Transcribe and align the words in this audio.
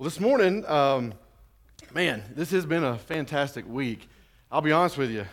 Well, 0.00 0.06
this 0.06 0.18
morning, 0.18 0.64
um, 0.64 1.12
man, 1.92 2.22
this 2.34 2.52
has 2.52 2.64
been 2.64 2.84
a 2.84 2.96
fantastic 2.96 3.68
week. 3.68 4.08
I'll 4.50 4.62
be 4.62 4.72
honest 4.72 4.96
with 4.96 5.10
you, 5.10 5.26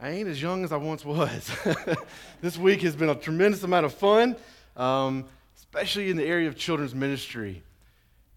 I 0.00 0.10
ain't 0.10 0.28
as 0.28 0.40
young 0.40 0.62
as 0.62 0.70
I 0.70 0.76
once 0.76 1.04
was. 1.04 1.50
this 2.40 2.56
week 2.56 2.82
has 2.82 2.94
been 2.94 3.08
a 3.08 3.16
tremendous 3.16 3.64
amount 3.64 3.86
of 3.86 3.92
fun, 3.92 4.36
um, 4.76 5.24
especially 5.56 6.10
in 6.10 6.16
the 6.16 6.24
area 6.24 6.46
of 6.46 6.56
children's 6.56 6.94
ministry. 6.94 7.60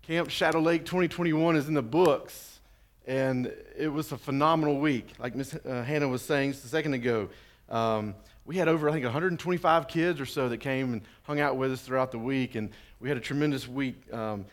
Camp 0.01 0.31
Shadow 0.31 0.59
Lake 0.61 0.83
2021 0.83 1.55
is 1.55 1.67
in 1.67 1.75
the 1.75 1.83
books, 1.83 2.59
and 3.05 3.53
it 3.77 3.89
was 3.89 4.11
a 4.11 4.17
phenomenal 4.17 4.79
week. 4.79 5.09
Like 5.19 5.35
Miss 5.35 5.53
uh, 5.53 5.83
Hannah 5.83 6.07
was 6.07 6.23
saying 6.23 6.53
just 6.53 6.65
a 6.65 6.69
second 6.69 6.95
ago, 6.95 7.29
um, 7.69 8.15
we 8.47 8.55
had 8.57 8.67
over, 8.67 8.89
I 8.89 8.93
think, 8.93 9.03
125 9.03 9.87
kids 9.87 10.19
or 10.19 10.25
so 10.25 10.49
that 10.49 10.57
came 10.57 10.93
and 10.93 11.03
hung 11.21 11.39
out 11.39 11.55
with 11.55 11.71
us 11.71 11.81
throughout 11.81 12.11
the 12.11 12.17
week, 12.17 12.55
and 12.55 12.71
we 12.99 13.09
had 13.09 13.17
a 13.19 13.21
tremendous 13.21 13.67
week. 13.67 14.11
Um, 14.11 14.45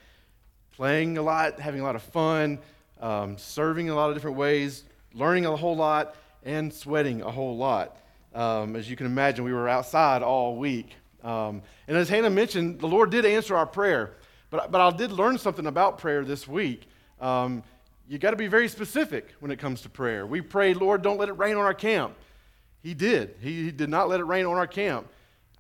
playing 0.79 1.19
a 1.19 1.23
lot, 1.23 1.59
having 1.59 1.81
a 1.81 1.83
lot 1.83 1.97
of 1.97 2.03
fun, 2.05 2.57
um, 3.01 3.37
serving 3.37 3.89
in 3.89 3.93
a 3.93 3.97
lot 3.97 4.11
of 4.11 4.15
different 4.15 4.37
ways, 4.37 4.85
learning 5.13 5.45
a 5.45 5.57
whole 5.57 5.75
lot, 5.75 6.15
and 6.45 6.73
sweating 6.73 7.21
a 7.21 7.31
whole 7.33 7.57
lot. 7.57 7.97
Um, 8.33 8.77
as 8.77 8.89
you 8.89 8.95
can 8.95 9.07
imagine, 9.07 9.45
we 9.45 9.53
were 9.53 9.69
outside 9.69 10.23
all 10.23 10.55
week. 10.55 10.95
Um, 11.25 11.63
and 11.89 11.97
as 11.97 12.09
Hannah 12.09 12.31
mentioned, 12.31 12.79
the 12.79 12.87
Lord 12.87 13.11
did 13.11 13.27
answer 13.27 13.57
our 13.57 13.67
prayer. 13.67 14.13
But, 14.51 14.71
but 14.71 14.81
I 14.81 14.97
did 14.97 15.11
learn 15.11 15.37
something 15.39 15.67
about 15.67 15.99
prayer 15.99 16.25
this 16.25 16.47
week. 16.47 16.83
Um, 17.21 17.65
you 18.09 18.19
got 18.19 18.31
to 18.31 18.37
be 18.37 18.47
very 18.47 18.69
specific 18.69 19.35
when 19.41 19.51
it 19.51 19.59
comes 19.59 19.81
to 19.81 19.89
prayer. 19.89 20.29
We 20.29 20.43
prayed, 20.43 20.77
Lord, 20.77 21.03
don't 21.03 21.19
let 21.19 21.29
it 21.29 21.33
rain 21.33 21.57
on 21.57 21.65
our 21.65 21.75
camp. 21.75 22.15
He 22.85 22.95
did. 22.95 23.35
He, 23.41 23.65
he 23.65 23.71
did 23.73 23.91
not 23.91 24.09
let 24.09 24.21
it 24.21 24.25
rain 24.27 24.47
on 24.47 24.57
our 24.57 24.69
camp. 24.69 25.09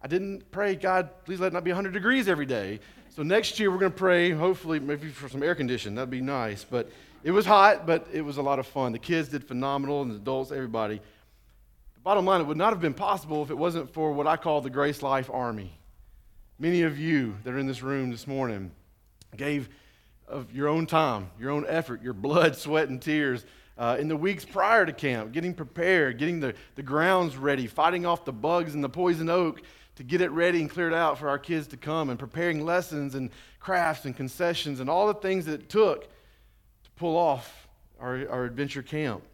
I 0.01 0.07
didn't 0.07 0.48
pray, 0.53 0.77
God, 0.77 1.11
please 1.25 1.41
let 1.41 1.48
it 1.48 1.55
not 1.55 1.65
be 1.65 1.73
100 1.73 1.93
degrees 1.93 2.29
every 2.29 2.47
day. 2.47 2.79
So 3.11 3.23
next 3.23 3.59
year 3.59 3.71
we're 3.71 3.79
going 3.79 3.93
to 3.93 3.98
pray, 3.98 4.30
hopefully, 4.30 4.79
maybe 4.79 5.09
for 5.09 5.29
some 5.29 5.43
air 5.43 5.55
conditioning. 5.55 5.97
That'd 5.97 6.11
be 6.11 6.21
nice. 6.21 6.65
But 6.65 6.91
it 7.25 7.31
was 7.31 7.47
hot, 7.47 7.87
but 7.87 8.07
it 8.12 8.23
was 8.23 8.37
a 8.37 8.43
lot 8.43 8.59
of 8.59 8.67
fun. 8.67 8.93
The 8.93 8.98
kids 8.98 9.28
did 9.28 9.45
phenomenal, 9.45 10.03
and 10.03 10.11
the 10.11 10.17
adults, 10.17 10.53
everybody. 10.53 10.97
The 10.98 12.01
bottom 12.03 12.25
line, 12.25 12.41
it 12.41 12.47
would 12.47 12.56
not 12.56 12.73
have 12.73 12.81
been 12.81 12.95
possible 12.95 13.42
if 13.42 13.51
it 13.51 13.59
wasn't 13.59 13.92
for 13.92 14.12
what 14.12 14.27
I 14.27 14.36
call 14.36 14.61
the 14.61 14.70
Grace 14.70 15.03
Life 15.03 15.31
Army. 15.33 15.73
Many 16.59 16.83
of 16.83 16.98
you 16.98 17.36
that 17.45 17.53
are 17.53 17.59
in 17.59 17.67
this 17.67 17.83
room 17.83 18.11
this 18.11 18.27
morning 18.27 18.70
gave 19.36 19.69
of 20.27 20.53
your 20.53 20.69
own 20.69 20.86
time, 20.86 21.31
your 21.41 21.51
own 21.51 21.64
effort, 21.67 22.03
your 22.03 22.12
blood, 22.12 22.56
sweat, 22.56 22.89
and 22.89 23.01
tears 23.01 23.45
uh, 23.79 23.97
in 23.98 24.09
the 24.09 24.17
weeks 24.17 24.45
prior 24.45 24.84
to 24.84 24.92
camp, 24.92 25.33
getting 25.33 25.55
prepared, 25.55 26.19
getting 26.19 26.41
the, 26.41 26.55
the 26.75 26.83
grounds 26.83 27.36
ready, 27.36 27.67
fighting 27.67 28.05
off 28.05 28.25
the 28.25 28.33
bugs 28.33 28.75
and 28.75 28.83
the 28.83 28.89
poison 28.89 29.29
oak 29.29 29.62
to 29.99 30.05
get 30.05 30.21
it 30.21 30.31
ready 30.31 30.61
and 30.61 30.71
cleared 30.71 30.95
out 30.95 31.19
for 31.19 31.29
our 31.29 31.41
kids 31.41 31.67
to 31.67 31.77
come, 31.77 32.09
and 32.09 32.21
preparing 32.21 32.65
lessons 32.65 33.17
and 33.17 33.31
crafts 33.59 34.05
and 34.05 34.17
concessions 34.17 34.79
and 34.79 34.89
all 34.89 35.09
the 35.09 35.15
things 35.15 35.45
that 35.47 35.55
it 35.55 35.69
took 35.69 36.03
to 36.05 36.91
pull 36.95 37.17
off 37.17 37.67
our, 37.99 38.29
our 38.29 38.45
adventure 38.45 38.81
camp. 38.81 39.25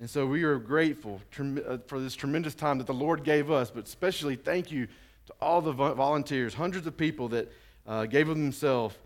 And 0.00 0.10
so 0.10 0.26
we 0.26 0.42
are 0.42 0.58
grateful 0.58 1.20
uh, 1.38 1.78
for 1.86 2.00
this 2.00 2.16
tremendous 2.16 2.56
time 2.56 2.78
that 2.78 2.88
the 2.88 2.92
Lord 2.92 3.22
gave 3.22 3.52
us, 3.52 3.70
but 3.70 3.84
especially 3.84 4.34
thank 4.34 4.72
you 4.72 4.88
to 5.26 5.34
all 5.40 5.60
the 5.60 5.70
volunteers, 5.70 6.54
hundreds 6.54 6.88
of 6.88 6.96
people 6.96 7.28
that 7.28 7.52
uh, 7.86 8.06
gave 8.06 8.28
of 8.28 8.36
themselves. 8.36 8.96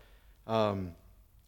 Um, 0.47 0.93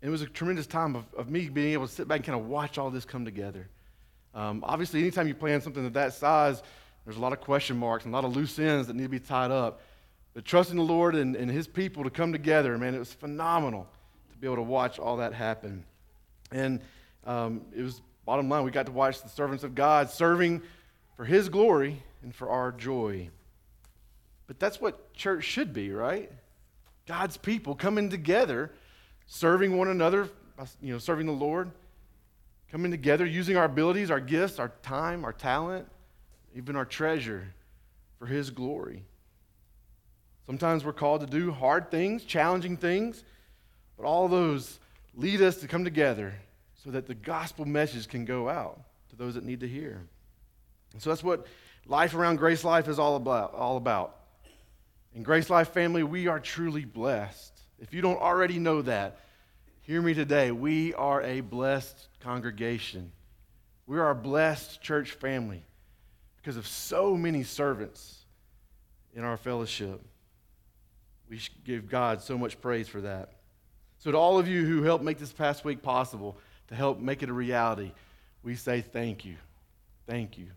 it 0.03 0.09
was 0.09 0.21
a 0.21 0.27
tremendous 0.27 0.67
time 0.67 0.95
of, 0.95 1.05
of, 1.17 1.31
me 1.31 1.49
being 1.49 1.73
able 1.73 1.87
to 1.87 1.93
sit 1.93 2.07
back 2.07 2.17
and 2.17 2.25
kind 2.25 2.39
of 2.39 2.47
watch 2.47 2.77
all 2.77 2.91
this 2.91 3.05
come 3.05 3.25
together. 3.25 3.67
Um, 4.35 4.63
obviously, 4.67 4.99
anytime 4.99 5.27
you 5.27 5.33
plan 5.33 5.61
something 5.61 5.83
of 5.83 5.93
that 5.93 6.13
size, 6.13 6.61
there's 7.05 7.17
a 7.17 7.19
lot 7.19 7.33
of 7.33 7.41
question 7.41 7.77
marks 7.77 8.05
and 8.05 8.13
a 8.13 8.15
lot 8.15 8.25
of 8.25 8.35
loose 8.35 8.57
ends 8.59 8.87
that 8.87 8.95
need 8.95 9.03
to 9.03 9.09
be 9.09 9.19
tied 9.19 9.51
up. 9.51 9.81
But 10.33 10.45
trusting 10.45 10.77
the 10.77 10.83
Lord 10.83 11.15
and, 11.15 11.35
and 11.35 11.49
His 11.49 11.67
people 11.67 12.03
to 12.03 12.09
come 12.09 12.31
together, 12.31 12.77
man, 12.77 12.95
it 12.95 12.99
was 12.99 13.11
phenomenal 13.11 13.87
to 14.31 14.37
be 14.37 14.47
able 14.47 14.57
to 14.57 14.61
watch 14.61 14.99
all 14.99 15.17
that 15.17 15.33
happen. 15.33 15.83
And 16.51 16.79
um, 17.25 17.61
it 17.75 17.81
was, 17.81 18.01
bottom 18.25 18.47
line, 18.49 18.63
we 18.63 18.71
got 18.71 18.85
to 18.85 18.91
watch 18.91 19.21
the 19.21 19.29
servants 19.29 19.63
of 19.63 19.75
God 19.75 20.09
serving 20.09 20.61
for 21.17 21.25
His 21.25 21.49
glory 21.49 22.01
and 22.23 22.33
for 22.33 22.49
our 22.49 22.71
joy. 22.71 23.29
But 24.47 24.59
that's 24.59 24.79
what 24.79 25.13
church 25.13 25.43
should 25.43 25.73
be, 25.73 25.91
right? 25.91 26.31
God's 27.07 27.35
people 27.35 27.73
coming 27.73 28.09
together, 28.09 28.71
serving 29.25 29.77
one 29.77 29.87
another, 29.87 30.29
you 30.81 30.93
know, 30.93 30.99
serving 30.99 31.25
the 31.25 31.31
Lord, 31.33 31.71
coming 32.71 32.91
together, 32.91 33.25
using 33.25 33.57
our 33.57 33.65
abilities, 33.65 34.11
our 34.11 34.19
gifts, 34.19 34.59
our 34.59 34.71
time, 34.83 35.25
our 35.25 35.33
talent 35.33 35.87
even 36.55 36.75
our 36.75 36.85
treasure, 36.85 37.53
for 38.19 38.27
His 38.27 38.51
glory. 38.51 39.03
Sometimes 40.45 40.85
we're 40.85 40.93
called 40.93 41.21
to 41.21 41.27
do 41.27 41.51
hard 41.51 41.89
things, 41.89 42.23
challenging 42.23 42.77
things, 42.77 43.23
but 43.97 44.05
all 44.05 44.27
those 44.27 44.79
lead 45.15 45.41
us 45.41 45.57
to 45.57 45.67
come 45.67 45.83
together 45.83 46.33
so 46.83 46.91
that 46.91 47.07
the 47.07 47.15
gospel 47.15 47.65
message 47.65 48.07
can 48.07 48.25
go 48.25 48.47
out 48.47 48.79
to 49.09 49.15
those 49.15 49.35
that 49.35 49.43
need 49.43 49.61
to 49.61 49.67
hear. 49.67 50.01
And 50.93 51.01
so 51.01 51.09
that's 51.09 51.23
what 51.23 51.47
life 51.87 52.13
around 52.13 52.35
Grace 52.35 52.63
Life 52.63 52.87
is 52.87 52.99
all 52.99 53.15
about. 53.15 53.53
All 53.53 53.77
about. 53.77 54.17
In 55.15 55.23
Grace 55.23 55.49
Life 55.49 55.69
family, 55.69 56.03
we 56.03 56.27
are 56.27 56.39
truly 56.39 56.85
blessed. 56.85 57.59
If 57.79 57.93
you 57.93 58.01
don't 58.01 58.21
already 58.21 58.59
know 58.59 58.81
that, 58.83 59.19
hear 59.81 60.01
me 60.01 60.13
today. 60.13 60.51
We 60.51 60.93
are 60.93 61.23
a 61.23 61.41
blessed 61.41 62.07
congregation. 62.19 63.11
We 63.87 63.97
are 63.97 64.11
a 64.11 64.15
blessed 64.15 64.81
church 64.81 65.11
family 65.11 65.63
because 66.41 66.57
of 66.57 66.67
so 66.67 67.15
many 67.15 67.43
servants 67.43 68.25
in 69.13 69.23
our 69.23 69.37
fellowship. 69.37 70.01
We 71.29 71.39
give 71.63 71.89
God 71.89 72.21
so 72.21 72.37
much 72.37 72.59
praise 72.59 72.87
for 72.87 73.01
that. 73.01 73.33
So, 73.99 74.11
to 74.11 74.17
all 74.17 74.39
of 74.39 74.47
you 74.47 74.65
who 74.65 74.83
helped 74.83 75.03
make 75.03 75.19
this 75.19 75.31
past 75.31 75.63
week 75.63 75.81
possible, 75.81 76.37
to 76.67 76.75
help 76.75 76.99
make 76.99 77.21
it 77.21 77.29
a 77.29 77.33
reality, 77.33 77.91
we 78.43 78.55
say 78.55 78.81
thank 78.81 79.23
you. 79.23 79.35
Thank 80.07 80.37
you 80.37 80.47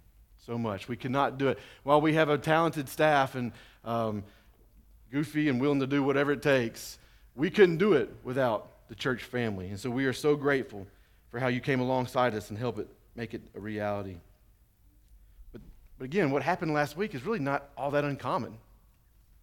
so 0.46 0.56
much. 0.56 0.88
We 0.88 0.96
could 0.96 1.10
not 1.10 1.38
do 1.38 1.48
it. 1.48 1.58
While 1.82 2.00
we 2.00 2.14
have 2.14 2.28
a 2.28 2.38
talented 2.38 2.88
staff 2.88 3.34
and 3.34 3.52
um, 3.84 4.24
goofy 5.10 5.48
and 5.48 5.60
willing 5.60 5.80
to 5.80 5.86
do 5.86 6.02
whatever 6.02 6.32
it 6.32 6.42
takes, 6.42 6.98
we 7.34 7.50
couldn't 7.50 7.76
do 7.76 7.92
it 7.92 8.10
without 8.24 8.88
the 8.88 8.94
church 8.94 9.22
family. 9.24 9.68
And 9.68 9.78
so 9.78 9.90
we 9.90 10.06
are 10.06 10.12
so 10.12 10.36
grateful 10.36 10.86
for 11.30 11.38
how 11.38 11.48
you 11.48 11.60
came 11.60 11.80
alongside 11.80 12.34
us 12.34 12.48
and 12.50 12.58
help 12.58 12.78
it 12.78 12.88
make 13.14 13.34
it 13.34 13.42
a 13.54 13.60
reality. 13.60 14.16
But 16.04 16.08
again, 16.10 16.30
what 16.30 16.42
happened 16.42 16.74
last 16.74 16.98
week 16.98 17.14
is 17.14 17.24
really 17.24 17.38
not 17.38 17.70
all 17.78 17.92
that 17.92 18.04
uncommon. 18.04 18.58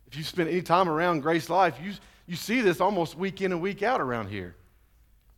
If 0.05 0.15
you 0.15 0.23
spend 0.23 0.47
any 0.47 0.61
time 0.61 0.87
around 0.87 1.21
Grace 1.21 1.49
Life, 1.49 1.79
you, 1.83 1.93
you 2.27 2.35
see 2.35 2.61
this 2.61 2.79
almost 2.79 3.17
week 3.17 3.41
in 3.41 3.51
and 3.51 3.59
week 3.59 3.81
out 3.81 3.99
around 3.99 4.27
here. 4.27 4.55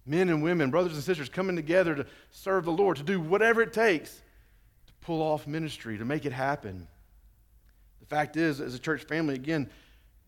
Men 0.05 0.27
and 0.27 0.43
women, 0.43 0.69
brothers 0.69 0.95
and 0.95 1.01
sisters 1.01 1.29
coming 1.29 1.55
together 1.55 1.95
to 1.95 2.05
serve 2.31 2.65
the 2.65 2.73
Lord, 2.73 2.97
to 2.97 3.03
do 3.03 3.21
whatever 3.21 3.61
it 3.61 3.71
takes 3.71 4.13
to 4.13 4.93
pull 4.99 5.21
off 5.21 5.47
ministry, 5.47 5.97
to 5.97 6.03
make 6.03 6.25
it 6.25 6.33
happen. 6.33 6.89
The 8.01 8.05
fact 8.05 8.35
is, 8.35 8.59
as 8.59 8.75
a 8.75 8.79
church 8.79 9.03
family, 9.05 9.35
again, 9.35 9.69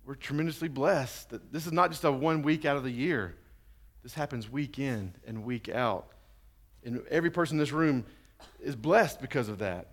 we're 0.06 0.16
tremendously 0.16 0.70
blessed 0.70 1.32
that 1.32 1.52
this 1.52 1.66
is 1.66 1.74
not 1.74 1.92
just 1.92 2.06
a 2.06 2.12
one 2.14 2.42
week 2.42 2.64
out 2.64 2.78
of 2.78 2.84
the 2.84 2.90
year. 2.90 3.36
This 4.02 4.14
happens 4.14 4.50
week 4.50 4.80
in 4.80 5.14
and 5.28 5.44
week 5.44 5.68
out. 5.68 6.08
And 6.86 7.04
every 7.12 7.32
person 7.32 7.56
in 7.56 7.60
this 7.60 7.74
room 7.74 8.06
is 8.62 8.78
blessed 8.78 9.20
because 9.20 9.50
of 9.50 9.58
that. 9.58 9.90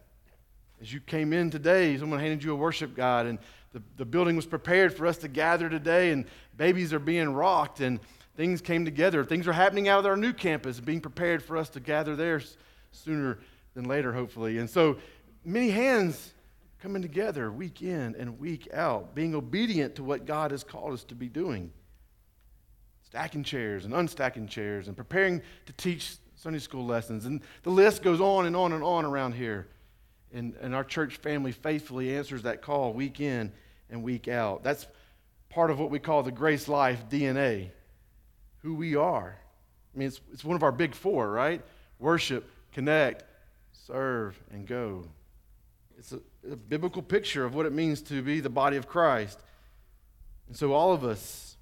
As 0.82 0.92
you 0.92 0.98
came 0.98 1.32
in 1.32 1.48
today, 1.48 1.96
someone 1.96 2.18
handed 2.18 2.42
you 2.42 2.50
a 2.52 2.56
worship 2.56 2.96
guide, 2.96 3.26
and 3.26 3.38
the, 3.72 3.80
the 3.98 4.04
building 4.04 4.34
was 4.34 4.46
prepared 4.46 4.92
for 4.92 5.06
us 5.06 5.16
to 5.18 5.28
gather 5.28 5.68
today, 5.68 6.10
and 6.10 6.24
babies 6.56 6.92
are 6.92 6.98
being 6.98 7.32
rocked, 7.32 7.80
and 7.80 8.00
things 8.36 8.60
came 8.60 8.84
together. 8.84 9.24
Things 9.24 9.46
are 9.46 9.52
happening 9.52 9.86
out 9.86 10.00
of 10.00 10.06
our 10.06 10.16
new 10.16 10.32
campus, 10.32 10.80
being 10.80 11.00
prepared 11.00 11.40
for 11.40 11.56
us 11.56 11.68
to 11.70 11.80
gather 11.80 12.16
there 12.16 12.42
sooner 12.90 13.38
than 13.74 13.84
later, 13.84 14.12
hopefully. 14.12 14.58
And 14.58 14.68
so 14.68 14.96
many 15.44 15.70
hands 15.70 16.34
coming 16.80 17.00
together 17.00 17.52
week 17.52 17.80
in 17.80 18.16
and 18.18 18.40
week 18.40 18.68
out, 18.74 19.14
being 19.14 19.36
obedient 19.36 19.94
to 19.94 20.02
what 20.02 20.26
God 20.26 20.50
has 20.50 20.64
called 20.64 20.94
us 20.94 21.04
to 21.04 21.14
be 21.14 21.28
doing. 21.28 21.70
Stacking 23.04 23.44
chairs 23.44 23.84
and 23.84 23.94
unstacking 23.94 24.48
chairs 24.48 24.88
and 24.88 24.96
preparing 24.96 25.42
to 25.66 25.72
teach 25.74 26.16
Sunday 26.34 26.58
school 26.58 26.84
lessons. 26.84 27.24
And 27.24 27.40
the 27.62 27.70
list 27.70 28.02
goes 28.02 28.20
on 28.20 28.46
and 28.46 28.56
on 28.56 28.72
and 28.72 28.82
on 28.82 29.04
around 29.04 29.34
here. 29.34 29.68
And, 30.32 30.54
and 30.60 30.74
our 30.74 30.84
church 30.84 31.16
family 31.16 31.52
faithfully 31.52 32.16
answers 32.16 32.42
that 32.42 32.62
call 32.62 32.92
week 32.92 33.20
in 33.20 33.52
and 33.90 34.02
week 34.02 34.28
out. 34.28 34.64
That's 34.64 34.86
part 35.50 35.70
of 35.70 35.78
what 35.78 35.90
we 35.90 35.98
call 35.98 36.22
the 36.22 36.32
Grace 36.32 36.68
Life 36.68 37.08
DNA, 37.10 37.68
who 38.62 38.74
we 38.74 38.96
are. 38.96 39.36
I 39.94 39.98
mean, 39.98 40.08
it's, 40.08 40.20
it's 40.32 40.44
one 40.44 40.56
of 40.56 40.62
our 40.62 40.72
big 40.72 40.94
four, 40.94 41.30
right? 41.30 41.62
Worship, 41.98 42.48
connect, 42.72 43.24
serve, 43.72 44.40
and 44.50 44.66
go. 44.66 45.04
It's 45.98 46.12
a, 46.12 46.20
a 46.50 46.56
biblical 46.56 47.02
picture 47.02 47.44
of 47.44 47.54
what 47.54 47.66
it 47.66 47.72
means 47.72 48.00
to 48.02 48.22
be 48.22 48.40
the 48.40 48.48
body 48.48 48.76
of 48.78 48.88
Christ. 48.88 49.38
And 50.48 50.56
so, 50.56 50.72
all 50.72 50.92
of 50.92 51.04
us, 51.04 51.56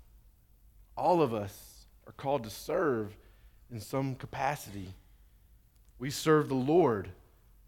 all 0.97 1.21
of 1.21 1.35
us 1.35 1.87
are 2.07 2.13
called 2.13 2.45
to 2.45 2.51
serve 2.51 3.17
in 3.71 3.81
some 3.81 4.15
capacity. 4.15 4.95
We 5.99 6.11
serve 6.11 6.49
the 6.49 6.55
Lord 6.55 7.11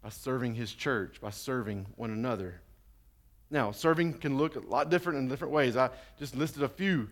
by 0.03 0.09
serving 0.09 0.53
his 0.53 0.73
church, 0.73 1.21
by 1.21 1.29
serving 1.29 1.85
one 1.95 2.11
another. 2.11 2.61
Now, 3.49 3.71
serving 3.71 4.15
can 4.15 4.37
look 4.37 4.57
a 4.57 4.59
lot 4.59 4.89
different 4.89 5.19
in 5.19 5.29
different 5.29 5.53
ways. 5.53 5.77
I 5.77 5.89
just 6.19 6.35
listed 6.35 6.61
a 6.61 6.67
few. 6.67 7.07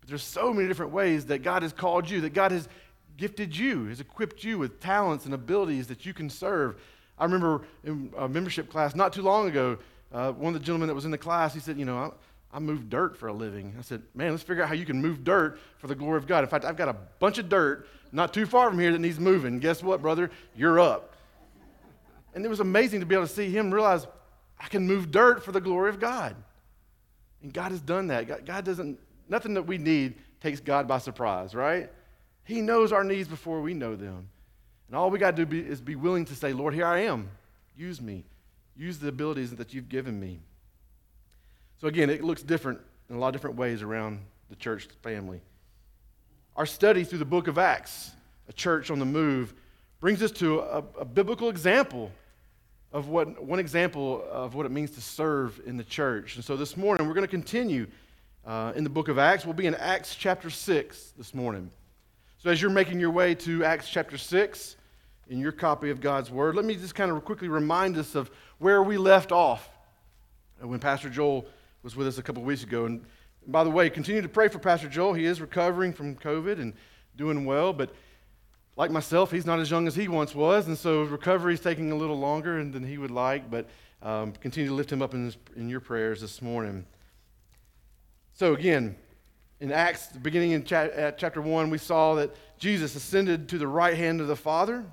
But 0.00 0.08
there's 0.08 0.22
so 0.22 0.54
many 0.54 0.68
different 0.68 0.92
ways 0.92 1.26
that 1.26 1.42
God 1.42 1.62
has 1.62 1.72
called 1.72 2.08
you, 2.08 2.20
that 2.20 2.34
God 2.34 2.52
has 2.52 2.68
gifted 3.16 3.56
you, 3.56 3.86
has 3.86 4.00
equipped 4.00 4.44
you 4.44 4.58
with 4.58 4.78
talents 4.78 5.24
and 5.24 5.34
abilities 5.34 5.88
that 5.88 6.06
you 6.06 6.14
can 6.14 6.30
serve. 6.30 6.76
I 7.18 7.24
remember 7.24 7.62
in 7.82 8.12
a 8.16 8.28
membership 8.28 8.70
class 8.70 8.94
not 8.94 9.12
too 9.12 9.22
long 9.22 9.48
ago, 9.48 9.78
uh, 10.12 10.32
one 10.32 10.54
of 10.54 10.60
the 10.60 10.64
gentlemen 10.64 10.86
that 10.88 10.94
was 10.94 11.04
in 11.04 11.10
the 11.10 11.18
class, 11.18 11.52
he 11.52 11.60
said, 11.60 11.78
You 11.78 11.84
know, 11.84 11.98
I, 11.98 12.56
I 12.56 12.58
move 12.60 12.88
dirt 12.88 13.16
for 13.16 13.28
a 13.28 13.32
living. 13.32 13.74
I 13.76 13.82
said, 13.82 14.02
Man, 14.14 14.30
let's 14.30 14.42
figure 14.42 14.62
out 14.62 14.68
how 14.68 14.74
you 14.74 14.86
can 14.86 15.00
move 15.00 15.24
dirt 15.24 15.58
for 15.78 15.88
the 15.88 15.94
glory 15.94 16.18
of 16.18 16.26
God. 16.26 16.44
In 16.44 16.50
fact, 16.50 16.64
I've 16.64 16.76
got 16.76 16.88
a 16.88 16.96
bunch 17.18 17.38
of 17.38 17.48
dirt 17.48 17.88
not 18.12 18.32
too 18.32 18.46
far 18.46 18.68
from 18.68 18.78
here 18.78 18.92
that 18.92 19.00
needs 19.00 19.18
moving. 19.18 19.58
Guess 19.58 19.82
what, 19.82 20.00
brother? 20.00 20.30
You're 20.54 20.78
up. 20.78 21.15
And 22.36 22.44
it 22.44 22.48
was 22.48 22.60
amazing 22.60 23.00
to 23.00 23.06
be 23.06 23.14
able 23.14 23.26
to 23.26 23.32
see 23.32 23.50
him 23.50 23.72
realize 23.72 24.06
I 24.60 24.68
can 24.68 24.86
move 24.86 25.10
dirt 25.10 25.42
for 25.42 25.52
the 25.52 25.60
glory 25.60 25.88
of 25.88 25.98
God. 25.98 26.36
And 27.42 27.50
God 27.50 27.70
has 27.70 27.80
done 27.80 28.08
that. 28.08 28.44
God, 28.44 28.62
doesn't, 28.62 29.00
nothing 29.26 29.54
that 29.54 29.62
we 29.62 29.78
need 29.78 30.16
takes 30.42 30.60
God 30.60 30.86
by 30.86 30.98
surprise, 30.98 31.54
right? 31.54 31.90
He 32.44 32.60
knows 32.60 32.92
our 32.92 33.04
needs 33.04 33.26
before 33.26 33.62
we 33.62 33.72
know 33.72 33.96
them. 33.96 34.28
And 34.86 34.96
all 34.96 35.08
we 35.08 35.18
got 35.18 35.34
to 35.34 35.44
do 35.44 35.46
be, 35.46 35.60
is 35.60 35.80
be 35.80 35.96
willing 35.96 36.26
to 36.26 36.34
say, 36.34 36.52
Lord, 36.52 36.74
here 36.74 36.84
I 36.84 37.04
am. 37.04 37.30
Use 37.74 38.02
me. 38.02 38.26
Use 38.76 38.98
the 38.98 39.08
abilities 39.08 39.52
that 39.52 39.72
you've 39.72 39.88
given 39.88 40.20
me. 40.20 40.40
So, 41.80 41.88
again, 41.88 42.10
it 42.10 42.22
looks 42.22 42.42
different 42.42 42.80
in 43.08 43.16
a 43.16 43.18
lot 43.18 43.28
of 43.28 43.32
different 43.32 43.56
ways 43.56 43.80
around 43.80 44.20
the 44.50 44.56
church 44.56 44.88
family. 45.02 45.40
Our 46.54 46.66
study 46.66 47.02
through 47.02 47.20
the 47.20 47.24
book 47.24 47.48
of 47.48 47.56
Acts, 47.56 48.10
a 48.46 48.52
church 48.52 48.90
on 48.90 48.98
the 48.98 49.06
move, 49.06 49.54
brings 50.00 50.22
us 50.22 50.32
to 50.32 50.60
a, 50.60 50.84
a 51.00 51.04
biblical 51.06 51.48
example 51.48 52.12
of 52.96 53.10
what, 53.10 53.44
one 53.44 53.58
example 53.58 54.24
of 54.30 54.54
what 54.54 54.64
it 54.64 54.72
means 54.72 54.90
to 54.92 55.02
serve 55.02 55.60
in 55.66 55.76
the 55.76 55.84
church. 55.84 56.36
And 56.36 56.42
so 56.42 56.56
this 56.56 56.78
morning, 56.78 57.06
we're 57.06 57.12
going 57.12 57.26
to 57.26 57.30
continue 57.30 57.86
uh, 58.46 58.72
in 58.74 58.84
the 58.84 58.90
book 58.90 59.08
of 59.08 59.18
Acts. 59.18 59.44
We'll 59.44 59.52
be 59.52 59.66
in 59.66 59.74
Acts 59.74 60.14
chapter 60.14 60.48
6 60.48 61.12
this 61.18 61.34
morning. 61.34 61.70
So 62.38 62.48
as 62.48 62.62
you're 62.62 62.70
making 62.70 62.98
your 62.98 63.10
way 63.10 63.34
to 63.34 63.66
Acts 63.66 63.90
chapter 63.90 64.16
6 64.16 64.76
in 65.28 65.38
your 65.38 65.52
copy 65.52 65.90
of 65.90 66.00
God's 66.00 66.30
Word, 66.30 66.54
let 66.54 66.64
me 66.64 66.74
just 66.74 66.94
kind 66.94 67.10
of 67.10 67.22
quickly 67.22 67.48
remind 67.48 67.98
us 67.98 68.14
of 68.14 68.30
where 68.60 68.82
we 68.82 68.96
left 68.96 69.30
off 69.30 69.68
when 70.62 70.78
Pastor 70.78 71.10
Joel 71.10 71.44
was 71.82 71.96
with 71.96 72.06
us 72.06 72.16
a 72.16 72.22
couple 72.22 72.42
weeks 72.44 72.62
ago. 72.62 72.86
And 72.86 73.04
by 73.46 73.62
the 73.62 73.70
way, 73.70 73.90
continue 73.90 74.22
to 74.22 74.28
pray 74.28 74.48
for 74.48 74.58
Pastor 74.58 74.88
Joel. 74.88 75.12
He 75.12 75.26
is 75.26 75.42
recovering 75.42 75.92
from 75.92 76.14
COVID 76.16 76.62
and 76.62 76.72
doing 77.14 77.44
well, 77.44 77.74
but 77.74 77.90
like 78.76 78.90
myself, 78.90 79.30
he's 79.30 79.46
not 79.46 79.58
as 79.58 79.70
young 79.70 79.86
as 79.86 79.96
he 79.96 80.06
once 80.06 80.34
was, 80.34 80.68
and 80.68 80.76
so 80.76 81.02
recovery 81.02 81.54
is 81.54 81.60
taking 81.60 81.92
a 81.92 81.96
little 81.96 82.18
longer 82.18 82.62
than 82.62 82.86
he 82.86 82.98
would 82.98 83.10
like, 83.10 83.50
but 83.50 83.66
um, 84.02 84.32
continue 84.32 84.68
to 84.68 84.74
lift 84.74 84.92
him 84.92 85.00
up 85.00 85.14
in, 85.14 85.32
in 85.56 85.68
your 85.68 85.80
prayers 85.80 86.20
this 86.20 86.42
morning. 86.42 86.84
So, 88.34 88.54
again, 88.54 88.94
in 89.60 89.72
Acts, 89.72 90.08
beginning 90.08 90.50
in 90.50 90.64
cha- 90.64 91.12
chapter 91.12 91.40
1, 91.40 91.70
we 91.70 91.78
saw 91.78 92.16
that 92.16 92.36
Jesus 92.58 92.94
ascended 92.94 93.48
to 93.48 93.58
the 93.58 93.66
right 93.66 93.96
hand 93.96 94.20
of 94.20 94.28
the 94.28 94.36
Father. 94.36 94.84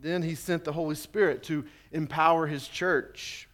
Then 0.00 0.22
he 0.22 0.34
sent 0.34 0.64
the 0.64 0.72
Holy 0.72 0.94
Spirit 0.94 1.42
to 1.44 1.64
empower 1.92 2.46
his 2.46 2.66
church. 2.66 3.48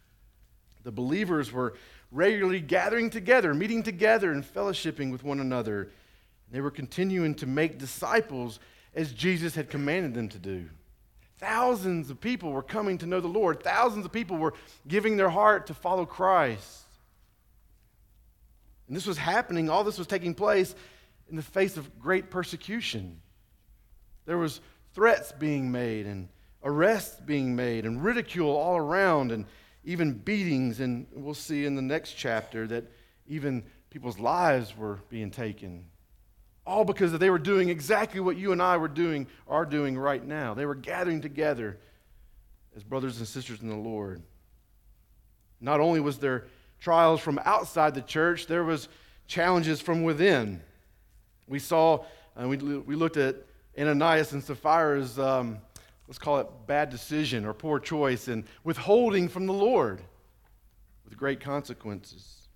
The 0.85 0.93
believers 0.93 1.51
were 1.51 1.75
regularly 2.13 2.61
gathering 2.61 3.11
together, 3.11 3.53
meeting 3.53 3.83
together, 3.83 4.31
and 4.31 4.45
fellowshipping 4.45 5.11
with 5.11 5.25
one 5.25 5.41
another. 5.41 5.91
They 6.53 6.61
were 6.61 6.71
continuing 6.71 7.35
to 7.37 7.47
make 7.47 7.79
disciples 7.79 8.61
as 8.95 9.13
Jesus 9.13 9.55
had 9.55 9.71
commanded 9.71 10.15
them 10.15 10.29
to 10.31 10.39
do. 10.39 10.69
Thousands 11.39 12.11
of 12.11 12.21
people 12.21 12.53
were 12.53 12.63
coming 12.63 12.99
to 12.99 13.07
know 13.07 13.21
the 13.21 13.29
Lord. 13.29 13.63
Thousands 13.63 14.05
of 14.05 14.13
people 14.13 14.37
were 14.37 14.55
giving 14.87 15.17
their 15.17 15.29
heart 15.31 15.67
to 15.67 15.75
follow 15.75 16.07
Christ. 16.07 16.85
And 18.87 18.97
this 18.97 19.07
was 19.07 19.19
happening, 19.19 19.71
all 19.71 19.85
this 19.85 19.99
was 19.99 20.07
taking 20.07 20.35
place 20.35 20.75
in 21.29 21.37
the 21.37 21.43
face 21.43 21.77
of 21.77 21.99
great 21.99 22.31
persecution. 22.31 23.21
There 24.27 24.39
was 24.39 24.61
threats 24.95 25.33
being 25.33 25.73
made 25.73 26.07
and 26.07 26.29
arrests 26.63 27.21
being 27.21 27.57
made 27.57 27.87
and 27.87 28.05
ridicule 28.05 28.51
all 28.51 28.77
around 28.77 29.33
and 29.33 29.47
even 29.85 30.13
beatings 30.13 30.79
and 30.79 31.07
we'll 31.13 31.35
see 31.35 31.65
in 31.65 31.75
the 31.75 31.83
next 31.83 32.13
chapter 32.13 32.69
that 32.69 32.85
even 33.27 33.65
people's 33.91 34.19
lives 34.19 34.77
were 34.77 35.01
being 35.09 35.31
taken 35.31 35.87
all 36.67 36.85
because 36.85 37.13
they 37.13 37.31
were 37.31 37.39
doing 37.39 37.69
exactly 37.69 38.21
what 38.21 38.37
you 38.37 38.53
and 38.53 38.63
I 38.63 38.77
were 38.77 38.89
doing, 38.89 39.27
are 39.49 39.67
doing 39.67 39.99
right 39.99 40.25
now. 40.25 40.55
They 40.55 40.67
were 40.67 40.75
gathering 40.75 41.21
together 41.21 41.79
as 42.77 42.83
brothers 42.85 43.19
and 43.19 43.27
sisters 43.27 43.61
in 43.61 43.69
the 43.69 43.77
Lord. 43.77 44.23
Not 45.61 45.81
only 45.81 46.01
was 46.01 46.19
there 46.19 46.47
trials 46.81 47.21
from 47.21 47.41
outside 47.45 47.95
the 47.95 48.03
church, 48.03 48.47
there 48.47 48.65
was 48.65 48.89
challenges 49.27 49.81
from 49.81 50.03
within. 50.03 50.61
We 51.49 51.59
saw, 51.59 52.05
and 52.37 52.49
we, 52.49 52.57
we 52.57 52.97
looked 52.97 53.17
at 53.17 53.37
Ananias 53.79 54.33
and 54.33 54.43
Sapphira's, 54.43 55.19
um, 55.19 55.59
let's 56.07 56.19
call 56.19 56.39
it 56.39 56.47
bad 56.67 56.91
decision 56.91 57.45
or 57.45 57.55
poor 57.55 57.79
choice, 57.79 58.29
and 58.29 58.45
withholding 58.65 59.29
from 59.29 59.47
the 59.47 59.53
Lord 59.53 60.01
with 61.05 61.17
great 61.17 61.41
consequences. 61.41 62.49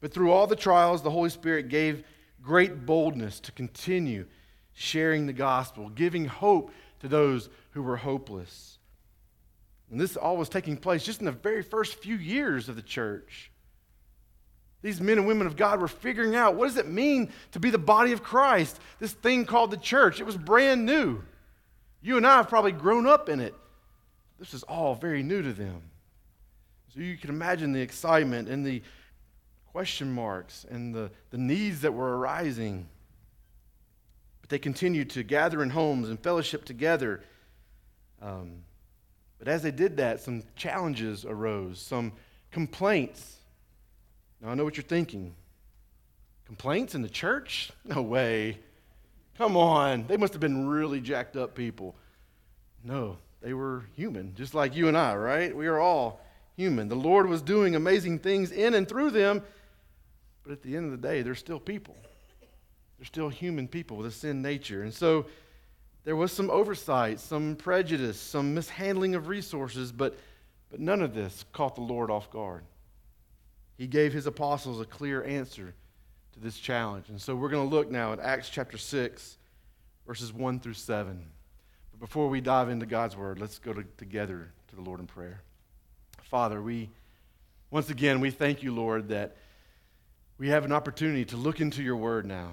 But 0.00 0.12
through 0.12 0.32
all 0.32 0.46
the 0.46 0.56
trials, 0.56 1.02
the 1.02 1.10
Holy 1.10 1.30
Spirit 1.30 1.68
gave 1.68 2.04
great 2.44 2.84
boldness 2.86 3.40
to 3.40 3.52
continue 3.52 4.26
sharing 4.74 5.26
the 5.26 5.32
gospel, 5.32 5.88
giving 5.88 6.26
hope 6.26 6.70
to 7.00 7.08
those 7.08 7.48
who 7.70 7.82
were 7.82 7.96
hopeless. 7.96 8.78
And 9.90 10.00
this 10.00 10.16
all 10.16 10.36
was 10.36 10.48
taking 10.48 10.76
place 10.76 11.04
just 11.04 11.20
in 11.20 11.26
the 11.26 11.32
very 11.32 11.62
first 11.62 11.96
few 11.96 12.16
years 12.16 12.68
of 12.68 12.76
the 12.76 12.82
church. 12.82 13.50
These 14.82 15.00
men 15.00 15.18
and 15.18 15.26
women 15.26 15.46
of 15.46 15.56
God 15.56 15.80
were 15.80 15.88
figuring 15.88 16.36
out 16.36 16.56
what 16.56 16.66
does 16.66 16.76
it 16.76 16.88
mean 16.88 17.32
to 17.52 17.60
be 17.60 17.70
the 17.70 17.78
body 17.78 18.12
of 18.12 18.22
Christ? 18.22 18.78
This 18.98 19.12
thing 19.12 19.46
called 19.46 19.70
the 19.70 19.78
church. 19.78 20.20
It 20.20 20.26
was 20.26 20.36
brand 20.36 20.84
new. 20.84 21.22
You 22.02 22.18
and 22.18 22.26
I 22.26 22.36
have 22.36 22.50
probably 22.50 22.72
grown 22.72 23.06
up 23.06 23.30
in 23.30 23.40
it. 23.40 23.54
This 24.38 24.52
is 24.52 24.62
all 24.64 24.94
very 24.94 25.22
new 25.22 25.40
to 25.40 25.52
them. 25.54 25.80
So 26.92 27.00
you 27.00 27.16
can 27.16 27.30
imagine 27.30 27.72
the 27.72 27.80
excitement 27.80 28.48
and 28.48 28.64
the 28.64 28.82
question 29.74 30.12
marks 30.12 30.64
and 30.70 30.94
the, 30.94 31.10
the 31.30 31.36
needs 31.36 31.80
that 31.80 31.92
were 31.92 32.16
arising. 32.16 32.86
But 34.40 34.48
they 34.48 34.60
continued 34.60 35.10
to 35.10 35.24
gather 35.24 35.64
in 35.64 35.70
homes 35.70 36.08
and 36.08 36.20
fellowship 36.20 36.64
together. 36.64 37.22
Um, 38.22 38.62
but 39.36 39.48
as 39.48 39.62
they 39.62 39.72
did 39.72 39.96
that, 39.96 40.20
some 40.20 40.44
challenges 40.54 41.24
arose, 41.24 41.80
some 41.80 42.12
complaints. 42.52 43.34
Now, 44.40 44.50
I 44.50 44.54
know 44.54 44.62
what 44.62 44.76
you're 44.76 44.84
thinking. 44.84 45.34
Complaints 46.46 46.94
in 46.94 47.02
the 47.02 47.08
church? 47.08 47.72
No 47.84 48.00
way. 48.00 48.58
Come 49.36 49.56
on. 49.56 50.06
They 50.06 50.16
must 50.16 50.34
have 50.34 50.40
been 50.40 50.68
really 50.68 51.00
jacked 51.00 51.34
up 51.34 51.56
people. 51.56 51.96
No, 52.84 53.18
they 53.42 53.54
were 53.54 53.86
human, 53.96 54.36
just 54.36 54.54
like 54.54 54.76
you 54.76 54.86
and 54.86 54.96
I, 54.96 55.16
right? 55.16 55.56
We 55.56 55.66
are 55.66 55.80
all 55.80 56.20
human. 56.56 56.86
The 56.86 56.94
Lord 56.94 57.28
was 57.28 57.42
doing 57.42 57.74
amazing 57.74 58.20
things 58.20 58.52
in 58.52 58.74
and 58.74 58.88
through 58.88 59.10
them, 59.10 59.42
but 60.44 60.52
at 60.52 60.62
the 60.62 60.76
end 60.76 60.84
of 60.86 60.90
the 60.92 61.08
day, 61.08 61.22
they're 61.22 61.34
still 61.34 61.58
people. 61.58 61.96
They're 62.98 63.06
still 63.06 63.30
human 63.30 63.66
people 63.66 63.96
with 63.96 64.06
a 64.06 64.10
sin 64.10 64.42
nature. 64.42 64.82
And 64.82 64.94
so 64.94 65.26
there 66.04 66.14
was 66.14 66.30
some 66.30 66.50
oversight, 66.50 67.18
some 67.18 67.56
prejudice, 67.56 68.20
some 68.20 68.54
mishandling 68.54 69.14
of 69.14 69.26
resources, 69.26 69.90
but, 69.90 70.16
but 70.70 70.78
none 70.78 71.00
of 71.00 71.14
this 71.14 71.44
caught 71.52 71.74
the 71.74 71.80
Lord 71.80 72.10
off 72.10 72.30
guard. 72.30 72.64
He 73.76 73.86
gave 73.86 74.12
his 74.12 74.26
apostles 74.26 74.80
a 74.80 74.84
clear 74.84 75.24
answer 75.24 75.74
to 76.34 76.40
this 76.40 76.58
challenge. 76.58 77.08
And 77.08 77.20
so 77.20 77.34
we're 77.34 77.48
going 77.48 77.68
to 77.68 77.74
look 77.74 77.90
now 77.90 78.12
at 78.12 78.20
Acts 78.20 78.50
chapter 78.50 78.78
6, 78.78 79.38
verses 80.06 80.32
1 80.32 80.60
through 80.60 80.74
7. 80.74 81.24
But 81.90 82.00
before 82.00 82.28
we 82.28 82.40
dive 82.40 82.68
into 82.68 82.86
God's 82.86 83.16
word, 83.16 83.40
let's 83.40 83.58
go 83.58 83.72
to, 83.72 83.84
together 83.96 84.52
to 84.68 84.76
the 84.76 84.82
Lord 84.82 85.00
in 85.00 85.06
prayer. 85.06 85.40
Father, 86.22 86.60
we 86.60 86.90
once 87.70 87.90
again 87.90 88.20
we 88.20 88.30
thank 88.30 88.62
you, 88.62 88.72
Lord, 88.72 89.08
that 89.08 89.36
we 90.38 90.48
have 90.48 90.64
an 90.64 90.72
opportunity 90.72 91.24
to 91.26 91.36
look 91.36 91.60
into 91.60 91.82
your 91.82 91.96
word 91.96 92.26
now. 92.26 92.52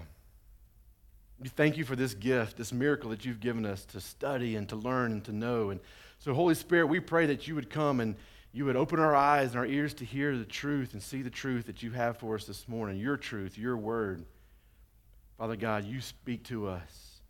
We 1.40 1.50
thank 1.50 1.78
you 1.78 1.86
for 1.86 1.96
this 1.96 2.14
gift, 2.14 2.58
this 2.58 2.72
miracle 2.72 3.10
that 3.10 3.26
you've 3.26 3.40
given 3.40 3.66
us 3.66 3.84
to 3.86 4.00
study 4.00 4.56
and 4.56 4.70
to 4.70 4.76
learn 4.76 5.12
and 5.12 5.24
to 5.26 5.32
know. 5.32 5.72
And 5.72 5.80
so, 6.20 6.34
Holy 6.36 6.54
Spirit, 6.54 6.86
we 6.86 7.00
pray 7.00 7.26
that 7.26 7.48
you 7.48 7.56
would 7.56 7.70
come 7.70 8.00
and 8.00 8.16
you 8.54 8.66
would 8.66 8.76
open 8.76 9.00
our 9.00 9.16
eyes 9.16 9.52
and 9.52 9.58
our 9.58 9.66
ears 9.66 9.94
to 9.96 10.06
hear 10.06 10.38
the 10.38 10.46
truth 10.46 10.94
and 10.94 11.02
see 11.02 11.24
the 11.24 11.32
truth 11.32 11.66
that 11.66 11.82
you 11.82 11.92
have 11.92 12.18
for 12.18 12.36
us 12.36 12.46
this 12.46 12.68
morning, 12.68 13.00
your 13.00 13.18
truth, 13.18 13.58
your 13.58 13.76
word. 13.76 14.24
Father 15.40 15.56
God, 15.56 15.86
you 15.86 16.02
speak 16.02 16.44
to 16.44 16.68
us 16.68 17.22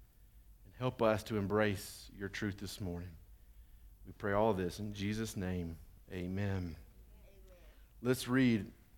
and 0.65 0.74
help 0.77 1.01
us 1.01 1.24
to 1.24 1.38
embrace 1.38 2.10
your 2.17 2.27
truth 2.27 2.58
this 2.60 2.81
morning. 2.81 3.08
We 4.05 4.12
pray 4.17 4.34
all 4.34 4.51
this 4.51 4.79
in 4.79 4.93
Jesus' 4.93 5.38
name. 5.38 5.77
Amen. 6.12 6.25
Amen. 6.50 6.75
Let's 8.01 8.27
read 8.27 8.65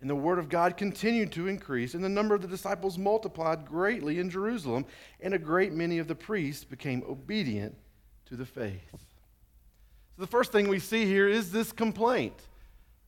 And 0.00 0.10
the 0.10 0.14
word 0.14 0.38
of 0.38 0.48
God 0.48 0.76
continued 0.76 1.32
to 1.32 1.48
increase, 1.48 1.94
and 1.94 2.04
the 2.04 2.08
number 2.08 2.34
of 2.34 2.42
the 2.42 2.48
disciples 2.48 2.98
multiplied 2.98 3.64
greatly 3.64 4.18
in 4.18 4.28
Jerusalem, 4.28 4.84
and 5.20 5.32
a 5.32 5.38
great 5.38 5.72
many 5.72 5.98
of 5.98 6.06
the 6.06 6.14
priests 6.14 6.64
became 6.64 7.02
obedient 7.08 7.74
to 8.26 8.36
the 8.36 8.44
faith. 8.44 8.90
So, 8.92 10.22
the 10.22 10.26
first 10.26 10.52
thing 10.52 10.68
we 10.68 10.80
see 10.80 11.06
here 11.06 11.28
is 11.28 11.50
this 11.50 11.72
complaint. 11.72 12.34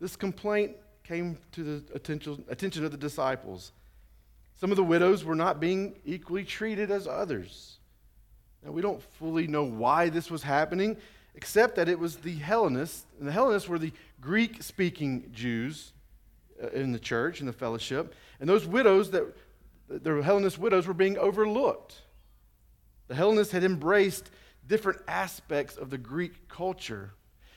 This 0.01 0.17
complaint 0.17 0.77
came 1.05 1.37
to 1.53 1.63
the 1.63 1.95
attention, 1.95 2.85
of 2.85 2.91
the 2.91 2.97
disciples. 2.97 3.73
Some 4.57 4.71
of 4.71 4.77
the 4.77 4.85
widows 4.85 5.25
were 5.25 5.35
not 5.35 5.61
being 5.61 5.95
equally 6.05 6.45
treated 6.45 6.91
as 6.91 7.07
others. 7.07 7.79
Now, 8.65 8.73
we 8.73 8.83
don't 8.83 9.03
fully 9.03 9.47
know 9.47 9.65
why 9.65 10.09
this 10.09 10.31
was 10.31 10.43
happening, 10.43 10.97
except 11.35 11.77
that 11.77 11.89
it 11.89 11.99
was 11.99 12.17
the 12.17 12.35
Hellenists, 12.35 13.05
and 13.19 13.29
the 13.29 13.33
Hellenists 13.33 13.69
were 13.69 13.79
the 13.79 13.93
Greek 14.21 14.63
speaking 14.63 15.31
Jews 15.33 15.93
in 16.73 16.93
the 16.93 16.99
church, 16.99 17.41
in 17.41 17.47
the 17.47 17.53
fellowship. 17.53 18.15
And 18.41 18.49
those 18.49 18.67
widows 18.67 19.11
that 19.13 19.25
the 19.89 20.23
Hellenist 20.23 20.59
widows 20.59 20.87
were 20.87 20.95
being 20.95 21.17
overlooked. 21.19 22.03
The 23.09 23.15
Hellenists 23.15 23.53
had 23.53 23.65
embraced 23.65 24.31
different 24.67 25.01
aspects 25.09 25.77
of 25.77 25.91
the 25.91 25.99
Greek 25.99 26.49
culture. 26.49 27.13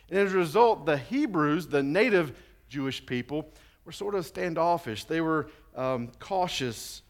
And 0.09 0.17
as 0.17 0.33
a 0.33 0.37
result, 0.37 0.85
the 0.85 0.97
Hebrews, 0.97 1.67
the 1.67 1.83
native 1.83 2.37
Jewish 2.69 3.05
people, 3.05 3.49
were 3.85 3.91
sort 3.91 4.15
of 4.15 4.25
standoffish. 4.25 5.03
They 5.05 5.21
were 5.21 5.49
um, 5.75 6.09
cautious, 6.19 7.01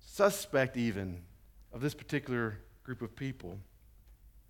suspect 0.00 0.76
even, 0.76 1.22
of 1.72 1.80
this 1.80 1.94
particular 1.94 2.58
group 2.82 3.00
of 3.00 3.16
people. 3.16 3.58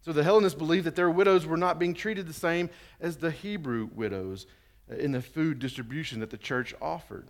So 0.03 0.13
the 0.13 0.25
Hellenists 0.25 0.59
believed 0.59 0.87
that 0.87 0.97
their 0.97 1.11
widows 1.11 1.47
were 1.47 1.57
not 1.57 1.79
being 1.79 1.95
treated 1.95 2.27
the 2.27 2.33
same 2.33 2.69
as 3.01 3.17
the 3.17 3.31
Hebrew 3.31 3.89
widows 3.95 4.47
in 4.89 5.13
the 5.13 5.23
food 5.23 5.59
distribution 5.59 6.21
that 6.21 6.31
the 6.31 6.37
church 6.37 6.75
offered. 6.81 7.27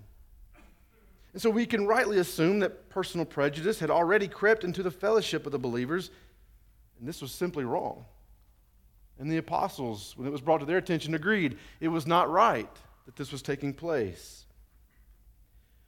And 1.32 1.42
so 1.42 1.50
we 1.50 1.66
can 1.66 1.86
rightly 1.86 2.18
assume 2.18 2.60
that 2.60 2.88
personal 2.90 3.26
prejudice 3.26 3.80
had 3.80 3.90
already 3.90 4.28
crept 4.28 4.64
into 4.64 4.82
the 4.82 4.90
fellowship 4.90 5.46
of 5.46 5.52
the 5.52 5.58
believers, 5.58 6.10
and 6.98 7.08
this 7.08 7.20
was 7.20 7.32
simply 7.32 7.64
wrong. 7.64 8.04
And 9.18 9.30
the 9.30 9.38
apostles, 9.38 10.14
when 10.16 10.26
it 10.26 10.30
was 10.30 10.40
brought 10.40 10.58
to 10.58 10.66
their 10.66 10.78
attention, 10.78 11.14
agreed 11.14 11.58
it 11.80 11.88
was 11.88 12.06
not 12.06 12.30
right 12.30 12.70
that 13.06 13.16
this 13.16 13.32
was 13.32 13.42
taking 13.42 13.72
place. 13.72 14.46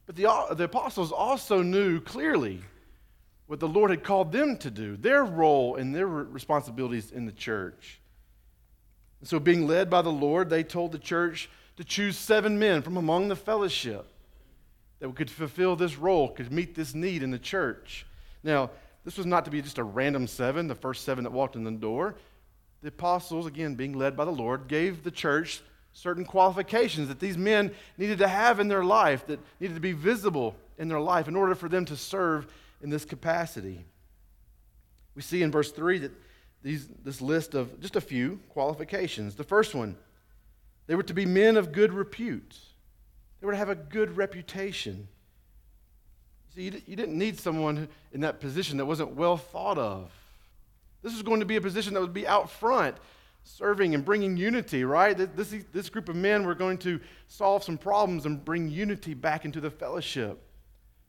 But 0.05 0.15
the, 0.15 0.55
the 0.55 0.65
apostles 0.65 1.11
also 1.11 1.61
knew 1.61 1.99
clearly 1.99 2.61
what 3.47 3.59
the 3.59 3.67
Lord 3.67 3.91
had 3.91 4.03
called 4.03 4.31
them 4.31 4.57
to 4.57 4.69
do, 4.69 4.97
their 4.97 5.23
role 5.23 5.75
and 5.75 5.95
their 5.95 6.07
responsibilities 6.07 7.11
in 7.11 7.25
the 7.25 7.31
church. 7.31 7.99
And 9.19 9.27
so, 9.27 9.39
being 9.39 9.67
led 9.67 9.89
by 9.89 10.01
the 10.01 10.11
Lord, 10.11 10.49
they 10.49 10.63
told 10.63 10.91
the 10.91 10.99
church 10.99 11.49
to 11.77 11.83
choose 11.83 12.17
seven 12.17 12.59
men 12.59 12.81
from 12.81 12.97
among 12.97 13.27
the 13.27 13.35
fellowship 13.35 14.05
that 14.99 15.15
could 15.15 15.29
fulfill 15.29 15.75
this 15.75 15.97
role, 15.97 16.29
could 16.29 16.51
meet 16.51 16.75
this 16.75 16.93
need 16.93 17.23
in 17.23 17.31
the 17.31 17.39
church. 17.39 18.05
Now, 18.43 18.71
this 19.05 19.17
was 19.17 19.25
not 19.25 19.45
to 19.45 19.51
be 19.51 19.61
just 19.61 19.77
a 19.77 19.83
random 19.83 20.27
seven, 20.27 20.67
the 20.67 20.75
first 20.75 21.03
seven 21.05 21.23
that 21.23 21.31
walked 21.31 21.55
in 21.55 21.63
the 21.63 21.71
door. 21.71 22.15
The 22.81 22.89
apostles, 22.89 23.45
again, 23.45 23.75
being 23.75 23.93
led 23.93 24.15
by 24.17 24.25
the 24.25 24.31
Lord, 24.31 24.67
gave 24.67 25.03
the 25.03 25.11
church 25.11 25.61
certain 25.93 26.25
qualifications 26.25 27.07
that 27.07 27.19
these 27.19 27.37
men 27.37 27.71
needed 27.97 28.19
to 28.19 28.27
have 28.27 28.59
in 28.59 28.67
their 28.67 28.83
life, 28.83 29.25
that 29.27 29.39
needed 29.59 29.73
to 29.73 29.79
be 29.79 29.93
visible 29.93 30.55
in 30.77 30.87
their 30.87 30.99
life 30.99 31.27
in 31.27 31.35
order 31.35 31.55
for 31.55 31.69
them 31.69 31.85
to 31.85 31.95
serve 31.95 32.47
in 32.81 32.89
this 32.89 33.05
capacity. 33.05 33.83
We 35.15 35.21
see 35.23 35.41
in 35.41 35.51
verse 35.51 35.71
3 35.71 35.99
that 35.99 36.11
these, 36.63 36.87
this 37.03 37.21
list 37.21 37.53
of 37.53 37.79
just 37.79 37.95
a 37.95 38.01
few 38.01 38.39
qualifications. 38.49 39.35
The 39.35 39.43
first 39.43 39.75
one, 39.75 39.95
they 40.87 40.95
were 40.95 41.03
to 41.03 41.13
be 41.13 41.25
men 41.25 41.57
of 41.57 41.71
good 41.71 41.93
repute, 41.93 42.57
they 43.39 43.45
were 43.45 43.53
to 43.53 43.57
have 43.57 43.69
a 43.69 43.75
good 43.75 44.17
reputation. 44.17 45.07
See, 46.55 46.63
you, 46.63 46.81
you 46.87 46.95
didn't 46.95 47.17
need 47.17 47.39
someone 47.39 47.87
in 48.11 48.21
that 48.21 48.39
position 48.39 48.77
that 48.77 48.85
wasn't 48.85 49.11
well 49.11 49.37
thought 49.37 49.77
of. 49.77 50.11
This 51.03 51.13
was 51.13 51.21
going 51.21 51.39
to 51.39 51.45
be 51.45 51.55
a 51.55 51.61
position 51.61 51.93
that 51.93 52.01
would 52.01 52.13
be 52.13 52.27
out 52.27 52.49
front, 52.49 52.97
serving 53.43 53.93
and 53.93 54.03
bringing 54.03 54.35
unity, 54.35 54.83
right? 54.83 55.15
This, 55.35 55.53
this 55.71 55.89
group 55.89 56.09
of 56.09 56.15
men 56.15 56.45
were 56.45 56.55
going 56.55 56.79
to 56.79 56.99
solve 57.27 57.63
some 57.63 57.77
problems 57.77 58.25
and 58.25 58.43
bring 58.43 58.69
unity 58.69 59.13
back 59.13 59.45
into 59.45 59.61
the 59.61 59.69
fellowship. 59.69 60.41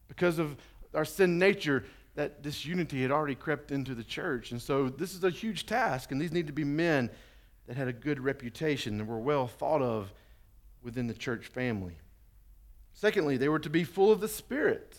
Because 0.06 0.38
of 0.38 0.56
our 0.94 1.04
sin 1.04 1.38
nature, 1.38 1.84
that 2.18 2.42
disunity 2.42 3.00
had 3.00 3.12
already 3.12 3.36
crept 3.36 3.70
into 3.70 3.94
the 3.94 4.02
church. 4.02 4.50
And 4.50 4.60
so 4.60 4.88
this 4.88 5.14
is 5.14 5.22
a 5.22 5.30
huge 5.30 5.66
task, 5.66 6.10
and 6.10 6.20
these 6.20 6.32
need 6.32 6.48
to 6.48 6.52
be 6.52 6.64
men 6.64 7.10
that 7.68 7.76
had 7.76 7.86
a 7.86 7.92
good 7.92 8.18
reputation 8.18 8.98
and 8.98 9.08
were 9.08 9.20
well 9.20 9.46
thought 9.46 9.82
of 9.82 10.12
within 10.82 11.06
the 11.06 11.14
church 11.14 11.46
family. 11.46 11.94
Secondly, 12.92 13.36
they 13.36 13.48
were 13.48 13.60
to 13.60 13.70
be 13.70 13.84
full 13.84 14.10
of 14.10 14.20
the 14.20 14.26
Spirit. 14.26 14.98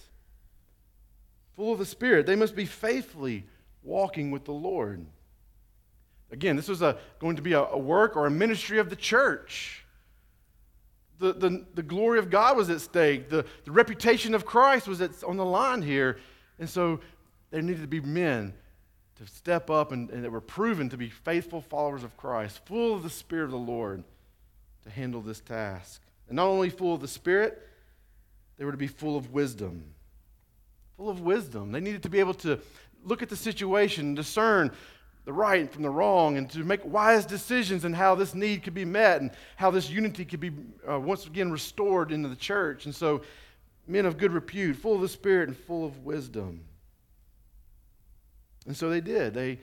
Full 1.57 1.73
of 1.73 1.79
the 1.79 1.85
Spirit. 1.85 2.25
They 2.25 2.37
must 2.37 2.55
be 2.55 2.63
faithfully 2.63 3.43
walking 3.83 4.31
with 4.31 4.45
the 4.45 4.53
Lord. 4.53 5.05
Again, 6.31 6.55
this 6.55 6.69
was 6.69 6.81
a, 6.81 6.99
going 7.19 7.35
to 7.35 7.41
be 7.41 7.51
a, 7.51 7.63
a 7.63 7.77
work 7.77 8.15
or 8.15 8.27
a 8.27 8.31
ministry 8.31 8.79
of 8.79 8.89
the 8.89 8.95
church. 8.95 9.83
The, 11.17 11.33
the, 11.33 11.65
the 11.75 11.83
glory 11.83 12.19
of 12.19 12.29
God 12.29 12.55
was 12.55 12.69
at 12.69 12.79
stake. 12.79 13.27
The, 13.27 13.45
the 13.65 13.73
reputation 13.73 14.33
of 14.33 14.45
Christ 14.45 14.87
was 14.87 15.01
at, 15.01 15.21
on 15.25 15.35
the 15.35 15.43
line 15.43 15.81
here. 15.81 16.17
And 16.59 16.69
so 16.69 16.99
there 17.51 17.61
needed 17.61 17.81
to 17.81 17.87
be 17.87 18.01
men 18.01 18.53
to 19.15 19.25
step 19.25 19.69
up 19.69 19.91
and, 19.91 20.09
and 20.11 20.23
that 20.23 20.31
were 20.31 20.41
proven 20.41 20.89
to 20.89 20.97
be 20.97 21.09
faithful 21.09 21.61
followers 21.61 22.03
of 22.03 22.15
Christ, 22.17 22.65
full 22.65 22.93
of 22.93 23.03
the 23.03 23.09
Spirit 23.09 23.45
of 23.45 23.51
the 23.51 23.57
Lord 23.57 24.03
to 24.83 24.89
handle 24.89 25.21
this 25.21 25.39
task. 25.39 26.01
And 26.27 26.35
not 26.35 26.47
only 26.47 26.69
full 26.69 26.93
of 26.93 27.01
the 27.01 27.07
Spirit, 27.07 27.61
they 28.57 28.65
were 28.65 28.71
to 28.71 28.77
be 28.77 28.87
full 28.87 29.17
of 29.17 29.31
wisdom. 29.31 29.83
Full 30.97 31.09
of 31.09 31.21
wisdom. 31.21 31.71
They 31.71 31.79
needed 31.79 32.03
to 32.03 32.09
be 32.09 32.19
able 32.19 32.33
to 32.35 32.59
look 33.03 33.21
at 33.21 33.29
the 33.29 33.35
situation, 33.35 34.15
discern 34.15 34.71
the 35.25 35.33
right 35.33 35.71
from 35.71 35.83
the 35.83 35.89
wrong, 35.89 36.37
and 36.37 36.49
to 36.51 36.59
make 36.59 36.83
wise 36.85 37.25
decisions 37.25 37.85
and 37.85 37.95
how 37.95 38.15
this 38.15 38.33
need 38.33 38.63
could 38.63 38.73
be 38.73 38.85
met 38.85 39.21
and 39.21 39.31
how 39.55 39.71
this 39.71 39.89
unity 39.89 40.25
could 40.25 40.39
be 40.39 40.51
uh, 40.89 40.99
once 40.99 41.25
again 41.25 41.51
restored 41.51 42.11
into 42.11 42.29
the 42.29 42.35
church. 42.35 42.85
And 42.85 42.95
so 42.95 43.21
men 43.89 44.05
of 44.05 44.17
good 44.17 44.31
repute, 44.31 44.77
full 44.77 44.95
of 44.95 45.01
the 45.01 45.09
Spirit 45.09 45.49
and 45.49 45.57
full 45.57 45.85
of 45.85 46.05
wisdom. 46.05 46.63
And 48.65 48.77
so 48.77 48.89
they 48.89 49.01
did. 49.01 49.33
They 49.33 49.59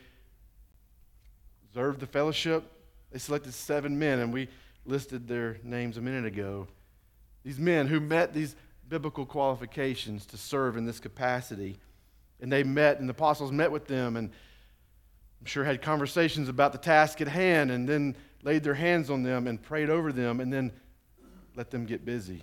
observed 1.68 2.00
the 2.00 2.06
fellowship. 2.06 2.64
They 3.12 3.18
selected 3.18 3.54
seven 3.54 3.98
men, 3.98 4.18
and 4.18 4.32
we 4.32 4.48
listed 4.84 5.28
their 5.28 5.58
names 5.62 5.96
a 5.96 6.00
minute 6.00 6.26
ago. 6.26 6.66
These 7.44 7.58
men 7.58 7.86
who 7.86 8.00
met 8.00 8.34
these 8.34 8.56
biblical 8.88 9.26
qualifications 9.26 10.26
to 10.26 10.36
serve 10.36 10.76
in 10.76 10.84
this 10.84 11.00
capacity. 11.00 11.78
And 12.40 12.52
they 12.52 12.64
met, 12.64 12.98
and 12.98 13.08
the 13.08 13.12
apostles 13.12 13.52
met 13.52 13.70
with 13.70 13.86
them, 13.86 14.16
and 14.16 14.30
I'm 15.40 15.46
sure 15.46 15.64
had 15.64 15.82
conversations 15.82 16.48
about 16.48 16.72
the 16.72 16.78
task 16.78 17.20
at 17.20 17.28
hand, 17.28 17.70
and 17.70 17.88
then 17.88 18.16
laid 18.42 18.62
their 18.62 18.74
hands 18.74 19.10
on 19.10 19.22
them 19.22 19.46
and 19.46 19.62
prayed 19.62 19.90
over 19.90 20.12
them, 20.12 20.40
and 20.40 20.52
then 20.52 20.72
let 21.54 21.70
them 21.70 21.86
get 21.86 22.04
busy. 22.04 22.42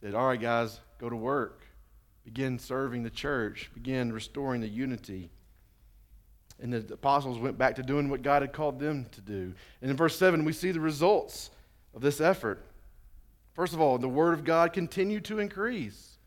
Said, 0.00 0.14
All 0.14 0.26
right, 0.26 0.40
guys, 0.40 0.80
go 0.98 1.08
to 1.08 1.16
work. 1.16 1.62
Begin 2.24 2.58
serving 2.58 3.02
the 3.02 3.10
church. 3.10 3.70
Begin 3.74 4.12
restoring 4.12 4.60
the 4.60 4.68
unity. 4.68 5.30
And 6.60 6.72
the 6.72 6.92
apostles 6.92 7.38
went 7.38 7.56
back 7.56 7.76
to 7.76 7.82
doing 7.82 8.08
what 8.10 8.22
God 8.22 8.42
had 8.42 8.52
called 8.52 8.80
them 8.80 9.06
to 9.12 9.20
do. 9.20 9.54
And 9.80 9.90
in 9.90 9.96
verse 9.96 10.16
7, 10.16 10.44
we 10.44 10.52
see 10.52 10.72
the 10.72 10.80
results 10.80 11.50
of 11.94 12.00
this 12.02 12.20
effort. 12.20 12.64
First 13.54 13.74
of 13.74 13.80
all, 13.80 13.98
the 13.98 14.08
word 14.08 14.34
of 14.34 14.44
God 14.44 14.72
continued 14.72 15.24
to 15.26 15.38
increase. 15.38 16.18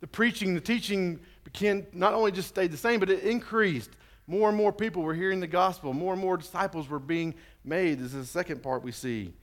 The 0.00 0.06
preaching, 0.06 0.54
the 0.54 0.60
teaching 0.60 1.20
began 1.44 1.86
not 1.92 2.14
only 2.14 2.32
just 2.32 2.48
stayed 2.48 2.72
the 2.72 2.76
same, 2.76 3.00
but 3.00 3.10
it 3.10 3.22
increased. 3.22 3.90
More 4.26 4.48
and 4.48 4.56
more 4.56 4.72
people 4.72 5.02
were 5.02 5.14
hearing 5.14 5.40
the 5.40 5.46
gospel. 5.46 5.92
More 5.92 6.12
and 6.12 6.22
more 6.22 6.36
disciples 6.36 6.88
were 6.88 6.98
being 6.98 7.34
made. 7.64 7.98
This 7.98 8.14
is 8.14 8.26
the 8.26 8.32
second 8.32 8.62
part 8.62 8.82
we 8.82 8.92
see. 8.92 9.34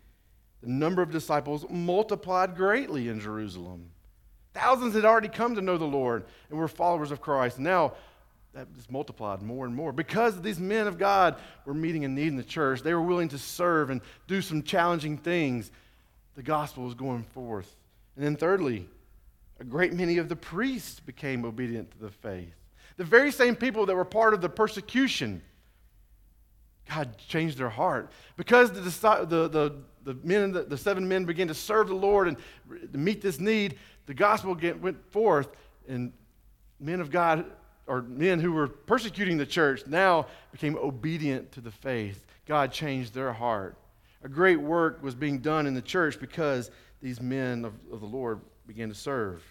The 0.61 0.69
number 0.69 1.01
of 1.01 1.11
disciples 1.11 1.65
multiplied 1.69 2.55
greatly 2.55 3.09
in 3.09 3.19
Jerusalem. 3.19 3.91
Thousands 4.57 4.95
had 4.95 5.05
already 5.05 5.27
come 5.27 5.53
to 5.53 5.61
know 5.61 5.77
the 5.77 5.85
Lord 5.85 6.25
and 6.49 6.57
were 6.57 6.67
followers 6.67 7.11
of 7.11 7.21
Christ. 7.21 7.59
Now, 7.59 7.93
that 8.53 8.73
just 8.73 8.89
multiplied 8.91 9.43
more 9.43 9.67
and 9.67 9.75
more. 9.75 9.91
Because 9.91 10.41
these 10.41 10.59
men 10.59 10.87
of 10.87 10.97
God 10.97 11.35
were 11.65 11.75
meeting 11.75 12.05
a 12.05 12.07
need 12.07 12.29
in 12.29 12.37
the 12.37 12.43
church, 12.43 12.81
they 12.81 12.95
were 12.95 13.03
willing 13.03 13.29
to 13.29 13.37
serve 13.37 13.91
and 13.91 14.01
do 14.25 14.41
some 14.41 14.63
challenging 14.63 15.15
things. 15.15 15.69
The 16.33 16.41
gospel 16.41 16.85
was 16.85 16.95
going 16.95 17.23
forth. 17.23 17.75
And 18.15 18.25
then, 18.25 18.35
thirdly, 18.35 18.89
a 19.59 19.63
great 19.63 19.93
many 19.93 20.17
of 20.17 20.27
the 20.27 20.35
priests 20.35 20.99
became 20.99 21.45
obedient 21.45 21.91
to 21.91 21.99
the 21.99 22.09
faith. 22.09 22.55
The 22.97 23.03
very 23.03 23.31
same 23.31 23.55
people 23.55 23.85
that 23.85 23.95
were 23.95 24.05
part 24.05 24.33
of 24.33 24.41
the 24.41 24.49
persecution, 24.49 25.43
God 26.89 27.15
changed 27.19 27.59
their 27.59 27.69
heart. 27.69 28.09
Because 28.37 28.71
the, 28.71 28.79
the, 29.25 29.47
the, 29.47 29.75
the, 30.07 30.17
men, 30.23 30.53
the, 30.53 30.63
the 30.63 30.77
seven 30.77 31.05
men 31.05 31.25
began 31.25 31.49
to 31.49 31.53
serve 31.53 31.89
the 31.89 31.93
Lord 31.93 32.29
and 32.29 32.37
meet 32.93 33.21
this 33.21 33.41
need, 33.41 33.77
the 34.05 34.13
gospel 34.13 34.55
get, 34.55 34.81
went 34.81 35.11
forth, 35.11 35.49
and 35.85 36.13
men 36.79 37.01
of 37.01 37.11
God, 37.11 37.45
or 37.87 38.03
men 38.03 38.39
who 38.39 38.53
were 38.53 38.69
persecuting 38.69 39.37
the 39.37 39.45
church, 39.45 39.85
now 39.85 40.27
became 40.53 40.77
obedient 40.77 41.51
to 41.51 41.61
the 41.61 41.71
faith. 41.71 42.25
God 42.45 42.71
changed 42.71 43.13
their 43.13 43.33
heart. 43.33 43.77
A 44.23 44.29
great 44.29 44.61
work 44.61 45.03
was 45.03 45.13
being 45.13 45.39
done 45.39 45.67
in 45.67 45.73
the 45.73 45.81
church 45.81 46.19
because 46.21 46.71
these 47.01 47.21
men 47.21 47.65
of, 47.65 47.73
of 47.91 47.99
the 47.99 48.07
Lord 48.07 48.39
began 48.65 48.87
to 48.87 48.95
serve. 48.95 49.43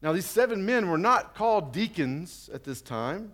Now, 0.00 0.12
these 0.14 0.24
seven 0.24 0.64
men 0.64 0.88
were 0.88 0.98
not 0.98 1.34
called 1.34 1.74
deacons 1.74 2.48
at 2.54 2.64
this 2.64 2.80
time. 2.80 3.32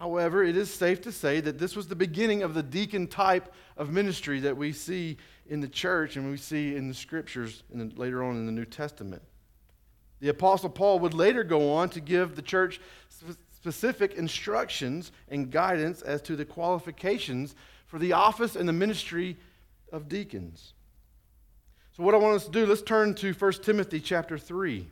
However, 0.00 0.42
it 0.42 0.56
is 0.56 0.72
safe 0.72 1.02
to 1.02 1.12
say 1.12 1.40
that 1.42 1.58
this 1.58 1.76
was 1.76 1.86
the 1.86 1.94
beginning 1.94 2.42
of 2.42 2.54
the 2.54 2.62
deacon 2.62 3.06
type 3.06 3.52
of 3.76 3.90
ministry 3.90 4.40
that 4.40 4.56
we 4.56 4.72
see 4.72 5.18
in 5.46 5.60
the 5.60 5.68
church 5.68 6.16
and 6.16 6.30
we 6.30 6.38
see 6.38 6.74
in 6.74 6.88
the 6.88 6.94
scriptures 6.94 7.64
and 7.70 7.98
later 7.98 8.24
on 8.24 8.36
in 8.36 8.46
the 8.46 8.52
New 8.52 8.64
Testament. 8.64 9.20
The 10.20 10.30
Apostle 10.30 10.70
Paul 10.70 11.00
would 11.00 11.12
later 11.12 11.44
go 11.44 11.74
on 11.74 11.90
to 11.90 12.00
give 12.00 12.34
the 12.34 12.40
church 12.40 12.80
specific 13.54 14.14
instructions 14.14 15.12
and 15.28 15.50
guidance 15.50 16.00
as 16.00 16.22
to 16.22 16.34
the 16.34 16.46
qualifications 16.46 17.54
for 17.84 17.98
the 17.98 18.14
office 18.14 18.56
and 18.56 18.66
the 18.66 18.72
ministry 18.72 19.36
of 19.92 20.08
deacons. 20.08 20.72
So, 21.94 22.04
what 22.04 22.14
I 22.14 22.18
want 22.18 22.36
us 22.36 22.46
to 22.46 22.50
do, 22.50 22.64
let's 22.64 22.80
turn 22.80 23.14
to 23.16 23.34
1 23.34 23.52
Timothy 23.52 24.00
chapter 24.00 24.38
3. 24.38 24.88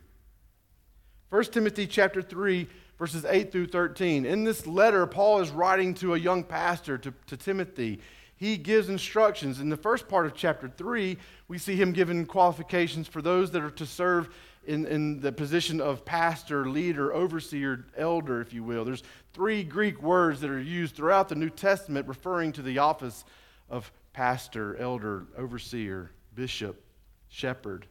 1 1.31 1.43
Timothy 1.45 1.87
chapter 1.87 2.21
3, 2.21 2.67
verses 2.99 3.25
8 3.25 3.51
through 3.51 3.67
13. 3.67 4.25
In 4.25 4.43
this 4.43 4.67
letter, 4.67 5.07
Paul 5.07 5.39
is 5.39 5.49
writing 5.49 5.93
to 5.95 6.13
a 6.13 6.19
young 6.19 6.43
pastor, 6.43 6.97
to, 6.99 7.13
to 7.27 7.37
Timothy. 7.37 8.01
He 8.35 8.57
gives 8.57 8.89
instructions. 8.89 9.59
In 9.59 9.69
the 9.69 9.77
first 9.77 10.07
part 10.07 10.25
of 10.25 10.35
chapter 10.35 10.67
3, 10.67 11.17
we 11.47 11.57
see 11.57 11.75
him 11.75 11.93
giving 11.93 12.25
qualifications 12.25 13.07
for 13.07 13.21
those 13.21 13.51
that 13.51 13.63
are 13.63 13.71
to 13.71 13.85
serve 13.85 14.29
in, 14.67 14.85
in 14.85 15.21
the 15.21 15.31
position 15.31 15.79
of 15.79 16.03
pastor, 16.05 16.69
leader, 16.69 17.13
overseer, 17.13 17.85
elder, 17.97 18.41
if 18.41 18.53
you 18.53 18.63
will. 18.63 18.83
There's 18.83 19.03
three 19.33 19.63
Greek 19.63 20.01
words 20.01 20.41
that 20.41 20.49
are 20.49 20.61
used 20.61 20.95
throughout 20.95 21.29
the 21.29 21.35
New 21.35 21.49
Testament 21.49 22.07
referring 22.07 22.51
to 22.53 22.61
the 22.61 22.79
office 22.79 23.23
of 23.69 23.91
pastor, 24.11 24.75
elder, 24.75 25.25
overseer, 25.37 26.11
bishop, 26.35 26.83
shepherd. 27.29 27.87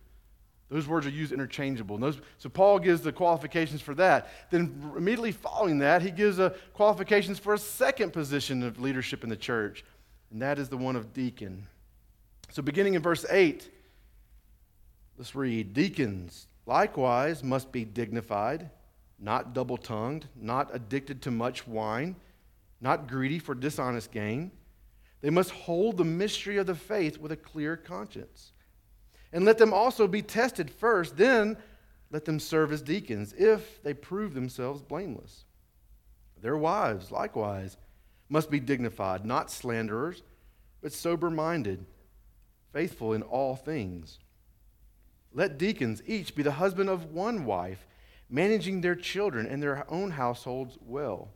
Those 0.70 0.86
words 0.86 1.06
are 1.06 1.10
used 1.10 1.32
interchangeable. 1.32 1.96
Those, 1.96 2.20
so 2.36 2.48
Paul 2.48 2.78
gives 2.78 3.00
the 3.00 3.12
qualifications 3.12 3.80
for 3.80 3.94
that. 3.94 4.28
Then 4.50 4.92
immediately 4.96 5.32
following 5.32 5.78
that, 5.78 6.02
he 6.02 6.10
gives 6.10 6.36
the 6.36 6.54
qualifications 6.74 7.38
for 7.38 7.54
a 7.54 7.58
second 7.58 8.12
position 8.12 8.62
of 8.62 8.78
leadership 8.80 9.24
in 9.24 9.30
the 9.30 9.36
church, 9.36 9.84
and 10.30 10.42
that 10.42 10.58
is 10.58 10.68
the 10.68 10.76
one 10.76 10.96
of 10.96 11.14
deacon. 11.14 11.66
So 12.50 12.62
beginning 12.62 12.94
in 12.94 13.02
verse 13.02 13.24
8, 13.30 13.70
let's 15.16 15.34
read 15.34 15.72
Deacons 15.72 16.48
likewise 16.66 17.42
must 17.42 17.72
be 17.72 17.84
dignified, 17.84 18.70
not 19.18 19.54
double 19.54 19.78
tongued, 19.78 20.28
not 20.36 20.68
addicted 20.74 21.22
to 21.22 21.30
much 21.30 21.66
wine, 21.66 22.14
not 22.80 23.08
greedy 23.08 23.38
for 23.38 23.54
dishonest 23.54 24.12
gain. 24.12 24.50
They 25.22 25.30
must 25.30 25.50
hold 25.50 25.96
the 25.96 26.04
mystery 26.04 26.58
of 26.58 26.66
the 26.66 26.74
faith 26.74 27.18
with 27.18 27.32
a 27.32 27.36
clear 27.36 27.76
conscience. 27.76 28.52
And 29.32 29.44
let 29.44 29.58
them 29.58 29.74
also 29.74 30.06
be 30.06 30.22
tested 30.22 30.70
first, 30.70 31.16
then 31.16 31.56
let 32.10 32.24
them 32.24 32.40
serve 32.40 32.72
as 32.72 32.82
deacons 32.82 33.34
if 33.36 33.82
they 33.82 33.94
prove 33.94 34.34
themselves 34.34 34.82
blameless. 34.82 35.44
Their 36.40 36.56
wives, 36.56 37.10
likewise, 37.10 37.76
must 38.28 38.50
be 38.50 38.60
dignified, 38.60 39.24
not 39.24 39.50
slanderers, 39.50 40.22
but 40.80 40.92
sober 40.92 41.30
minded, 41.30 41.84
faithful 42.72 43.12
in 43.12 43.22
all 43.22 43.56
things. 43.56 44.18
Let 45.32 45.58
deacons 45.58 46.02
each 46.06 46.34
be 46.34 46.42
the 46.42 46.52
husband 46.52 46.88
of 46.88 47.12
one 47.12 47.44
wife, 47.44 47.86
managing 48.30 48.80
their 48.80 48.94
children 48.94 49.46
and 49.46 49.62
their 49.62 49.84
own 49.90 50.12
households 50.12 50.78
well. 50.80 51.28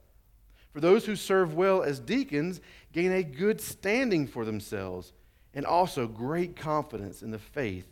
For 0.72 0.80
those 0.80 1.04
who 1.04 1.16
serve 1.16 1.54
well 1.54 1.82
as 1.82 2.00
deacons 2.00 2.60
gain 2.92 3.12
a 3.12 3.22
good 3.22 3.60
standing 3.60 4.26
for 4.26 4.44
themselves 4.44 5.12
and 5.54 5.66
also 5.66 6.06
great 6.06 6.56
confidence 6.56 7.22
in 7.22 7.30
the 7.30 7.38
faith 7.38 7.86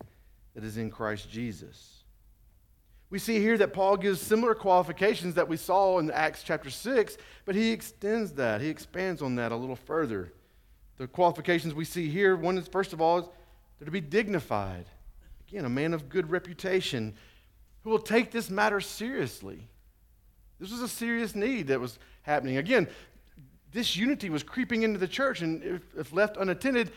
that 0.54 0.64
is 0.64 0.76
in 0.76 0.90
Christ 0.90 1.30
Jesus. 1.30 2.00
We 3.10 3.18
see 3.18 3.40
here 3.40 3.58
that 3.58 3.72
Paul 3.72 3.96
gives 3.96 4.20
similar 4.20 4.54
qualifications 4.54 5.34
that 5.34 5.48
we 5.48 5.56
saw 5.56 5.98
in 5.98 6.10
Acts 6.12 6.44
chapter 6.44 6.70
6, 6.70 7.18
but 7.44 7.56
he 7.56 7.72
extends 7.72 8.32
that. 8.32 8.60
He 8.60 8.68
expands 8.68 9.20
on 9.20 9.34
that 9.36 9.50
a 9.50 9.56
little 9.56 9.76
further. 9.76 10.32
The 10.96 11.08
qualifications 11.08 11.74
we 11.74 11.84
see 11.84 12.08
here, 12.08 12.36
one 12.36 12.56
is, 12.56 12.68
first 12.68 12.92
of 12.92 13.00
all, 13.00 13.32
they're 13.78 13.86
to 13.86 13.90
be 13.90 14.00
dignified. 14.00 14.86
Again, 15.48 15.64
a 15.64 15.70
man 15.70 15.92
of 15.92 16.08
good 16.08 16.30
reputation 16.30 17.14
who 17.82 17.90
will 17.90 17.98
take 17.98 18.30
this 18.30 18.48
matter 18.48 18.80
seriously. 18.80 19.66
This 20.60 20.70
was 20.70 20.82
a 20.82 20.88
serious 20.88 21.34
need 21.34 21.68
that 21.68 21.80
was 21.80 21.98
happening. 22.22 22.58
Again, 22.58 22.86
disunity 23.72 24.30
was 24.30 24.42
creeping 24.42 24.82
into 24.82 24.98
the 24.98 25.08
church, 25.08 25.40
and 25.40 25.62
if, 25.64 25.82
if 25.96 26.12
left 26.12 26.36
unattended, 26.36 26.92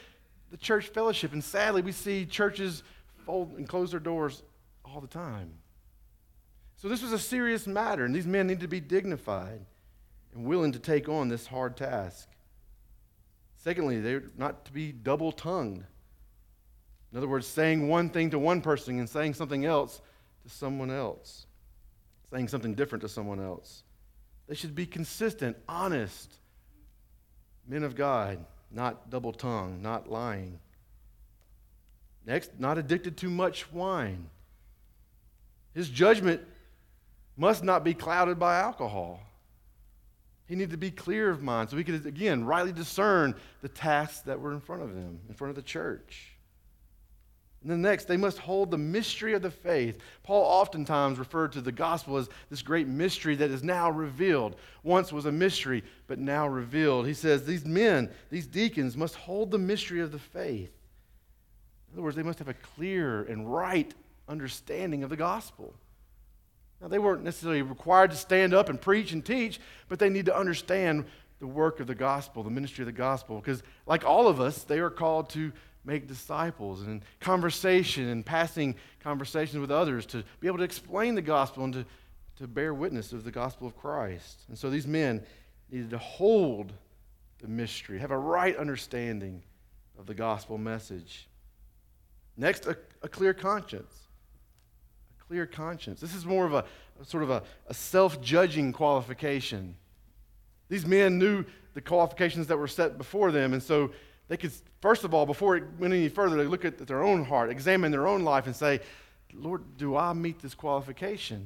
the 0.54 0.58
church 0.58 0.90
fellowship. 0.90 1.34
And 1.34 1.44
sadly, 1.44 1.82
we 1.82 1.92
see 1.92 2.28
churches 2.28 2.84
fold 3.26 3.56
and 3.58 3.68
close 3.68 3.90
their 3.90 4.00
doors 4.00 4.44
all 4.86 5.02
the 5.02 5.08
time. 5.08 5.52
So 6.78 6.88
this 6.88 7.02
was 7.02 7.12
a 7.12 7.18
serious 7.18 7.66
matter, 7.66 8.06
and 8.06 8.14
these 8.14 8.28
men 8.28 8.46
need 8.46 8.60
to 8.60 8.68
be 8.68 8.80
dignified 8.80 9.66
and 10.36 10.46
willing 10.46 10.72
to 10.74 10.80
take 10.80 11.10
on 11.10 11.28
this 11.28 11.48
hard 11.48 11.76
task. 11.76 12.30
Secondly, 13.58 14.00
they're 14.00 14.26
not 14.38 14.66
to 14.66 14.72
be 14.72 14.92
double 14.92 15.32
tongued. 15.32 15.86
In 17.12 17.18
other 17.18 17.28
words, 17.28 17.48
saying 17.48 17.88
one 17.88 18.10
thing 18.10 18.30
to 18.30 18.38
one 18.38 18.62
person 18.62 19.00
and 19.00 19.10
saying 19.10 19.34
something 19.34 19.66
else 19.66 20.02
to 20.44 20.54
someone 20.54 20.92
else, 20.92 21.48
saying 22.32 22.48
something 22.48 22.76
different 22.76 23.02
to 23.02 23.10
someone 23.10 23.40
else. 23.40 23.82
They 24.48 24.54
should 24.54 24.76
be 24.76 24.86
consistent, 24.86 25.58
honest 25.68 26.32
men 27.68 27.82
of 27.84 27.96
God 27.96 28.46
not 28.74 29.10
double 29.10 29.32
tongued, 29.32 29.82
not 29.82 30.10
lying. 30.10 30.60
Next, 32.26 32.52
not 32.60 32.78
addicted 32.78 33.18
to 33.18 33.30
much 33.30 33.72
wine. 33.72 34.30
His 35.74 35.90
judgment 35.90 36.42
must 37.36 37.64
not 37.64 37.84
be 37.84 37.94
clouded 37.94 38.40
by 38.40 38.60
alcohol. 38.60 39.20
He 40.46 40.56
needed 40.56 40.72
to 40.72 40.78
be 40.78 40.92
clear 40.92 41.30
of 41.30 41.42
mind 41.42 41.70
so 41.70 41.78
he 41.78 41.84
could, 41.84 42.06
again, 42.06 42.44
rightly 42.46 42.74
discern 42.74 43.36
the 43.62 43.70
tasks 43.70 44.22
that 44.22 44.40
were 44.40 44.52
in 44.52 44.60
front 44.60 44.84
of 44.84 44.90
him, 44.90 45.20
in 45.28 45.36
front 45.36 45.50
of 45.50 45.56
the 45.56 45.62
church. 45.62 46.33
And 47.64 47.72
then 47.72 47.82
next, 47.82 48.10
they 48.10 48.18
must 48.18 48.38
hold 48.40 48.72
the 48.72 48.78
mystery 48.78 49.34
of 49.34 49.42
the 49.42 49.50
faith. 49.50 49.98
Paul 50.24 50.44
oftentimes 50.44 51.18
referred 51.18 51.54
to 51.54 51.62
the 51.62 51.72
gospel 51.72 52.18
as 52.18 52.28
this 52.50 52.62
great 52.62 52.90
mystery 52.90 53.36
that 53.38 53.52
is 53.52 53.64
now 53.64 53.90
revealed. 53.90 54.58
Once 54.84 55.14
was 55.14 55.26
a 55.26 55.32
mystery, 55.32 55.82
but 56.06 56.20
now 56.20 56.46
revealed. 56.46 57.08
He 57.08 57.14
says 57.14 57.46
these 57.46 57.64
men, 57.64 58.12
these 58.30 58.46
deacons, 58.46 58.98
must 58.98 59.16
hold 59.16 59.50
the 59.50 59.58
mystery 59.58 60.02
of 60.02 60.12
the 60.12 60.20
faith. 60.20 60.72
In 61.90 61.94
other 61.94 62.02
words, 62.02 62.18
they 62.18 62.24
must 62.24 62.40
have 62.40 62.50
a 62.50 62.54
clear 62.54 63.24
and 63.24 63.52
right 63.52 63.94
understanding 64.28 65.04
of 65.04 65.10
the 65.10 65.16
gospel. 65.16 65.74
Now, 66.82 66.90
they 66.90 67.00
weren't 67.00 67.24
necessarily 67.24 67.62
required 67.62 68.12
to 68.12 68.18
stand 68.18 68.54
up 68.54 68.68
and 68.68 68.82
preach 68.82 69.14
and 69.14 69.26
teach, 69.26 69.62
but 69.88 70.00
they 70.00 70.10
need 70.10 70.26
to 70.26 70.36
understand 70.36 71.06
the 71.40 71.48
work 71.48 71.80
of 71.80 71.88
the 71.88 71.96
gospel, 71.96 72.44
the 72.44 72.50
ministry 72.50 72.82
of 72.82 72.88
the 72.88 72.92
gospel, 72.92 73.38
because, 73.38 73.64
like 73.86 74.04
all 74.04 74.28
of 74.28 74.42
us, 74.42 74.64
they 74.64 74.80
are 74.80 74.90
called 74.90 75.30
to 75.30 75.54
make 75.86 76.08
disciples 76.08 76.82
and 76.84 77.04
conversation 77.20 78.10
and 78.10 78.26
passing 78.26 78.76
conversations 79.02 79.60
with 79.60 79.72
others 79.72 80.06
to 80.08 80.24
be 80.40 80.48
able 80.48 80.58
to 80.58 80.64
explain 80.64 81.16
the 81.16 81.22
gospel 81.22 81.64
and 81.64 81.74
to, 81.74 81.86
to 82.38 82.48
bear 82.48 82.74
witness 82.74 83.12
of 83.12 83.24
the 83.24 83.32
gospel 83.32 83.68
of 83.68 83.76
Christ. 83.76 84.44
And 84.48 84.58
so 84.58 84.70
these 84.70 84.88
men 84.88 85.24
needed 85.70 85.90
to 85.90 85.98
hold 85.98 86.74
the 87.40 87.48
mystery, 87.48 88.00
have 88.00 88.12
a 88.12 88.18
right 88.18 88.56
understanding 88.56 89.44
of 90.00 90.06
the 90.06 90.14
gospel 90.14 90.58
message. 90.58 91.28
Next, 92.38 92.66
a, 92.66 92.78
a 93.02 93.10
clear 93.10 93.34
conscience. 93.34 93.94
A 95.20 95.24
clear 95.24 95.46
conscience. 95.46 96.00
This 96.00 96.16
is 96.16 96.26
more 96.26 96.46
of 96.46 96.54
a, 96.54 96.66
a 97.02 97.06
sort 97.06 97.24
of 97.24 97.30
a, 97.30 97.44
a 97.68 97.74
self 97.74 98.22
judging 98.22 98.72
qualification. 98.72 99.76
These 100.70 100.86
men 100.86 101.20
knew 101.20 101.44
the 101.74 101.82
qualifications 101.82 102.48
that 102.48 102.58
were 102.58 102.68
set 102.68 102.98
before 102.98 103.32
them, 103.32 103.54
and 103.54 103.62
so 103.62 103.92
they 104.34 104.38
could, 104.38 104.52
first 104.82 105.04
of 105.04 105.14
all, 105.14 105.28
before 105.28 105.58
it 105.58 105.64
went 105.78 105.94
any 105.94 106.10
further, 106.10 106.38
they 106.38 106.46
look 106.46 106.66
at 106.66 106.80
their 106.88 107.04
own 107.04 107.24
heart, 107.24 107.52
examine 107.52 107.92
their 107.92 108.08
own 108.08 108.24
life, 108.24 108.48
and 108.48 108.56
say, 108.56 108.80
Lord, 109.32 109.78
do 109.78 109.96
I 109.96 110.12
meet 110.14 110.40
this 110.40 110.56
qualification? 110.56 111.38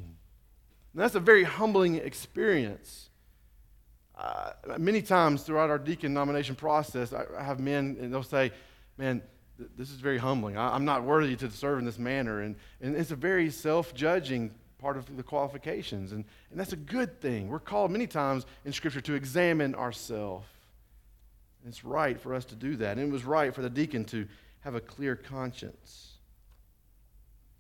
And 0.94 1.02
that's 1.02 1.16
a 1.16 1.20
very 1.20 1.44
humbling 1.44 1.96
experience. 1.96 3.10
Uh, 4.18 4.52
many 4.78 5.02
times 5.02 5.44
throughout 5.44 5.70
our 5.70 5.78
deacon 5.78 6.14
nomination 6.14 6.56
process, 6.56 7.12
I, 7.12 7.26
I 7.38 7.44
have 7.44 7.60
men, 7.60 7.98
and 8.00 8.14
they'll 8.14 8.24
say, 8.24 8.54
Man, 8.98 9.22
th- 9.58 9.70
this 9.78 9.92
is 9.92 10.00
very 10.00 10.18
humbling. 10.18 10.56
I, 10.56 10.74
am 10.74 10.86
not 10.86 11.04
worthy 11.04 11.36
to 11.36 11.52
serve 11.52 11.80
in 11.80 11.84
this 11.84 12.00
manner. 12.00 12.40
And, 12.40 12.56
and 12.80 12.96
it's 12.96 13.12
a 13.12 13.18
very 13.18 13.50
self 13.50 13.94
judging 13.94 14.52
part 14.78 14.96
of 14.96 15.14
the 15.18 15.24
qualifications. 15.24 16.14
And, 16.14 16.24
and 16.52 16.58
that's 16.58 16.72
a 16.72 16.78
good 16.78 17.20
thing. 17.20 17.50
We're 17.50 17.60
called 17.60 17.92
many 17.92 18.08
times 18.08 18.46
in 18.64 18.72
Scripture 18.72 19.02
to 19.02 19.14
examine 19.14 19.76
ourselves. 19.76 20.48
It's 21.68 21.84
right 21.84 22.20
for 22.20 22.34
us 22.34 22.46
to 22.46 22.56
do 22.56 22.78
that. 22.78 22.98
And 22.98 23.08
it 23.08 23.12
was 23.12 23.26
right 23.26 23.54
for 23.54 23.62
the 23.62 23.70
deacon 23.70 24.06
to 24.06 24.28
have 24.62 24.76
a 24.76 24.82
clear 24.82 25.16
conscience. 25.16 26.14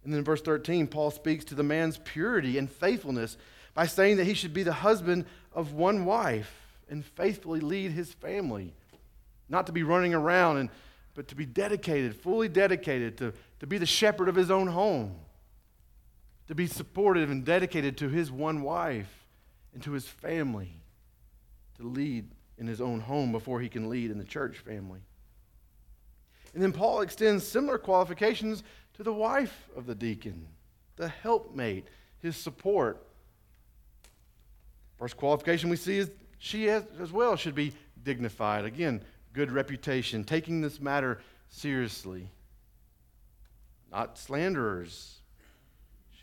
And 0.03 0.13
then 0.13 0.19
in 0.19 0.25
verse 0.25 0.41
13, 0.41 0.87
Paul 0.87 1.11
speaks 1.11 1.43
to 1.45 1.55
the 1.55 1.63
man's 1.63 1.97
purity 1.97 2.57
and 2.57 2.71
faithfulness 2.71 3.37
by 3.73 3.85
saying 3.85 4.17
that 4.17 4.25
he 4.25 4.33
should 4.33 4.53
be 4.53 4.63
the 4.63 4.73
husband 4.73 5.25
of 5.53 5.73
one 5.73 6.05
wife 6.05 6.79
and 6.89 7.03
faithfully 7.03 7.59
lead 7.59 7.91
his 7.91 8.13
family. 8.13 8.73
Not 9.49 9.65
to 9.67 9.71
be 9.71 9.83
running 9.83 10.13
around, 10.13 10.57
and, 10.57 10.69
but 11.13 11.27
to 11.29 11.35
be 11.35 11.45
dedicated, 11.45 12.15
fully 12.15 12.47
dedicated, 12.47 13.17
to, 13.17 13.33
to 13.59 13.67
be 13.67 13.77
the 13.77 13.85
shepherd 13.85 14.29
of 14.29 14.35
his 14.35 14.49
own 14.49 14.67
home, 14.67 15.15
to 16.47 16.55
be 16.55 16.67
supportive 16.67 17.29
and 17.29 17.43
dedicated 17.43 17.97
to 17.97 18.09
his 18.09 18.31
one 18.31 18.61
wife 18.61 19.25
and 19.73 19.83
to 19.83 19.91
his 19.91 20.07
family, 20.07 20.81
to 21.77 21.83
lead 21.83 22.29
in 22.57 22.67
his 22.67 22.81
own 22.81 22.99
home 22.99 23.31
before 23.31 23.59
he 23.59 23.69
can 23.69 23.89
lead 23.89 24.11
in 24.11 24.17
the 24.17 24.23
church 24.23 24.57
family. 24.57 24.99
And 26.53 26.63
then 26.63 26.71
Paul 26.71 27.01
extends 27.01 27.45
similar 27.45 27.77
qualifications 27.77 28.63
to 28.95 29.03
the 29.03 29.13
wife 29.13 29.69
of 29.75 29.85
the 29.85 29.95
deacon, 29.95 30.47
the 30.95 31.07
helpmate, 31.07 31.87
his 32.19 32.35
support. 32.35 33.05
First 34.97 35.17
qualification 35.17 35.69
we 35.69 35.75
see 35.75 35.99
is 35.99 36.09
she 36.39 36.69
as, 36.69 36.83
as 36.99 37.11
well 37.11 37.35
should 37.35 37.53
be 37.55 37.73
dignified. 38.03 38.65
Again, 38.65 39.01
good 39.33 39.51
reputation, 39.51 40.23
taking 40.23 40.61
this 40.61 40.81
matter 40.81 41.19
seriously. 41.49 42.29
Not 43.91 44.17
slanderers. 44.17 45.17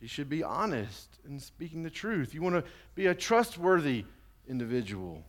She 0.00 0.08
should 0.08 0.28
be 0.28 0.42
honest 0.42 1.08
and 1.24 1.40
speaking 1.40 1.82
the 1.82 1.90
truth. 1.90 2.34
You 2.34 2.42
want 2.42 2.56
to 2.56 2.64
be 2.94 3.06
a 3.06 3.14
trustworthy 3.14 4.04
individual, 4.48 5.22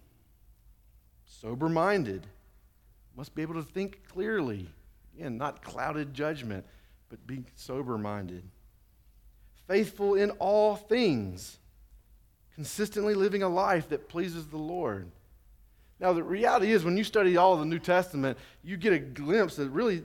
sober 1.41 1.69
minded, 1.69 2.28
must 3.15 3.36
be 3.36 3.41
able 3.41 3.56
to 3.56 3.63
think 3.63 4.08
clearly. 4.08 4.67
Again, 5.15 5.38
not 5.38 5.63
clouded 5.63 6.13
judgment 6.13 6.65
but 7.10 7.26
be 7.28 7.43
sober 7.56 7.98
minded. 7.98 8.43
Faithful 9.67 10.15
in 10.15 10.32
all 10.32 10.76
things, 10.76 11.58
consistently 12.54 13.13
living 13.13 13.43
a 13.43 13.50
life 13.50 13.89
that 13.89 14.10
pleases 14.10 14.48
the 14.48 14.58
Lord. 14.58 15.10
Now, 16.00 16.13
the 16.13 16.24
reality 16.24 16.71
is, 16.71 16.84
when 16.84 16.98
you 16.98 17.04
study 17.04 17.38
all 17.38 17.54
of 17.54 17.60
the 17.60 17.65
New 17.65 17.80
Testament, 17.80 18.38
you 18.63 18.78
get 18.78 18.93
a 18.93 19.00
glimpse 19.00 19.56
that 19.56 19.69
really 19.69 20.04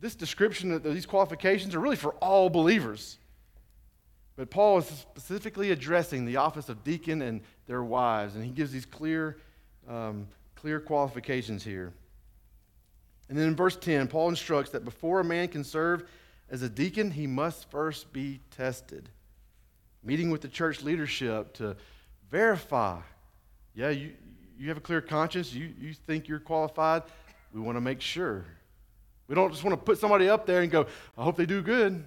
this 0.00 0.14
description 0.14 0.70
of 0.72 0.82
these 0.82 1.06
qualifications 1.06 1.74
are 1.74 1.80
really 1.80 1.96
for 1.96 2.12
all 2.14 2.50
believers. 2.50 3.18
But 4.36 4.50
Paul 4.50 4.78
is 4.78 4.86
specifically 4.86 5.70
addressing 5.70 6.26
the 6.26 6.36
office 6.36 6.68
of 6.68 6.84
deacon 6.84 7.22
and 7.22 7.40
their 7.66 7.82
wives, 7.82 8.34
and 8.34 8.44
he 8.44 8.50
gives 8.50 8.70
these 8.70 8.84
clear, 8.84 9.38
um, 9.88 10.26
clear 10.64 10.80
qualifications 10.80 11.62
here. 11.62 11.92
And 13.28 13.36
then 13.36 13.48
in 13.48 13.54
verse 13.54 13.76
10, 13.76 14.08
Paul 14.08 14.30
instructs 14.30 14.70
that 14.70 14.82
before 14.82 15.20
a 15.20 15.24
man 15.24 15.48
can 15.48 15.62
serve 15.62 16.08
as 16.48 16.62
a 16.62 16.70
deacon, 16.70 17.10
he 17.10 17.26
must 17.26 17.70
first 17.70 18.14
be 18.14 18.40
tested. 18.50 19.10
Meeting 20.02 20.30
with 20.30 20.40
the 20.40 20.48
church 20.48 20.82
leadership 20.82 21.52
to 21.54 21.76
verify 22.30 22.98
yeah, 23.74 23.90
you, 23.90 24.12
you 24.58 24.68
have 24.68 24.78
a 24.78 24.80
clear 24.80 25.02
conscience, 25.02 25.52
you, 25.52 25.70
you 25.78 25.92
think 25.92 26.28
you're 26.28 26.40
qualified. 26.40 27.02
We 27.52 27.60
want 27.60 27.76
to 27.76 27.82
make 27.82 28.00
sure. 28.00 28.46
We 29.28 29.34
don't 29.34 29.50
just 29.50 29.64
want 29.64 29.78
to 29.78 29.84
put 29.84 29.98
somebody 29.98 30.30
up 30.30 30.46
there 30.46 30.62
and 30.62 30.72
go, 30.72 30.86
I 31.18 31.24
hope 31.24 31.36
they 31.36 31.44
do 31.44 31.60
good. 31.60 32.02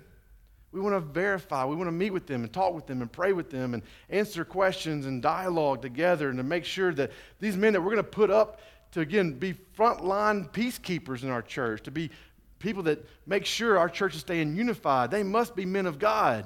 We 0.77 0.83
want 0.83 0.95
to 0.95 0.99
verify. 0.99 1.65
We 1.65 1.75
want 1.75 1.87
to 1.87 1.91
meet 1.91 2.11
with 2.11 2.27
them 2.27 2.43
and 2.43 2.53
talk 2.53 2.75
with 2.75 2.85
them 2.85 3.01
and 3.01 3.11
pray 3.11 3.33
with 3.33 3.49
them 3.49 3.73
and 3.73 3.81
answer 4.11 4.45
questions 4.45 5.07
and 5.07 5.23
dialogue 5.23 5.81
together 5.81 6.29
and 6.29 6.37
to 6.37 6.43
make 6.43 6.65
sure 6.65 6.93
that 6.93 7.11
these 7.39 7.57
men 7.57 7.73
that 7.73 7.81
we're 7.81 7.93
going 7.95 7.97
to 7.97 8.03
put 8.03 8.29
up 8.29 8.59
to, 8.91 8.99
again, 8.99 9.33
be 9.33 9.55
frontline 9.75 10.51
peacekeepers 10.51 11.23
in 11.23 11.31
our 11.31 11.41
church, 11.41 11.81
to 11.81 11.91
be 11.91 12.11
people 12.59 12.83
that 12.83 13.03
make 13.25 13.43
sure 13.43 13.79
our 13.79 13.89
church 13.89 14.13
is 14.13 14.21
staying 14.21 14.55
unified. 14.55 15.09
They 15.09 15.23
must 15.23 15.55
be 15.55 15.65
men 15.65 15.87
of 15.87 15.97
God, 15.97 16.45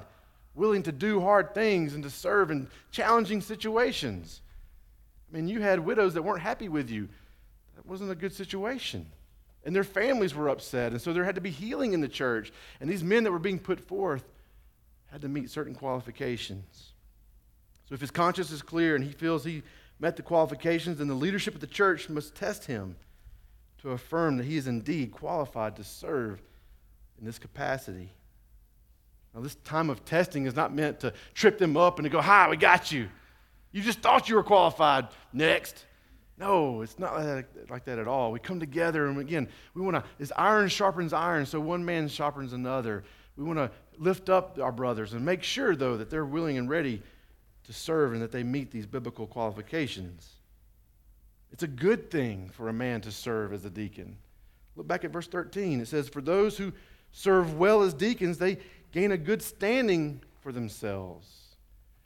willing 0.54 0.82
to 0.84 0.92
do 0.92 1.20
hard 1.20 1.52
things 1.52 1.92
and 1.92 2.02
to 2.02 2.08
serve 2.08 2.50
in 2.50 2.68
challenging 2.90 3.42
situations. 3.42 4.40
I 5.30 5.36
mean, 5.36 5.46
you 5.46 5.60
had 5.60 5.78
widows 5.78 6.14
that 6.14 6.22
weren't 6.22 6.40
happy 6.40 6.70
with 6.70 6.88
you. 6.88 7.06
That 7.76 7.84
wasn't 7.84 8.10
a 8.10 8.14
good 8.14 8.32
situation. 8.32 9.04
And 9.64 9.74
their 9.74 9.84
families 9.84 10.34
were 10.34 10.48
upset. 10.48 10.92
And 10.92 11.00
so 11.00 11.12
there 11.12 11.24
had 11.24 11.36
to 11.36 11.40
be 11.40 11.50
healing 11.50 11.92
in 11.92 12.00
the 12.00 12.08
church. 12.08 12.52
And 12.80 12.90
these 12.90 13.04
men 13.04 13.24
that 13.24 13.32
were 13.32 13.38
being 13.38 13.58
put 13.58 13.80
forth 13.80 14.24
had 15.10 15.20
to 15.20 15.28
meet 15.28 15.50
certain 15.50 15.74
qualifications. 15.74 16.92
So 17.88 17.94
if 17.94 18.00
his 18.00 18.10
conscience 18.10 18.50
is 18.50 18.62
clear 18.62 18.96
and 18.96 19.04
he 19.04 19.12
feels 19.12 19.44
he 19.44 19.62
met 20.00 20.16
the 20.16 20.22
qualifications, 20.22 20.98
then 20.98 21.08
the 21.08 21.14
leadership 21.14 21.54
of 21.54 21.60
the 21.60 21.66
church 21.66 22.08
must 22.08 22.34
test 22.34 22.64
him 22.64 22.96
to 23.82 23.90
affirm 23.90 24.36
that 24.38 24.46
he 24.46 24.56
is 24.56 24.66
indeed 24.66 25.12
qualified 25.12 25.76
to 25.76 25.84
serve 25.84 26.40
in 27.18 27.26
this 27.26 27.38
capacity. 27.38 28.10
Now, 29.34 29.40
this 29.40 29.54
time 29.56 29.90
of 29.90 30.04
testing 30.04 30.46
is 30.46 30.56
not 30.56 30.74
meant 30.74 31.00
to 31.00 31.12
trip 31.34 31.58
them 31.58 31.76
up 31.76 31.98
and 31.98 32.04
to 32.04 32.10
go, 32.10 32.20
Hi, 32.20 32.48
we 32.48 32.56
got 32.56 32.92
you. 32.92 33.08
You 33.70 33.82
just 33.82 34.00
thought 34.00 34.28
you 34.28 34.36
were 34.36 34.42
qualified. 34.42 35.08
Next. 35.32 35.84
No, 36.42 36.82
it's 36.82 36.98
not 36.98 37.14
like 37.70 37.84
that 37.84 38.00
at 38.00 38.08
all. 38.08 38.32
We 38.32 38.40
come 38.40 38.58
together, 38.58 39.06
and 39.06 39.16
again, 39.16 39.48
we 39.74 39.82
want 39.82 39.94
to, 39.94 40.02
as 40.18 40.32
iron 40.34 40.68
sharpens 40.68 41.12
iron, 41.12 41.46
so 41.46 41.60
one 41.60 41.84
man 41.84 42.08
sharpens 42.08 42.52
another. 42.52 43.04
We 43.36 43.44
want 43.44 43.60
to 43.60 43.70
lift 43.96 44.28
up 44.28 44.58
our 44.60 44.72
brothers 44.72 45.12
and 45.12 45.24
make 45.24 45.44
sure, 45.44 45.76
though, 45.76 45.96
that 45.96 46.10
they're 46.10 46.24
willing 46.24 46.58
and 46.58 46.68
ready 46.68 47.00
to 47.62 47.72
serve 47.72 48.12
and 48.12 48.20
that 48.22 48.32
they 48.32 48.42
meet 48.42 48.72
these 48.72 48.86
biblical 48.86 49.28
qualifications. 49.28 50.28
It's 51.52 51.62
a 51.62 51.68
good 51.68 52.10
thing 52.10 52.50
for 52.52 52.68
a 52.68 52.72
man 52.72 53.02
to 53.02 53.12
serve 53.12 53.52
as 53.52 53.64
a 53.64 53.70
deacon. 53.70 54.16
Look 54.74 54.88
back 54.88 55.04
at 55.04 55.12
verse 55.12 55.28
13. 55.28 55.80
It 55.80 55.86
says, 55.86 56.08
For 56.08 56.20
those 56.20 56.58
who 56.58 56.72
serve 57.12 57.56
well 57.56 57.82
as 57.82 57.94
deacons, 57.94 58.38
they 58.38 58.58
gain 58.90 59.12
a 59.12 59.16
good 59.16 59.42
standing 59.42 60.20
for 60.40 60.50
themselves. 60.50 61.41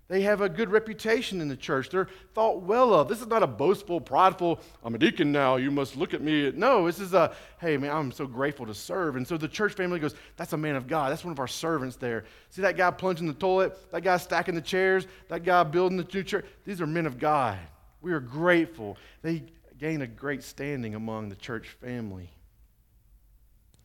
They 0.08 0.20
have 0.22 0.40
a 0.40 0.48
good 0.48 0.70
reputation 0.70 1.40
in 1.40 1.48
the 1.48 1.56
church. 1.56 1.90
They're 1.90 2.08
thought 2.32 2.62
well 2.62 2.94
of. 2.94 3.08
This 3.08 3.20
is 3.20 3.26
not 3.26 3.42
a 3.42 3.46
boastful, 3.46 4.00
prideful, 4.00 4.60
I'm 4.84 4.94
a 4.94 4.98
deacon 4.98 5.32
now, 5.32 5.56
you 5.56 5.72
must 5.72 5.96
look 5.96 6.14
at 6.14 6.22
me. 6.22 6.52
No, 6.52 6.86
this 6.86 7.00
is 7.00 7.12
a, 7.12 7.34
hey, 7.60 7.76
man, 7.76 7.90
I'm 7.90 8.12
so 8.12 8.24
grateful 8.24 8.66
to 8.66 8.74
serve. 8.74 9.16
And 9.16 9.26
so 9.26 9.36
the 9.36 9.48
church 9.48 9.72
family 9.72 9.98
goes, 9.98 10.14
that's 10.36 10.52
a 10.52 10.56
man 10.56 10.76
of 10.76 10.86
God. 10.86 11.10
That's 11.10 11.24
one 11.24 11.32
of 11.32 11.40
our 11.40 11.48
servants 11.48 11.96
there. 11.96 12.24
See 12.50 12.62
that 12.62 12.76
guy 12.76 12.90
plunging 12.92 13.26
the 13.26 13.34
toilet? 13.34 13.76
That 13.90 14.02
guy 14.02 14.16
stacking 14.18 14.54
the 14.54 14.60
chairs? 14.60 15.08
That 15.28 15.42
guy 15.42 15.64
building 15.64 15.96
the 15.96 16.06
new 16.14 16.22
church? 16.22 16.44
These 16.64 16.80
are 16.80 16.86
men 16.86 17.06
of 17.06 17.18
God. 17.18 17.58
We 18.00 18.12
are 18.12 18.20
grateful. 18.20 18.98
They 19.22 19.42
gain 19.78 20.02
a 20.02 20.06
great 20.06 20.44
standing 20.44 20.94
among 20.94 21.30
the 21.30 21.36
church 21.36 21.68
family. 21.80 22.30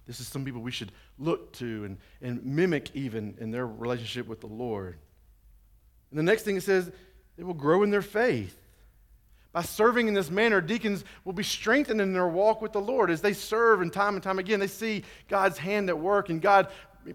This 0.05 0.19
is 0.19 0.27
some 0.27 0.45
people 0.45 0.61
we 0.61 0.71
should 0.71 0.91
look 1.17 1.51
to 1.53 1.85
and, 1.85 1.97
and 2.21 2.45
mimic 2.45 2.91
even 2.93 3.35
in 3.39 3.49
their 3.49 3.65
relationship 3.65 4.27
with 4.27 4.41
the 4.41 4.47
Lord. 4.47 4.99
And 6.11 6.19
the 6.19 6.23
next 6.23 6.43
thing 6.43 6.57
it 6.57 6.63
says, 6.63 6.91
they 7.37 7.43
will 7.43 7.53
grow 7.53 7.83
in 7.83 7.89
their 7.89 8.01
faith. 8.01 8.57
By 9.53 9.63
serving 9.63 10.07
in 10.07 10.13
this 10.13 10.29
manner, 10.29 10.61
deacons 10.61 11.03
will 11.25 11.33
be 11.33 11.43
strengthened 11.43 11.99
in 11.99 12.13
their 12.13 12.27
walk 12.27 12.61
with 12.61 12.71
the 12.71 12.79
Lord. 12.79 13.09
As 13.09 13.21
they 13.21 13.33
serve 13.33 13.81
and 13.81 13.91
time 13.91 14.13
and 14.13 14.23
time 14.23 14.39
again, 14.39 14.59
they 14.59 14.67
see 14.67 15.03
God's 15.27 15.57
hand 15.57 15.89
at 15.89 15.97
work 15.97 16.29
and 16.29 16.41
God 16.41 16.69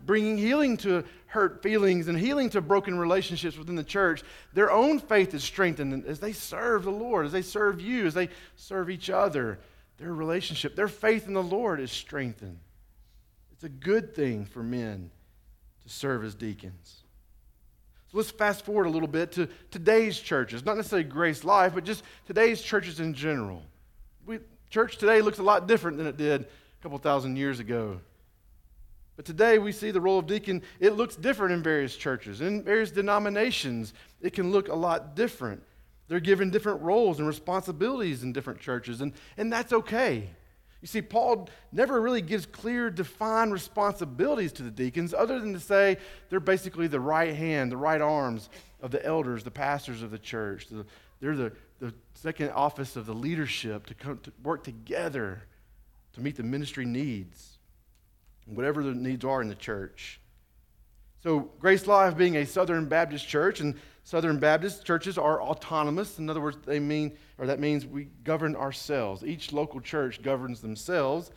bringing 0.04 0.36
healing 0.36 0.76
to 0.78 1.04
hurt 1.26 1.62
feelings 1.62 2.08
and 2.08 2.18
healing 2.18 2.50
to 2.50 2.60
broken 2.60 2.98
relationships 2.98 3.56
within 3.56 3.76
the 3.76 3.84
church, 3.84 4.22
their 4.52 4.70
own 4.70 4.98
faith 4.98 5.34
is 5.34 5.44
strengthened 5.44 6.04
as 6.06 6.20
they 6.20 6.32
serve 6.32 6.84
the 6.84 6.90
Lord, 6.90 7.26
as 7.26 7.32
they 7.32 7.42
serve 7.42 7.80
you, 7.80 8.06
as 8.06 8.14
they 8.14 8.28
serve 8.56 8.90
each 8.90 9.10
other. 9.10 9.58
Their 9.98 10.12
relationship, 10.12 10.76
their 10.76 10.88
faith 10.88 11.26
in 11.26 11.34
the 11.34 11.42
Lord 11.42 11.80
is 11.80 11.90
strengthened. 11.90 12.58
It's 13.52 13.64
a 13.64 13.68
good 13.68 14.14
thing 14.14 14.44
for 14.44 14.62
men 14.62 15.10
to 15.84 15.88
serve 15.88 16.24
as 16.24 16.34
deacons. 16.34 17.02
Let's 18.16 18.30
fast 18.30 18.64
forward 18.64 18.86
a 18.86 18.90
little 18.90 19.08
bit 19.08 19.32
to 19.32 19.46
today's 19.70 20.18
churches, 20.18 20.64
not 20.64 20.78
necessarily 20.78 21.06
Grace 21.06 21.44
Life, 21.44 21.74
but 21.74 21.84
just 21.84 22.02
today's 22.26 22.62
churches 22.62 22.98
in 22.98 23.12
general. 23.12 23.62
We, 24.24 24.38
church 24.70 24.96
today 24.96 25.20
looks 25.20 25.38
a 25.38 25.42
lot 25.42 25.68
different 25.68 25.98
than 25.98 26.06
it 26.06 26.16
did 26.16 26.40
a 26.40 26.82
couple 26.82 26.96
thousand 26.96 27.36
years 27.36 27.60
ago. 27.60 28.00
But 29.16 29.26
today 29.26 29.58
we 29.58 29.70
see 29.70 29.90
the 29.90 30.00
role 30.00 30.18
of 30.18 30.26
deacon, 30.26 30.62
it 30.80 30.94
looks 30.94 31.14
different 31.14 31.52
in 31.52 31.62
various 31.62 31.94
churches. 31.94 32.40
In 32.40 32.62
various 32.62 32.90
denominations, 32.90 33.92
it 34.22 34.32
can 34.32 34.50
look 34.50 34.68
a 34.68 34.74
lot 34.74 35.14
different. 35.14 35.62
They're 36.08 36.18
given 36.18 36.48
different 36.48 36.80
roles 36.80 37.18
and 37.18 37.28
responsibilities 37.28 38.22
in 38.22 38.32
different 38.32 38.60
churches, 38.60 39.02
and, 39.02 39.12
and 39.36 39.52
that's 39.52 39.74
okay. 39.74 40.30
You 40.82 40.88
see, 40.88 41.02
Paul 41.02 41.48
never 41.72 42.00
really 42.00 42.20
gives 42.20 42.46
clear, 42.46 42.90
defined 42.90 43.52
responsibilities 43.52 44.52
to 44.52 44.62
the 44.62 44.70
deacons 44.70 45.14
other 45.14 45.40
than 45.40 45.52
to 45.54 45.60
say 45.60 45.96
they're 46.28 46.38
basically 46.38 46.86
the 46.86 47.00
right 47.00 47.34
hand, 47.34 47.72
the 47.72 47.76
right 47.76 48.00
arms 48.00 48.50
of 48.80 48.90
the 48.90 49.04
elders, 49.04 49.42
the 49.42 49.50
pastors 49.50 50.02
of 50.02 50.10
the 50.10 50.18
church. 50.18 50.68
They're 51.20 51.36
the, 51.36 51.52
the 51.80 51.94
second 52.14 52.50
office 52.50 52.96
of 52.96 53.06
the 53.06 53.14
leadership 53.14 53.86
to, 53.86 53.94
come, 53.94 54.18
to 54.18 54.32
work 54.42 54.64
together 54.64 55.42
to 56.12 56.20
meet 56.20 56.36
the 56.36 56.42
ministry 56.42 56.84
needs, 56.84 57.58
whatever 58.46 58.82
the 58.82 58.94
needs 58.94 59.24
are 59.24 59.42
in 59.42 59.48
the 59.48 59.54
church. 59.54 60.20
So, 61.26 61.50
Grace 61.58 61.88
Life 61.88 62.16
being 62.16 62.36
a 62.36 62.46
Southern 62.46 62.86
Baptist 62.86 63.26
church, 63.26 63.58
and 63.58 63.74
Southern 64.04 64.38
Baptist 64.38 64.84
churches 64.84 65.18
are 65.18 65.42
autonomous. 65.42 66.20
In 66.20 66.30
other 66.30 66.40
words, 66.40 66.56
they 66.64 66.78
mean, 66.78 67.18
or 67.36 67.46
that 67.46 67.58
means 67.58 67.84
we 67.84 68.04
govern 68.22 68.54
ourselves. 68.54 69.24
Each 69.24 69.52
local 69.52 69.80
church 69.80 70.22
governs 70.22 70.60
themselves. 70.60 71.32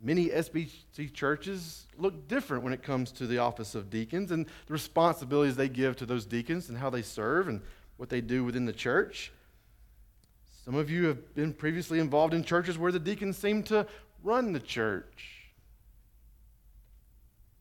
Many 0.00 0.28
SBC 0.28 1.12
churches 1.12 1.88
look 1.96 2.28
different 2.28 2.62
when 2.62 2.72
it 2.72 2.84
comes 2.84 3.10
to 3.10 3.26
the 3.26 3.38
office 3.38 3.74
of 3.74 3.90
deacons 3.90 4.30
and 4.30 4.46
the 4.46 4.72
responsibilities 4.72 5.56
they 5.56 5.68
give 5.68 5.96
to 5.96 6.06
those 6.06 6.24
deacons 6.24 6.68
and 6.68 6.78
how 6.78 6.88
they 6.88 7.02
serve 7.02 7.48
and 7.48 7.60
what 7.96 8.10
they 8.10 8.20
do 8.20 8.44
within 8.44 8.66
the 8.66 8.72
church. 8.72 9.32
Some 10.64 10.76
of 10.76 10.90
you 10.90 11.06
have 11.06 11.34
been 11.34 11.52
previously 11.52 11.98
involved 11.98 12.34
in 12.34 12.44
churches 12.44 12.78
where 12.78 12.92
the 12.92 13.00
deacons 13.00 13.36
seem 13.36 13.64
to 13.64 13.84
run 14.22 14.52
the 14.52 14.60
church. 14.60 15.37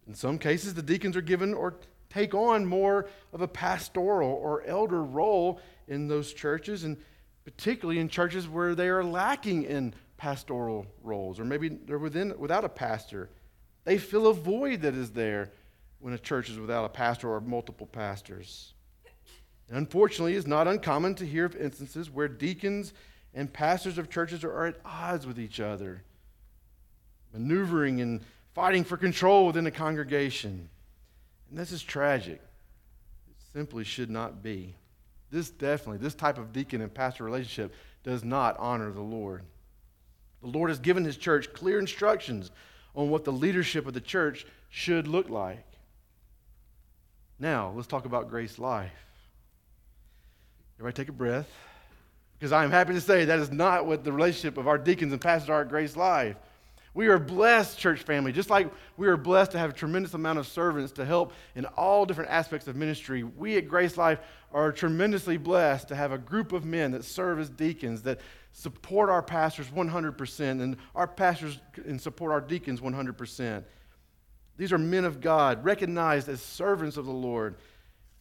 In 0.08 0.16
some 0.16 0.40
cases, 0.40 0.74
the 0.74 0.82
deacons 0.82 1.18
are 1.18 1.22
given 1.22 1.54
or 1.54 1.76
take 2.10 2.34
on 2.34 2.66
more 2.66 3.10
of 3.34 3.42
a 3.42 3.48
pastoral 3.48 4.32
or 4.32 4.64
elder 4.64 5.04
role 5.04 5.60
in 5.88 6.08
those 6.08 6.34
churches, 6.34 6.84
and 6.84 6.98
particularly 7.44 8.00
in 8.00 8.08
churches 8.08 8.48
where 8.48 8.76
they 8.76 8.88
are 8.88 9.04
lacking 9.04 9.64
in 9.64 9.94
pastoral 10.18 10.86
roles, 11.04 11.40
or 11.40 11.46
maybe 11.46 11.70
they're 11.70 12.00
within, 12.00 12.38
without 12.40 12.64
a 12.64 12.70
pastor. 12.70 13.30
They 13.84 13.98
fill 13.98 14.28
a 14.28 14.34
void 14.34 14.82
that 14.82 14.96
is 14.96 15.12
there 15.12 15.52
when 16.00 16.14
a 16.14 16.18
church 16.18 16.50
is 16.50 16.60
without 16.60 16.86
a 16.86 16.90
pastor 16.90 17.30
or 17.30 17.42
multiple 17.42 17.88
pastors. 17.88 18.74
And 19.70 19.78
unfortunately, 19.78 20.36
it's 20.36 20.48
not 20.48 20.68
uncommon 20.68 21.16
to 21.16 21.26
hear 21.26 21.46
of 21.46 21.56
instances 21.56 22.10
where 22.10 22.28
deacons 22.28 22.94
and 23.34 23.52
pastors 23.52 23.98
of 23.98 24.10
churches 24.10 24.44
are 24.44 24.66
at 24.66 24.80
odds 24.86 25.28
with 25.28 25.40
each 25.40 25.60
other, 25.60 26.04
maneuvering 27.34 28.02
and 28.02 28.22
fighting 28.58 28.84
for 28.84 28.98
control 28.98 29.46
within 29.46 29.64
the 29.64 29.70
congregation. 29.70 30.68
And 31.52 31.60
this 31.60 31.72
is 31.72 31.84
tragic. 31.84 32.42
It 33.30 33.36
simply 33.54 33.84
should 33.84 34.10
not 34.10 34.42
be. 34.42 34.74
This 35.30 35.52
definitely, 35.52 36.00
this 36.00 36.16
type 36.16 36.40
of 36.40 36.54
deacon 36.54 36.82
and 36.82 36.92
pastor 36.92 37.24
relationship 37.24 37.72
does 38.04 38.24
not 38.24 38.58
honor 38.58 38.92
the 38.92 39.00
Lord. 39.00 39.44
The 40.42 40.48
Lord 40.48 40.72
has 40.72 40.80
given 40.80 41.06
his 41.06 41.18
church 41.18 41.54
clear 41.54 41.78
instructions 41.78 42.50
on 42.96 43.12
what 43.12 43.26
the 43.26 43.32
leadership 43.32 43.86
of 43.86 43.94
the 43.94 44.02
church 44.02 44.48
should 44.70 45.08
look 45.08 45.30
like. 45.30 45.64
Now, 47.38 47.72
let's 47.76 47.88
talk 47.88 48.06
about 48.06 48.28
grace 48.28 48.58
life. 48.58 48.90
Everybody 50.80 51.04
take 51.04 51.10
a 51.10 51.16
breath. 51.16 51.48
Because 52.40 52.52
I 52.52 52.64
am 52.64 52.72
happy 52.72 52.94
to 52.94 53.02
say 53.02 53.26
that 53.26 53.38
is 53.38 53.52
not 53.52 53.86
what 53.86 54.04
the 54.04 54.12
relationship 54.12 54.58
of 54.58 54.68
our 54.68 54.80
deacons 54.80 55.14
and 55.14 55.22
pastors 55.22 55.52
are 55.52 55.62
at 55.62 55.70
Grace 55.70 55.96
Life. 55.96 56.38
We 56.98 57.10
are 57.10 57.20
blessed, 57.20 57.78
church 57.78 58.02
family, 58.02 58.32
just 58.32 58.50
like 58.50 58.74
we 58.98 59.08
are 59.08 59.18
blessed 59.18 59.52
to 59.52 59.60
have 59.60 59.70
a 59.70 59.74
tremendous 59.74 60.16
amount 60.16 60.40
of 60.40 60.48
servants 60.48 60.92
to 60.94 61.06
help 61.06 61.32
in 61.54 61.66
all 61.66 62.08
different 62.08 62.32
aspects 62.32 62.68
of 62.68 62.76
ministry. 62.76 63.22
We 63.22 63.56
at 63.58 63.68
Grace 63.68 63.98
Life 63.98 64.18
are 64.52 64.72
tremendously 64.72 65.38
blessed 65.38 65.90
to 65.90 65.96
have 65.96 66.12
a 66.12 66.18
group 66.18 66.54
of 66.54 66.66
men 66.66 66.90
that 66.94 67.06
serve 67.06 67.38
as 67.38 67.52
deacons, 67.52 68.02
that 68.02 68.20
support 68.52 69.12
our 69.12 69.22
pastors 69.22 69.68
100%, 69.68 70.40
and 70.40 70.76
our 70.96 71.06
pastors 71.06 71.60
and 71.86 72.02
support 72.02 72.32
our 72.32 72.42
deacons 72.42 72.82
100%. 72.82 73.64
These 74.58 74.74
are 74.74 74.80
men 74.80 75.06
of 75.06 75.22
God, 75.22 75.64
recognized 75.64 76.28
as 76.28 76.42
servants 76.42 76.98
of 76.98 77.06
the 77.06 77.12
Lord, 77.12 77.58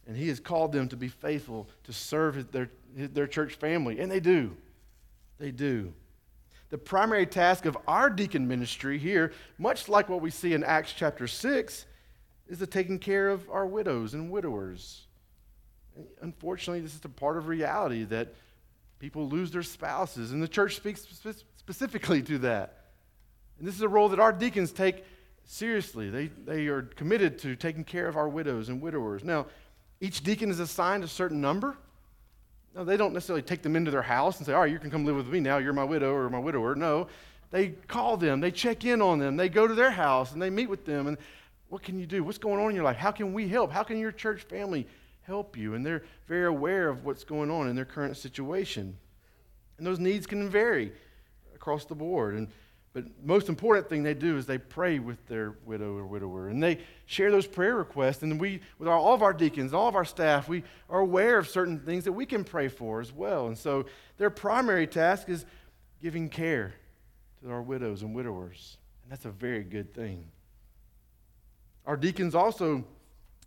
and 0.05 0.15
He 0.15 0.27
has 0.27 0.39
called 0.39 0.71
them 0.71 0.87
to 0.89 0.95
be 0.95 1.07
faithful 1.07 1.67
to 1.85 1.93
serve 1.93 2.51
their, 2.51 2.69
their 2.93 3.25
church 3.25 3.55
family, 3.55 3.99
and 3.99 4.11
they 4.11 4.19
do. 4.19 4.55
They 5.39 5.49
do 5.49 5.95
the 6.69 6.77
primary 6.77 7.25
task 7.25 7.65
of 7.65 7.77
our 7.87 8.09
deacon 8.09 8.47
ministry 8.47 8.97
here, 8.97 9.31
much 9.57 9.87
like 9.87 10.09
what 10.09 10.21
we 10.21 10.29
see 10.29 10.53
in 10.53 10.63
Acts 10.63 10.93
chapter 10.93 11.27
6, 11.27 11.85
is 12.47 12.59
the 12.59 12.67
taking 12.67 12.99
care 12.99 13.29
of 13.29 13.49
our 13.49 13.65
widows 13.65 14.13
and 14.13 14.29
widowers. 14.29 15.05
Unfortunately, 16.21 16.81
this 16.81 16.95
is 16.95 17.03
a 17.03 17.09
part 17.09 17.37
of 17.37 17.47
reality 17.47 18.03
that 18.05 18.33
people 18.99 19.27
lose 19.27 19.51
their 19.51 19.63
spouses, 19.63 20.31
and 20.31 20.41
the 20.41 20.47
church 20.47 20.75
speaks 20.75 21.05
specifically 21.55 22.21
to 22.23 22.37
that. 22.39 22.85
And 23.59 23.67
this 23.67 23.75
is 23.75 23.81
a 23.81 23.89
role 23.89 24.09
that 24.09 24.19
our 24.19 24.33
deacons 24.33 24.71
take 24.71 25.03
seriously. 25.45 26.09
They, 26.09 26.27
they 26.27 26.67
are 26.67 26.83
committed 26.83 27.39
to 27.39 27.55
taking 27.55 27.83
care 27.83 28.07
of 28.07 28.17
our 28.17 28.29
widows 28.29 28.69
and 28.69 28.81
widowers. 28.81 29.23
Now, 29.23 29.47
each 29.99 30.23
deacon 30.23 30.51
is 30.51 30.59
assigned 30.59 31.03
a 31.03 31.07
certain 31.07 31.41
number. 31.41 31.77
No, 32.77 32.85
they 32.85 32.95
don't 32.95 33.11
necessarily 33.11 33.41
take 33.41 33.63
them 33.63 33.75
into 33.75 33.89
their 33.89 34.03
house 34.03 34.37
and 34.37 34.45
say, 34.45 34.53
all 34.53 34.61
right, 34.61 34.71
you 34.71 34.77
can 34.77 34.91
come 34.91 35.03
live 35.03 35.15
with 35.15 35.27
me 35.29 35.39
now. 35.39 35.57
You're 35.57 35.73
my 35.73 35.83
widow 35.83 36.13
or 36.13 36.29
my 36.29 36.37
widower. 36.37 36.75
No, 36.75 37.07
they 37.49 37.69
call 37.69 38.17
them, 38.17 38.39
they 38.39 38.51
check 38.51 38.85
in 38.85 39.01
on 39.01 39.17
them, 39.17 39.35
they 39.35 39.49
go 39.49 39.65
to 39.65 39.73
their 39.73 39.89
house 39.89 40.31
and 40.31 40.39
they 40.39 40.51
meet 40.51 40.69
with 40.69 40.85
them. 40.85 41.07
And 41.07 41.17
what 41.69 41.81
can 41.81 41.97
you 41.97 42.05
do? 42.05 42.23
What's 42.23 42.37
going 42.37 42.59
on 42.61 42.69
in 42.69 42.75
your 42.75 42.85
life? 42.85 42.97
How 42.97 43.09
can 43.09 43.33
we 43.33 43.47
help? 43.47 43.71
How 43.71 43.81
can 43.81 43.97
your 43.97 44.11
church 44.11 44.43
family 44.43 44.85
help 45.23 45.57
you? 45.57 45.73
And 45.73 45.83
they're 45.83 46.03
very 46.27 46.45
aware 46.45 46.87
of 46.87 47.03
what's 47.03 47.23
going 47.23 47.49
on 47.49 47.67
in 47.67 47.75
their 47.75 47.83
current 47.83 48.15
situation. 48.15 48.95
And 49.79 49.87
those 49.87 49.97
needs 49.97 50.27
can 50.27 50.47
vary 50.47 50.91
across 51.55 51.85
the 51.85 51.95
board. 51.95 52.35
And 52.35 52.47
but 52.93 53.05
most 53.23 53.47
important 53.47 53.89
thing 53.89 54.03
they 54.03 54.13
do 54.13 54.37
is 54.37 54.45
they 54.45 54.57
pray 54.57 54.99
with 54.99 55.23
their 55.27 55.55
widow 55.65 55.95
or 55.95 56.05
widower, 56.05 56.49
and 56.49 56.63
they 56.63 56.79
share 57.05 57.31
those 57.31 57.45
prayer 57.45 57.75
requests. 57.75 58.23
And 58.23 58.39
we, 58.39 58.61
with 58.79 58.87
all 58.87 59.13
of 59.13 59.21
our 59.21 59.33
deacons, 59.33 59.73
all 59.73 59.87
of 59.87 59.95
our 59.95 60.05
staff, 60.05 60.49
we 60.49 60.63
are 60.89 60.99
aware 60.99 61.37
of 61.37 61.47
certain 61.47 61.79
things 61.79 62.05
that 62.05 62.13
we 62.13 62.25
can 62.25 62.43
pray 62.43 62.69
for 62.69 62.99
as 62.99 63.13
well. 63.13 63.47
And 63.47 63.57
so 63.57 63.85
their 64.17 64.29
primary 64.29 64.87
task 64.87 65.29
is 65.29 65.45
giving 66.01 66.29
care 66.29 66.73
to 67.43 67.51
our 67.51 67.61
widows 67.61 68.01
and 68.01 68.15
widowers, 68.15 68.77
and 69.03 69.11
that's 69.11 69.25
a 69.25 69.31
very 69.31 69.63
good 69.63 69.93
thing. 69.93 70.31
Our 71.85 71.97
deacons 71.97 72.35
also 72.35 72.83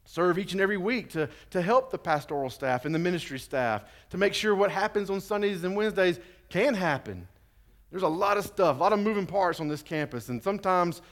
serve 0.05 0.39
each 0.39 0.53
and 0.53 0.61
every 0.61 0.77
week 0.77 1.11
to, 1.11 1.29
to 1.51 1.63
help 1.63 1.91
the 1.91 1.99
pastoral 1.99 2.51
staff 2.51 2.85
and 2.85 2.95
the 2.95 2.99
ministry 2.99 3.39
staff 3.39 3.85
to 4.11 4.19
make 4.19 4.35
sure 4.35 4.55
what 4.55 4.71
happens 4.71 5.11
on 5.11 5.21
Sundays 5.21 5.63
and 5.63 5.77
Wednesdays 5.77 6.19
can 6.49 6.75
happen 6.75 7.29
there's 7.91 8.03
a 8.03 8.09
lot 8.09 8.37
of 8.37 8.45
stuff, 8.45 8.77
a 8.77 8.81
lot 8.81 8.93
of 8.93 9.01
moving 9.01 9.27
parts 9.27 9.61
on 9.61 9.69
this 9.69 9.83
campus, 9.83 10.29
and 10.29 10.43
sometimes 10.43 11.03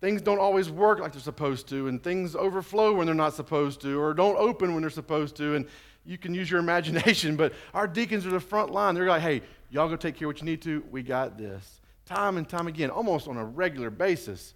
things 0.00 0.20
don't 0.20 0.38
always 0.38 0.70
work 0.70 0.98
like 0.98 1.12
they're 1.12 1.20
supposed 1.20 1.68
to, 1.68 1.88
and 1.88 2.02
things 2.02 2.34
overflow 2.34 2.92
when 2.92 3.06
they're 3.06 3.14
not 3.14 3.34
supposed 3.34 3.80
to, 3.82 4.00
or 4.00 4.14
don't 4.14 4.36
open 4.36 4.74
when 4.74 4.82
they're 4.82 4.90
supposed 4.90 5.36
to, 5.36 5.54
and 5.54 5.66
you 6.04 6.18
can 6.18 6.34
use 6.34 6.50
your 6.50 6.60
imagination, 6.66 7.36
but 7.36 7.52
our 7.72 7.86
deacons 7.86 8.26
are 8.26 8.30
the 8.30 8.40
front 8.40 8.70
line. 8.70 8.94
They're 8.94 9.08
like, 9.08 9.22
hey, 9.22 9.42
y'all 9.70 9.88
go 9.88 9.96
take 9.96 10.16
care 10.16 10.26
of 10.26 10.34
what 10.34 10.40
you 10.40 10.46
need 10.46 10.62
to. 10.62 10.84
We 10.90 11.02
got 11.02 11.38
this. 11.38 11.80
Time 12.04 12.36
and 12.36 12.48
time 12.48 12.66
again, 12.66 12.90
almost 12.90 13.28
on 13.28 13.36
a 13.36 13.44
regular 13.44 13.90
basis, 13.90 14.54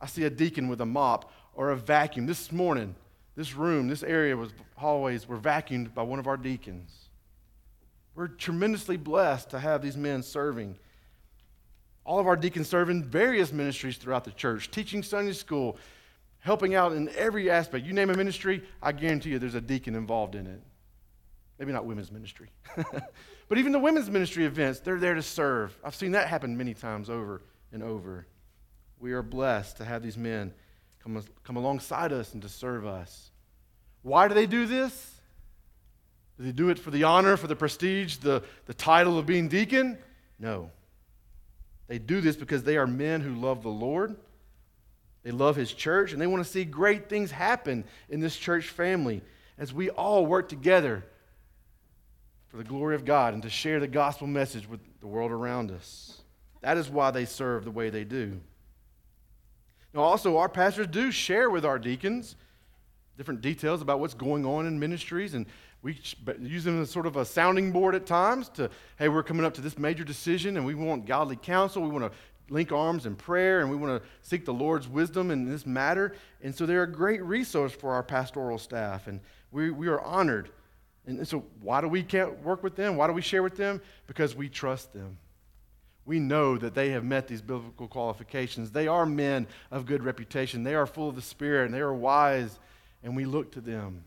I 0.00 0.06
see 0.06 0.24
a 0.24 0.30
deacon 0.30 0.68
with 0.68 0.80
a 0.80 0.86
mop 0.86 1.30
or 1.54 1.70
a 1.70 1.76
vacuum. 1.76 2.26
This 2.26 2.50
morning, 2.50 2.94
this 3.36 3.54
room, 3.54 3.88
this 3.88 4.02
area 4.02 4.36
was 4.36 4.50
hallways 4.76 5.28
were 5.28 5.38
vacuumed 5.38 5.94
by 5.94 6.02
one 6.02 6.18
of 6.18 6.26
our 6.26 6.36
deacons. 6.36 7.07
We're 8.18 8.26
tremendously 8.26 8.96
blessed 8.96 9.50
to 9.50 9.60
have 9.60 9.80
these 9.80 9.96
men 9.96 10.24
serving. 10.24 10.76
All 12.04 12.18
of 12.18 12.26
our 12.26 12.34
deacons 12.34 12.66
serve 12.66 12.90
in 12.90 13.04
various 13.04 13.52
ministries 13.52 13.96
throughout 13.96 14.24
the 14.24 14.32
church, 14.32 14.72
teaching 14.72 15.04
Sunday 15.04 15.34
school, 15.34 15.76
helping 16.40 16.74
out 16.74 16.90
in 16.94 17.10
every 17.10 17.48
aspect. 17.48 17.86
You 17.86 17.92
name 17.92 18.10
a 18.10 18.16
ministry, 18.16 18.64
I 18.82 18.90
guarantee 18.90 19.30
you 19.30 19.38
there's 19.38 19.54
a 19.54 19.60
deacon 19.60 19.94
involved 19.94 20.34
in 20.34 20.48
it. 20.48 20.60
Maybe 21.60 21.70
not 21.70 21.84
women's 21.86 22.10
ministry. 22.10 22.50
but 23.48 23.56
even 23.56 23.70
the 23.70 23.78
women's 23.78 24.10
ministry 24.10 24.46
events, 24.46 24.80
they're 24.80 24.98
there 24.98 25.14
to 25.14 25.22
serve. 25.22 25.78
I've 25.84 25.94
seen 25.94 26.10
that 26.10 26.26
happen 26.26 26.56
many 26.56 26.74
times 26.74 27.08
over 27.08 27.42
and 27.72 27.84
over. 27.84 28.26
We 28.98 29.12
are 29.12 29.22
blessed 29.22 29.76
to 29.76 29.84
have 29.84 30.02
these 30.02 30.18
men 30.18 30.52
come, 31.04 31.22
come 31.44 31.54
alongside 31.54 32.12
us 32.12 32.32
and 32.32 32.42
to 32.42 32.48
serve 32.48 32.84
us. 32.84 33.30
Why 34.02 34.26
do 34.26 34.34
they 34.34 34.46
do 34.46 34.66
this? 34.66 35.17
Do 36.38 36.44
they 36.44 36.52
do 36.52 36.70
it 36.70 36.78
for 36.78 36.90
the 36.90 37.04
honor, 37.04 37.36
for 37.36 37.48
the 37.48 37.56
prestige, 37.56 38.16
the, 38.16 38.42
the 38.66 38.74
title 38.74 39.18
of 39.18 39.26
being 39.26 39.48
deacon? 39.48 39.98
No. 40.38 40.70
They 41.88 41.98
do 41.98 42.20
this 42.20 42.36
because 42.36 42.62
they 42.62 42.76
are 42.76 42.86
men 42.86 43.20
who 43.20 43.34
love 43.34 43.62
the 43.62 43.68
Lord. 43.68 44.16
They 45.24 45.32
love 45.32 45.56
his 45.56 45.72
church, 45.72 46.12
and 46.12 46.22
they 46.22 46.28
want 46.28 46.44
to 46.44 46.50
see 46.50 46.64
great 46.64 47.08
things 47.08 47.32
happen 47.32 47.84
in 48.08 48.20
this 48.20 48.36
church 48.36 48.68
family 48.68 49.20
as 49.58 49.74
we 49.74 49.90
all 49.90 50.24
work 50.24 50.48
together 50.48 51.04
for 52.46 52.56
the 52.56 52.64
glory 52.64 52.94
of 52.94 53.04
God 53.04 53.34
and 53.34 53.42
to 53.42 53.50
share 53.50 53.80
the 53.80 53.88
gospel 53.88 54.28
message 54.28 54.68
with 54.68 54.80
the 55.00 55.08
world 55.08 55.32
around 55.32 55.72
us. 55.72 56.20
That 56.60 56.76
is 56.76 56.88
why 56.88 57.10
they 57.10 57.24
serve 57.24 57.64
the 57.64 57.70
way 57.70 57.90
they 57.90 58.04
do. 58.04 58.40
Now, 59.92 60.02
also, 60.02 60.38
our 60.38 60.48
pastors 60.48 60.86
do 60.86 61.10
share 61.10 61.50
with 61.50 61.64
our 61.64 61.78
deacons 61.78 62.36
different 63.16 63.40
details 63.40 63.82
about 63.82 63.98
what's 63.98 64.14
going 64.14 64.46
on 64.46 64.64
in 64.66 64.78
ministries 64.78 65.34
and 65.34 65.44
we 65.88 65.98
use 66.46 66.64
them 66.64 66.82
as 66.82 66.90
sort 66.90 67.06
of 67.06 67.16
a 67.16 67.24
sounding 67.24 67.72
board 67.72 67.94
at 67.94 68.04
times 68.04 68.50
to, 68.50 68.68
hey, 68.98 69.08
we're 69.08 69.22
coming 69.22 69.46
up 69.46 69.54
to 69.54 69.62
this 69.62 69.78
major 69.78 70.04
decision 70.04 70.58
and 70.58 70.66
we 70.66 70.74
want 70.74 71.06
godly 71.06 71.36
counsel. 71.36 71.82
We 71.82 71.88
want 71.88 72.12
to 72.12 72.18
link 72.50 72.72
arms 72.72 73.06
in 73.06 73.16
prayer 73.16 73.60
and 73.60 73.70
we 73.70 73.76
want 73.76 74.02
to 74.02 74.08
seek 74.20 74.44
the 74.44 74.52
Lord's 74.52 74.86
wisdom 74.86 75.30
in 75.30 75.46
this 75.46 75.64
matter. 75.64 76.14
And 76.42 76.54
so 76.54 76.66
they're 76.66 76.82
a 76.82 76.92
great 76.92 77.22
resource 77.22 77.72
for 77.72 77.94
our 77.94 78.02
pastoral 78.02 78.58
staff. 78.58 79.06
And 79.06 79.20
we, 79.50 79.70
we 79.70 79.88
are 79.88 80.00
honored. 80.02 80.50
And 81.06 81.26
so, 81.26 81.46
why 81.62 81.80
do 81.80 81.88
we 81.88 82.02
can't 82.02 82.38
work 82.42 82.62
with 82.62 82.76
them? 82.76 82.96
Why 82.96 83.06
do 83.06 83.14
we 83.14 83.22
share 83.22 83.42
with 83.42 83.56
them? 83.56 83.80
Because 84.06 84.36
we 84.36 84.50
trust 84.50 84.92
them. 84.92 85.16
We 86.04 86.18
know 86.18 86.58
that 86.58 86.74
they 86.74 86.90
have 86.90 87.04
met 87.04 87.28
these 87.28 87.40
biblical 87.40 87.88
qualifications. 87.88 88.72
They 88.72 88.88
are 88.88 89.06
men 89.06 89.46
of 89.70 89.86
good 89.86 90.02
reputation. 90.04 90.64
They 90.64 90.74
are 90.74 90.86
full 90.86 91.08
of 91.08 91.14
the 91.14 91.22
Spirit 91.22 91.64
and 91.64 91.74
they 91.74 91.80
are 91.80 91.94
wise. 91.94 92.58
And 93.02 93.16
we 93.16 93.24
look 93.24 93.52
to 93.52 93.62
them 93.62 94.04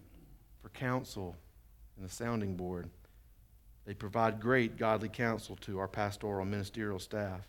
for 0.61 0.69
counsel 0.69 1.35
and 2.01 2.09
the 2.09 2.13
sounding 2.13 2.55
board. 2.55 2.89
They 3.85 3.93
provide 3.93 4.39
great 4.39 4.75
godly 4.75 5.07
counsel 5.07 5.55
to 5.57 5.77
our 5.77 5.87
pastoral 5.87 6.43
ministerial 6.45 6.97
staff. 6.97 7.47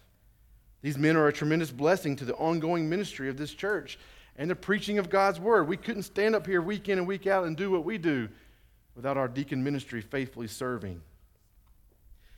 These 0.82 0.98
men 0.98 1.16
are 1.16 1.28
a 1.28 1.32
tremendous 1.32 1.70
blessing 1.70 2.16
to 2.16 2.26
the 2.26 2.34
ongoing 2.34 2.86
ministry 2.86 3.30
of 3.30 3.38
this 3.38 3.54
church 3.54 3.98
and 4.36 4.50
the 4.50 4.54
preaching 4.54 4.98
of 4.98 5.08
God's 5.08 5.40
word. 5.40 5.68
We 5.68 5.78
couldn't 5.78 6.02
stand 6.02 6.34
up 6.34 6.46
here 6.46 6.60
week 6.60 6.90
in 6.90 6.98
and 6.98 7.06
week 7.06 7.26
out 7.26 7.46
and 7.46 7.56
do 7.56 7.70
what 7.70 7.84
we 7.84 7.96
do 7.96 8.28
without 8.94 9.16
our 9.16 9.26
deacon 9.26 9.64
ministry 9.64 10.02
faithfully 10.02 10.48
serving. 10.48 11.00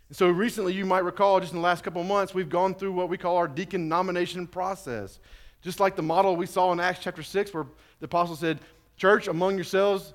And 0.08 0.16
so 0.16 0.28
recently, 0.28 0.72
you 0.72 0.86
might 0.86 1.02
recall, 1.02 1.40
just 1.40 1.52
in 1.52 1.58
the 1.58 1.64
last 1.64 1.82
couple 1.82 2.00
of 2.00 2.06
months, 2.06 2.32
we've 2.32 2.48
gone 2.48 2.76
through 2.76 2.92
what 2.92 3.08
we 3.08 3.18
call 3.18 3.36
our 3.38 3.48
deacon 3.48 3.88
nomination 3.88 4.46
process. 4.46 5.18
Just 5.62 5.80
like 5.80 5.96
the 5.96 6.02
model 6.02 6.36
we 6.36 6.46
saw 6.46 6.70
in 6.70 6.78
Acts 6.78 7.00
chapter 7.02 7.24
6, 7.24 7.52
where 7.52 7.66
the 7.98 8.04
apostle 8.04 8.36
said, 8.36 8.60
Church, 8.96 9.26
among 9.26 9.56
yourselves, 9.56 10.14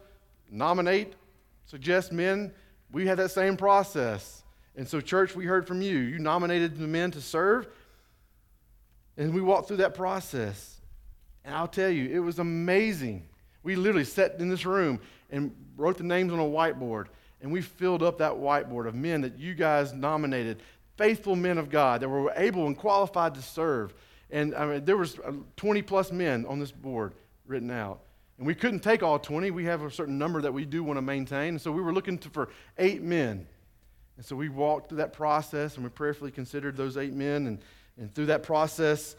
nominate, 0.50 1.14
suggest 1.70 2.12
men. 2.12 2.52
We 2.92 3.06
had 3.06 3.20
that 3.20 3.30
same 3.30 3.56
process. 3.56 4.44
And 4.76 4.88
so, 4.88 5.00
church, 5.02 5.36
we 5.36 5.46
heard 5.46 5.68
from 5.68 5.82
you. 5.82 5.98
You 5.98 6.18
nominated 6.18 6.78
the 6.78 6.88
men 6.88 7.12
to 7.12 7.22
serve, 7.22 7.68
and 9.18 9.34
we 9.34 9.42
walked 9.42 9.68
through 9.68 9.78
that 9.78 9.94
process. 9.94 10.82
And 11.46 11.54
I'll 11.54 11.68
tell 11.68 11.90
you, 11.90 12.10
it 12.10 12.20
was 12.20 12.40
amazing. 12.40 13.28
We 13.62 13.76
literally 13.76 14.06
sat 14.06 14.40
in 14.40 14.50
this 14.50 14.66
room 14.66 15.00
and 15.30 15.56
wrote 15.78 15.98
the 15.98 16.04
names 16.04 16.34
on 16.34 16.40
a 16.40 16.44
whiteboard, 16.44 17.06
and 17.42 17.52
we 17.52 17.62
filled 17.62 18.02
up 18.02 18.18
that 18.18 18.34
whiteboard 18.34 18.88
of 18.88 18.96
men 18.96 19.22
that 19.22 19.38
you 19.38 19.54
guys 19.54 19.94
nominated, 19.94 20.64
faithful 20.98 21.36
men 21.36 21.60
of 21.60 21.70
God 21.70 22.02
that 22.02 22.10
were 22.10 22.34
able 22.36 22.66
and 22.66 22.76
qualified 22.78 23.36
to 23.36 23.42
serve. 23.44 23.94
And 24.32 24.56
I 24.56 24.66
mean, 24.66 24.86
there 24.86 24.98
was 24.98 25.20
uh, 25.20 25.34
20 25.58 25.84
plus 25.84 26.12
men 26.12 26.46
on 26.48 26.60
this 26.60 26.72
board 26.72 27.14
written 27.46 27.70
out. 27.70 28.02
And 28.40 28.48
we 28.48 28.56
couldn't 28.56 28.80
take 28.80 29.04
all 29.04 29.20
20. 29.20 29.52
We 29.52 29.66
have 29.66 29.84
a 29.84 29.92
certain 29.92 30.18
number 30.18 30.42
that 30.42 30.54
we 30.54 30.66
do 30.66 30.84
want 30.84 30.98
to 30.98 31.02
maintain. 31.02 31.50
And 31.50 31.62
so 31.62 31.72
we 31.72 31.82
were 31.82 31.94
looking 31.94 32.18
to, 32.20 32.30
for 32.30 32.50
eight 32.80 33.04
men. 33.04 33.46
And 34.18 34.26
so 34.26 34.36
we 34.36 34.50
walked 34.50 34.90
through 34.90 34.98
that 34.98 35.14
process 35.14 35.76
and 35.76 35.84
we 35.84 35.90
prayerfully 35.92 36.32
considered 36.32 36.76
those 36.76 36.98
eight 36.98 37.14
men. 37.14 37.46
And 37.46 37.60
and 38.00 38.14
through 38.14 38.28
that 38.28 38.44
process, 38.44 39.16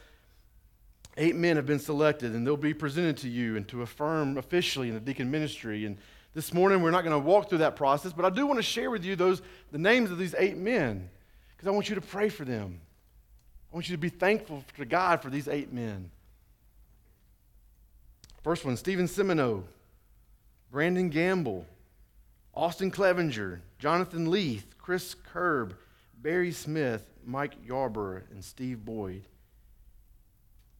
eight 1.18 1.36
men 1.36 1.56
have 1.56 1.66
been 1.66 1.78
selected, 1.78 2.32
and 2.34 2.46
they'll 2.46 2.56
be 2.56 2.72
presented 2.72 3.18
to 3.18 3.28
you 3.28 3.56
and 3.56 3.68
to 3.68 3.82
affirm 3.82 4.38
officially 4.38 4.88
in 4.88 4.94
the 4.94 5.00
deacon 5.00 5.30
ministry. 5.30 5.84
And 5.84 5.98
this 6.32 6.54
morning, 6.54 6.82
we're 6.82 6.90
not 6.90 7.04
going 7.04 7.12
to 7.12 7.18
walk 7.18 7.50
through 7.50 7.58
that 7.58 7.76
process, 7.76 8.12
but 8.12 8.24
I 8.24 8.30
do 8.30 8.46
want 8.46 8.58
to 8.58 8.62
share 8.62 8.90
with 8.90 9.04
you 9.04 9.16
those, 9.16 9.42
the 9.70 9.78
names 9.78 10.10
of 10.10 10.16
these 10.16 10.34
eight 10.38 10.56
men, 10.56 11.10
because 11.54 11.68
I 11.68 11.72
want 11.72 11.90
you 11.90 11.94
to 11.94 12.00
pray 12.00 12.30
for 12.30 12.46
them. 12.46 12.80
I 13.70 13.76
want 13.76 13.88
you 13.88 13.94
to 13.94 14.00
be 14.00 14.08
thankful 14.08 14.64
to 14.78 14.86
God 14.86 15.20
for 15.20 15.28
these 15.28 15.46
eight 15.46 15.72
men. 15.72 16.10
First 18.42 18.64
one, 18.64 18.76
Stephen 18.76 19.06
Semino, 19.06 19.64
Brandon 20.70 21.10
Gamble, 21.10 21.66
Austin 22.54 22.90
Clevenger, 22.90 23.60
Jonathan 23.78 24.30
Leith, 24.30 24.74
Chris 24.78 25.14
Kerb, 25.32 25.76
Barry 26.14 26.52
Smith, 26.52 27.10
Mike 27.24 27.54
Yarborough, 27.66 28.22
and 28.30 28.44
Steve 28.44 28.84
Boyd. 28.84 29.22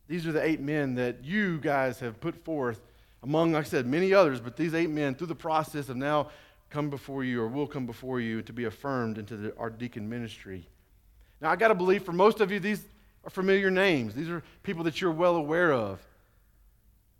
These 0.09 0.27
are 0.27 0.33
the 0.33 0.45
eight 0.45 0.61
men 0.61 0.95
that 0.97 1.25
you 1.25 1.59
guys 1.59 2.01
have 2.01 2.21
put 2.21 2.35
forth 2.45 2.81
among, 3.23 3.53
like 3.53 3.67
I 3.67 3.69
said, 3.69 3.87
many 3.87 4.15
others, 4.15 4.41
but 4.41 4.57
these 4.57 4.75
eight 4.75 4.91
men, 4.91 5.15
through 5.15 5.27
the 5.29 5.35
process, 5.35 5.89
have 5.89 5.97
now 5.97 6.31
come 6.71 6.89
before 6.89 7.25
you 7.25 7.43
or 7.43 7.49
will 7.49 7.67
come 7.67 7.85
before 7.85 8.21
you 8.21 8.43
to 8.43 8.53
be 8.53 8.65
affirmed 8.65 9.19
into 9.19 9.37
the, 9.37 9.57
our 9.59 9.71
deacon 9.71 10.09
ministry. 10.09 10.67
Now, 11.41 11.51
I 11.51 11.57
got 11.57 11.69
to 11.69 11.75
believe 11.75 12.05
for 12.05 12.13
most 12.13 12.41
of 12.41 12.51
you, 12.51 12.59
these 12.59 12.85
are 13.25 13.31
familiar 13.31 13.71
names. 13.71 14.15
These 14.15 14.31
are 14.31 14.43
people 14.63 14.85
that 14.85 15.01
you're 15.01 15.13
well 15.13 15.37
aware 15.37 15.73
of. 15.73 16.01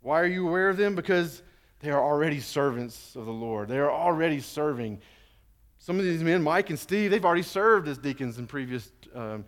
Why 0.01 0.19
are 0.19 0.27
you 0.27 0.47
aware 0.47 0.69
of 0.69 0.77
them? 0.77 0.95
Because 0.95 1.41
they 1.79 1.89
are 1.89 2.01
already 2.01 2.39
servants 2.39 3.15
of 3.15 3.25
the 3.25 3.31
Lord. 3.31 3.67
They 3.67 3.79
are 3.79 3.91
already 3.91 4.39
serving. 4.39 4.99
Some 5.79 5.97
of 5.97 6.05
these 6.05 6.23
men, 6.23 6.43
Mike 6.43 6.69
and 6.69 6.77
Steve, 6.77 7.11
they've 7.11 7.25
already 7.25 7.43
served 7.43 7.87
as 7.87 7.97
deacons 7.97 8.37
in 8.37 8.47
previous 8.47 8.91
um, 9.15 9.45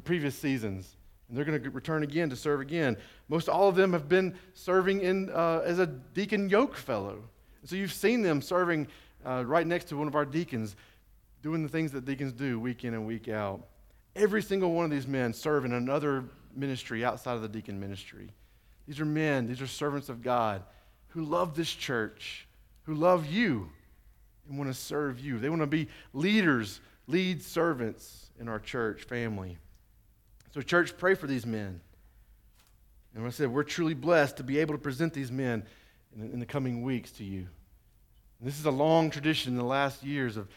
previous 0.00 0.34
seasons. 0.34 0.96
And 1.28 1.36
they're 1.36 1.44
going 1.44 1.62
to 1.62 1.70
return 1.70 2.02
again 2.02 2.30
to 2.30 2.36
serve 2.36 2.60
again. 2.60 2.96
Most 3.28 3.48
all 3.48 3.68
of 3.68 3.76
them 3.76 3.92
have 3.92 4.08
been 4.08 4.34
serving 4.52 5.00
in, 5.00 5.30
uh, 5.30 5.62
as 5.64 5.78
a 5.78 5.86
deacon 5.86 6.48
yoke 6.48 6.76
fellow. 6.76 7.22
so 7.64 7.76
you've 7.76 7.92
seen 7.92 8.22
them 8.22 8.42
serving 8.42 8.88
uh, 9.24 9.44
right 9.46 9.66
next 9.66 9.86
to 9.86 9.96
one 9.96 10.06
of 10.06 10.14
our 10.14 10.26
deacons, 10.26 10.76
doing 11.42 11.62
the 11.62 11.68
things 11.68 11.92
that 11.92 12.04
deacons 12.04 12.32
do 12.32 12.60
week 12.60 12.84
in 12.84 12.94
and 12.94 13.06
week 13.06 13.28
out. 13.28 13.66
Every 14.16 14.42
single 14.42 14.72
one 14.72 14.84
of 14.84 14.90
these 14.90 15.06
men 15.06 15.32
serve 15.32 15.64
in 15.64 15.72
another 15.72 16.24
ministry 16.54 17.04
outside 17.04 17.34
of 17.34 17.42
the 17.42 17.48
deacon 17.48 17.80
ministry. 17.80 18.30
These 18.86 19.00
are 19.00 19.06
men, 19.06 19.46
these 19.46 19.62
are 19.62 19.66
servants 19.66 20.08
of 20.08 20.22
God 20.22 20.62
who 21.08 21.24
love 21.24 21.54
this 21.54 21.70
church, 21.70 22.46
who 22.82 22.94
love 22.94 23.26
you, 23.26 23.70
and 24.48 24.58
want 24.58 24.68
to 24.68 24.74
serve 24.74 25.20
you. 25.20 25.38
They 25.38 25.48
want 25.48 25.62
to 25.62 25.66
be 25.66 25.88
leaders, 26.12 26.80
lead 27.06 27.42
servants 27.42 28.30
in 28.38 28.48
our 28.48 28.58
church 28.58 29.04
family. 29.04 29.56
So, 30.52 30.60
church, 30.60 30.96
pray 30.98 31.14
for 31.14 31.26
these 31.26 31.46
men. 31.46 31.80
And 33.14 33.24
I 33.24 33.30
said, 33.30 33.52
we're 33.52 33.62
truly 33.62 33.94
blessed 33.94 34.38
to 34.38 34.42
be 34.42 34.58
able 34.58 34.74
to 34.74 34.80
present 34.80 35.12
these 35.12 35.30
men 35.30 35.64
in, 36.16 36.32
in 36.32 36.40
the 36.40 36.46
coming 36.46 36.82
weeks 36.82 37.12
to 37.12 37.24
you. 37.24 37.46
And 38.40 38.48
this 38.48 38.58
is 38.58 38.66
a 38.66 38.70
long 38.70 39.10
tradition 39.10 39.52
in 39.52 39.58
the 39.58 39.64
last 39.64 40.02
years 40.02 40.36
of, 40.36 40.48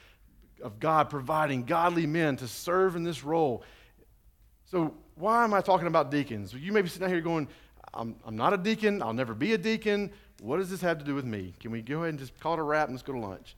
of 0.62 0.80
God 0.80 1.10
providing 1.10 1.64
godly 1.64 2.08
men 2.08 2.36
to 2.38 2.48
serve 2.48 2.96
in 2.96 3.04
this 3.04 3.24
role. 3.24 3.64
So, 4.66 4.96
why 5.16 5.44
am 5.44 5.54
I 5.54 5.62
talking 5.62 5.88
about 5.88 6.12
deacons? 6.12 6.54
You 6.54 6.72
may 6.72 6.82
be 6.82 6.90
sitting 6.90 7.06
out 7.06 7.12
here 7.12 7.22
going, 7.22 7.48
I'm, 7.98 8.16
I'm 8.26 8.36
not 8.36 8.54
a 8.54 8.58
deacon. 8.58 9.02
I'll 9.02 9.14
never 9.14 9.34
be 9.34 9.54
a 9.54 9.58
deacon. 9.58 10.12
What 10.42 10.58
does 10.58 10.70
this 10.70 10.82
have 10.82 11.00
to 11.00 11.06
do 11.06 11.16
with 11.16 11.26
me? 11.26 11.54
Can 11.60 11.72
we 11.72 11.82
go 11.82 11.98
ahead 11.98 12.10
and 12.10 12.20
just 12.20 12.40
call 12.40 12.54
it 12.54 12.60
a 12.60 12.64
wrap 12.64 12.88
and 12.88 12.96
let's 12.96 13.04
go 13.04 13.14
to 13.14 13.20
lunch? 13.20 13.56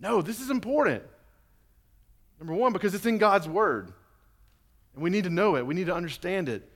No, 0.00 0.22
this 0.22 0.40
is 0.40 0.50
important. 0.50 1.02
Number 2.38 2.54
one, 2.54 2.72
because 2.72 2.94
it's 2.94 3.06
in 3.06 3.18
God's 3.18 3.48
Word. 3.48 3.92
And 4.94 5.02
we 5.02 5.10
need 5.10 5.24
to 5.24 5.30
know 5.30 5.56
it, 5.56 5.66
we 5.66 5.74
need 5.74 5.86
to 5.86 5.94
understand 5.94 6.48
it. 6.48 6.70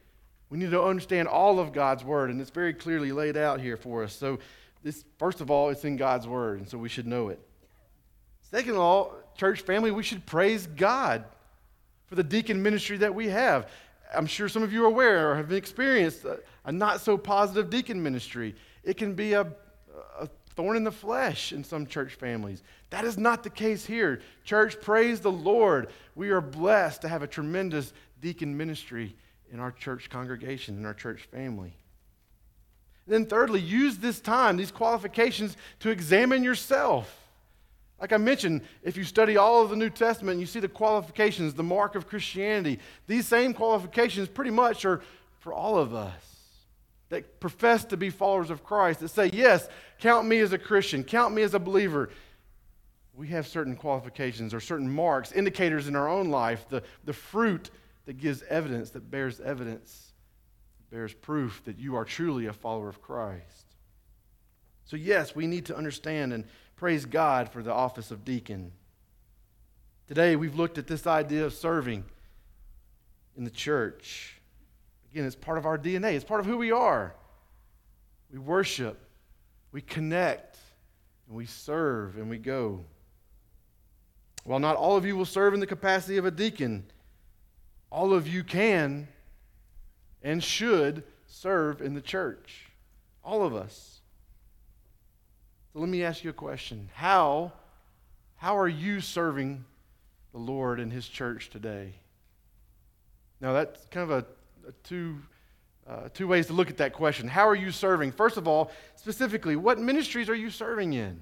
We 0.51 0.59
need 0.59 0.73
to 0.73 0.83
understand 0.83 1.29
all 1.29 1.61
of 1.61 1.73
God's 1.73 2.03
Word, 2.03 2.31
and 2.31 2.41
it's 2.41 2.51
very 2.51 2.75
clearly 2.75 3.13
laid 3.13 3.37
out 3.37 3.61
here 3.61 3.77
for 3.77 4.03
us. 4.03 4.13
So, 4.13 4.41
this, 4.83 5.05
first 5.19 5.41
of 5.41 5.51
all, 5.51 5.69
it's 5.69 5.85
in 5.85 5.97
God's 5.97 6.27
Word, 6.27 6.59
and 6.59 6.69
so 6.69 6.77
we 6.77 6.89
should 6.89 7.07
know 7.07 7.29
it. 7.29 7.39
Second 8.51 8.73
of 8.73 8.79
all, 8.79 9.15
church 9.37 9.61
family, 9.61 9.93
we 9.93 10.03
should 10.03 10.27
praise 10.27 10.67
God 10.67 11.25
for 12.07 12.17
the 12.17 12.25
deacon 12.25 12.63
ministry 12.63 12.97
that 12.97 13.15
we 13.15 13.29
have. 13.29 13.69
I'm 14.13 14.27
sure 14.27 14.49
some 14.49 14.63
of 14.65 14.73
you 14.73 14.85
are 14.85 14.89
aware 14.89 15.31
or 15.31 15.37
have 15.37 15.53
experienced 15.53 16.25
uh, 16.27 16.37
a, 16.65 16.73
not 16.73 17.01
so 17.01 17.17
positive 17.17 17.71
deacon 17.71 18.03
ministry. 18.03 18.55
It 18.85 18.97
can 18.97 19.15
be 19.15 19.35
a, 19.35 19.47
a 20.19 20.29
thorn 20.55 20.77
in 20.77 20.85
the 20.85 20.93
flesh 20.93 21.53
in 21.53 21.65
some 21.65 21.87
church 21.87 22.15
families. 22.15 22.63
That 22.91 23.05
is 23.05 23.17
not 23.17 23.43
the 23.43 23.51
case 23.51 23.87
here. 23.87 24.21
Church, 24.45 24.81
praise 24.81 25.21
the 25.21 25.33
Lord. 25.33 25.89
We 26.15 26.31
are 26.31 26.41
blessed 26.41 27.03
to 27.03 27.09
have 27.09 27.23
a 27.23 27.27
tremendous 27.27 27.93
deacon 28.21 28.57
ministry 28.57 29.15
in 29.53 29.61
our 29.61 29.73
church 29.73 30.11
congregation, 30.11 30.77
in 30.77 30.85
our 30.85 30.95
church 30.95 31.23
family. 31.33 31.73
And 33.07 33.15
then, 33.15 33.27
thirdly, 33.27 33.61
use 33.61 33.99
this 33.99 34.21
time, 34.21 34.57
these 34.57 34.71
qualifications, 34.71 35.57
to 35.81 35.91
examine 35.91 36.45
yourself. 36.45 37.17
Like 38.01 38.13
I 38.13 38.17
mentioned, 38.17 38.63
if 38.83 38.97
you 38.97 39.05
study 39.05 39.37
all 39.37 39.63
of 39.63 39.71
the 39.71 39.77
New 39.77 39.91
Testament 39.91 40.41
you 40.41 40.47
see 40.47 40.61
the 40.61 40.69
qualifications, 40.69 41.53
the 41.53 41.63
mark 41.63 41.97
of 41.97 42.07
Christianity, 42.07 42.79
these 43.07 43.27
same 43.27 43.53
qualifications 43.53 44.29
pretty 44.29 44.51
much 44.51 44.85
are 44.85 45.03
for 45.41 45.53
all 45.53 45.77
of 45.77 45.95
us 45.95 46.30
that 47.11 47.41
profess 47.41 47.85
to 47.87 47.97
be 47.97 48.09
followers 48.09 48.51
of 48.51 48.65
Christ, 48.65 49.01
that 49.01 49.09
say, 49.09 49.31
Yes, 49.33 49.69
count 49.99 50.27
me 50.27 50.39
as 50.39 50.53
a 50.53 50.59
Christian, 50.59 51.05
count 51.05 51.35
me 51.35 51.43
as 51.43 51.55
a 51.55 51.59
believer. 51.59 52.11
We 53.13 53.29
have 53.29 53.47
certain 53.47 53.77
qualifications 53.77 54.55
or 54.55 54.61
certain 54.61 54.89
marks, 54.89 55.33
indicators 55.33 55.89
in 55.89 55.97
our 55.97 56.09
own 56.09 56.31
life, 56.31 56.67
the, 56.69 56.83
the 57.05 57.13
fruit 57.13 57.71
that 58.07 58.15
gives 58.15 58.43
evidence, 58.45 58.91
that 58.91 59.11
bears 59.11 59.41
evidence, 59.41 60.13
bears 60.91 61.13
proof 61.13 61.63
that 61.65 61.79
you 61.79 61.97
are 61.97 62.05
truly 62.05 62.47
a 62.47 62.53
follower 62.53 62.89
of 62.89 63.03
Christ. 63.03 63.67
So, 64.85 64.97
yes, 64.97 65.37
we 65.37 65.47
need 65.47 65.67
to 65.67 65.77
understand 65.77 66.33
and 66.33 66.45
praise 66.77 67.05
God 67.05 67.51
for 67.51 67.63
the 67.63 67.73
office 67.73 68.11
of 68.11 68.25
deacon. 68.25 68.73
Today, 70.09 70.35
we've 70.35 70.57
looked 70.57 70.79
at 70.79 70.87
this 70.87 71.07
idea 71.07 71.45
of 71.45 71.53
serving 71.53 72.05
in 73.37 73.45
the 73.45 73.51
church. 73.51 74.40
Again, 75.13 75.25
it's 75.25 75.37
part 75.37 75.59
of 75.59 75.67
our 75.67 75.79
DNA, 75.79 76.15
it's 76.15 76.25
part 76.25 76.41
of 76.41 76.47
who 76.47 76.57
we 76.57 76.73
are. 76.73 77.15
We 78.33 78.39
worship, 78.39 79.01
we 79.73 79.81
connect, 79.81 80.59
and 81.27 81.37
we 81.37 81.47
serve 81.47 82.17
and 82.17 82.31
we 82.31 82.39
go. 82.39 82.85
While 84.45 84.61
not 84.61 84.77
all 84.77 84.97
of 84.97 85.05
you 85.05 85.17
will 85.17 85.25
serve 85.25 85.55
in 85.55 85.61
the 85.61 85.67
capacity 85.67 86.17
of 86.17 86.25
a 86.25 86.31
deacon, 86.31 86.85
all 87.91 88.15
of 88.15 88.29
you 88.29 88.45
can 88.45 89.09
and 90.23 90.43
should 90.43 91.03
serve 91.27 91.81
in 91.81 91.95
the 91.95 92.01
church. 92.01 92.67
All 93.25 93.45
of 93.45 93.55
us. 93.55 94.01
So 95.73 95.79
let 95.79 95.89
me 95.89 96.03
ask 96.03 96.25
you 96.25 96.31
a 96.31 96.35
question. 96.35 96.89
How, 96.95 97.53
how 98.37 98.59
are 98.59 98.69
you 98.69 99.01
serving 99.01 99.65
the 100.33 100.39
Lord 100.39 100.81
and 100.81 100.93
His 100.93 101.07
church 101.07 101.51
today? 101.51 101.95
Now, 103.41 103.53
that's 103.53 103.87
kind 103.87 104.11
of 104.11 104.11
a, 104.11 104.19
a 104.19 104.25
two, 104.85 105.19
uh, 105.89 106.09
two 106.13 106.27
ways 106.27 106.47
to 106.49 106.53
look 106.53 106.71
at 106.71 106.77
that 106.79 106.93
question. 106.93 107.29
How 107.29 107.49
are 107.49 107.55
you 107.55 107.71
serving? 107.71 108.13
First 108.13 108.37
of 108.37 108.47
all, 108.47 108.71
specifically, 108.97 109.57
what 109.57 109.79
ministries 109.79 110.29
are 110.29 110.35
you 110.35 110.51
serving 110.51 110.93
in? 110.93 111.21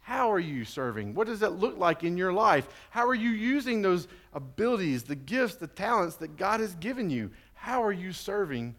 How 0.00 0.32
are 0.32 0.38
you 0.38 0.64
serving? 0.64 1.14
What 1.14 1.26
does 1.26 1.40
that 1.40 1.58
look 1.58 1.76
like 1.76 2.02
in 2.02 2.16
your 2.16 2.32
life? 2.32 2.66
How 2.88 3.06
are 3.06 3.14
you 3.14 3.28
using 3.28 3.82
those 3.82 4.08
abilities, 4.32 5.02
the 5.02 5.14
gifts, 5.14 5.56
the 5.56 5.66
talents 5.66 6.16
that 6.16 6.36
God 6.36 6.60
has 6.60 6.74
given 6.76 7.10
you? 7.10 7.30
How 7.52 7.82
are 7.82 7.92
you 7.92 8.12
serving 8.12 8.74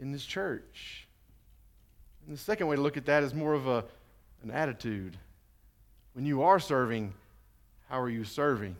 in 0.00 0.10
this 0.10 0.24
church? 0.24 1.06
And 2.26 2.36
the 2.36 2.40
second 2.40 2.66
way 2.66 2.74
to 2.74 2.82
look 2.82 2.96
at 2.96 3.06
that 3.06 3.22
is 3.22 3.32
more 3.32 3.54
of 3.54 3.68
a, 3.68 3.84
an 4.42 4.50
attitude. 4.50 5.16
When 6.14 6.26
you 6.26 6.42
are 6.42 6.58
serving, 6.58 7.14
how 7.88 8.00
are 8.00 8.10
you 8.10 8.24
serving? 8.24 8.74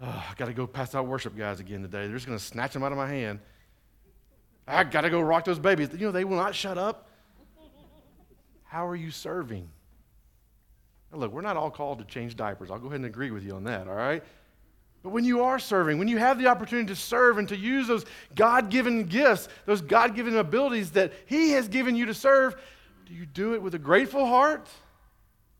Oh, 0.00 0.06
I 0.06 0.34
got 0.36 0.46
to 0.46 0.52
go 0.52 0.66
pass 0.66 0.94
out 0.94 1.06
worship 1.06 1.36
guys 1.36 1.60
again 1.60 1.82
today. 1.82 2.06
They're 2.06 2.14
just 2.14 2.26
going 2.26 2.38
to 2.38 2.44
snatch 2.44 2.72
them 2.72 2.82
out 2.82 2.92
of 2.92 2.98
my 2.98 3.08
hand. 3.08 3.40
I 4.66 4.84
got 4.84 5.00
to 5.00 5.10
go 5.10 5.20
rock 5.20 5.44
those 5.44 5.58
babies. 5.58 5.88
You 5.92 6.06
know, 6.06 6.12
they 6.12 6.24
will 6.24 6.36
not 6.36 6.54
shut 6.54 6.78
up. 6.78 7.08
How 8.64 8.86
are 8.86 8.94
you 8.94 9.10
serving? 9.10 9.68
Now, 11.10 11.18
look, 11.18 11.32
we're 11.32 11.40
not 11.40 11.56
all 11.56 11.70
called 11.70 11.98
to 12.00 12.04
change 12.04 12.36
diapers. 12.36 12.70
I'll 12.70 12.78
go 12.78 12.88
ahead 12.88 12.96
and 12.96 13.06
agree 13.06 13.30
with 13.30 13.42
you 13.42 13.56
on 13.56 13.64
that, 13.64 13.88
all 13.88 13.94
right? 13.94 14.22
But 15.02 15.10
when 15.10 15.24
you 15.24 15.42
are 15.42 15.58
serving, 15.58 15.98
when 15.98 16.08
you 16.08 16.18
have 16.18 16.38
the 16.38 16.48
opportunity 16.48 16.88
to 16.88 16.96
serve 16.96 17.38
and 17.38 17.48
to 17.48 17.56
use 17.56 17.86
those 17.88 18.04
God 18.34 18.68
given 18.68 19.04
gifts, 19.04 19.48
those 19.64 19.80
God 19.80 20.14
given 20.14 20.36
abilities 20.36 20.90
that 20.92 21.12
He 21.26 21.52
has 21.52 21.66
given 21.66 21.96
you 21.96 22.06
to 22.06 22.14
serve, 22.14 22.56
do 23.06 23.14
you 23.14 23.24
do 23.24 23.54
it 23.54 23.62
with 23.62 23.74
a 23.74 23.78
grateful 23.78 24.26
heart? 24.26 24.68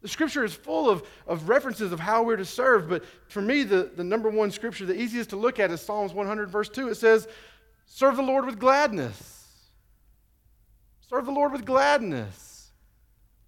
The 0.01 0.09
scripture 0.09 0.45
is 0.45 0.55
full 0.55 0.89
of, 0.89 1.03
of 1.27 1.49
references 1.49 1.91
of 1.91 1.99
how 1.99 2.23
we're 2.23 2.37
to 2.37 2.45
serve, 2.45 2.89
but 2.89 3.05
for 3.27 3.43
me, 3.43 3.65
the, 3.65 3.91
the 3.97 4.05
number 4.05 4.31
one 4.31 4.51
scripture, 4.51 4.87
the 4.87 4.99
easiest 4.99 5.31
to 5.31 5.37
look 5.37 5.59
at 5.59 5.71
is 5.71 5.81
Psalms 5.81 6.13
100, 6.13 6.51
verse 6.51 6.69
2. 6.69 6.89
It 6.89 6.95
says, 6.97 7.27
Serve 7.87 8.17
the 8.17 8.23
Lord 8.23 8.47
with 8.47 8.59
gladness. 8.59 9.47
Serve 11.09 11.25
the 11.25 11.33
Lord 11.33 11.53
with 11.53 11.65
gladness. 11.65 12.71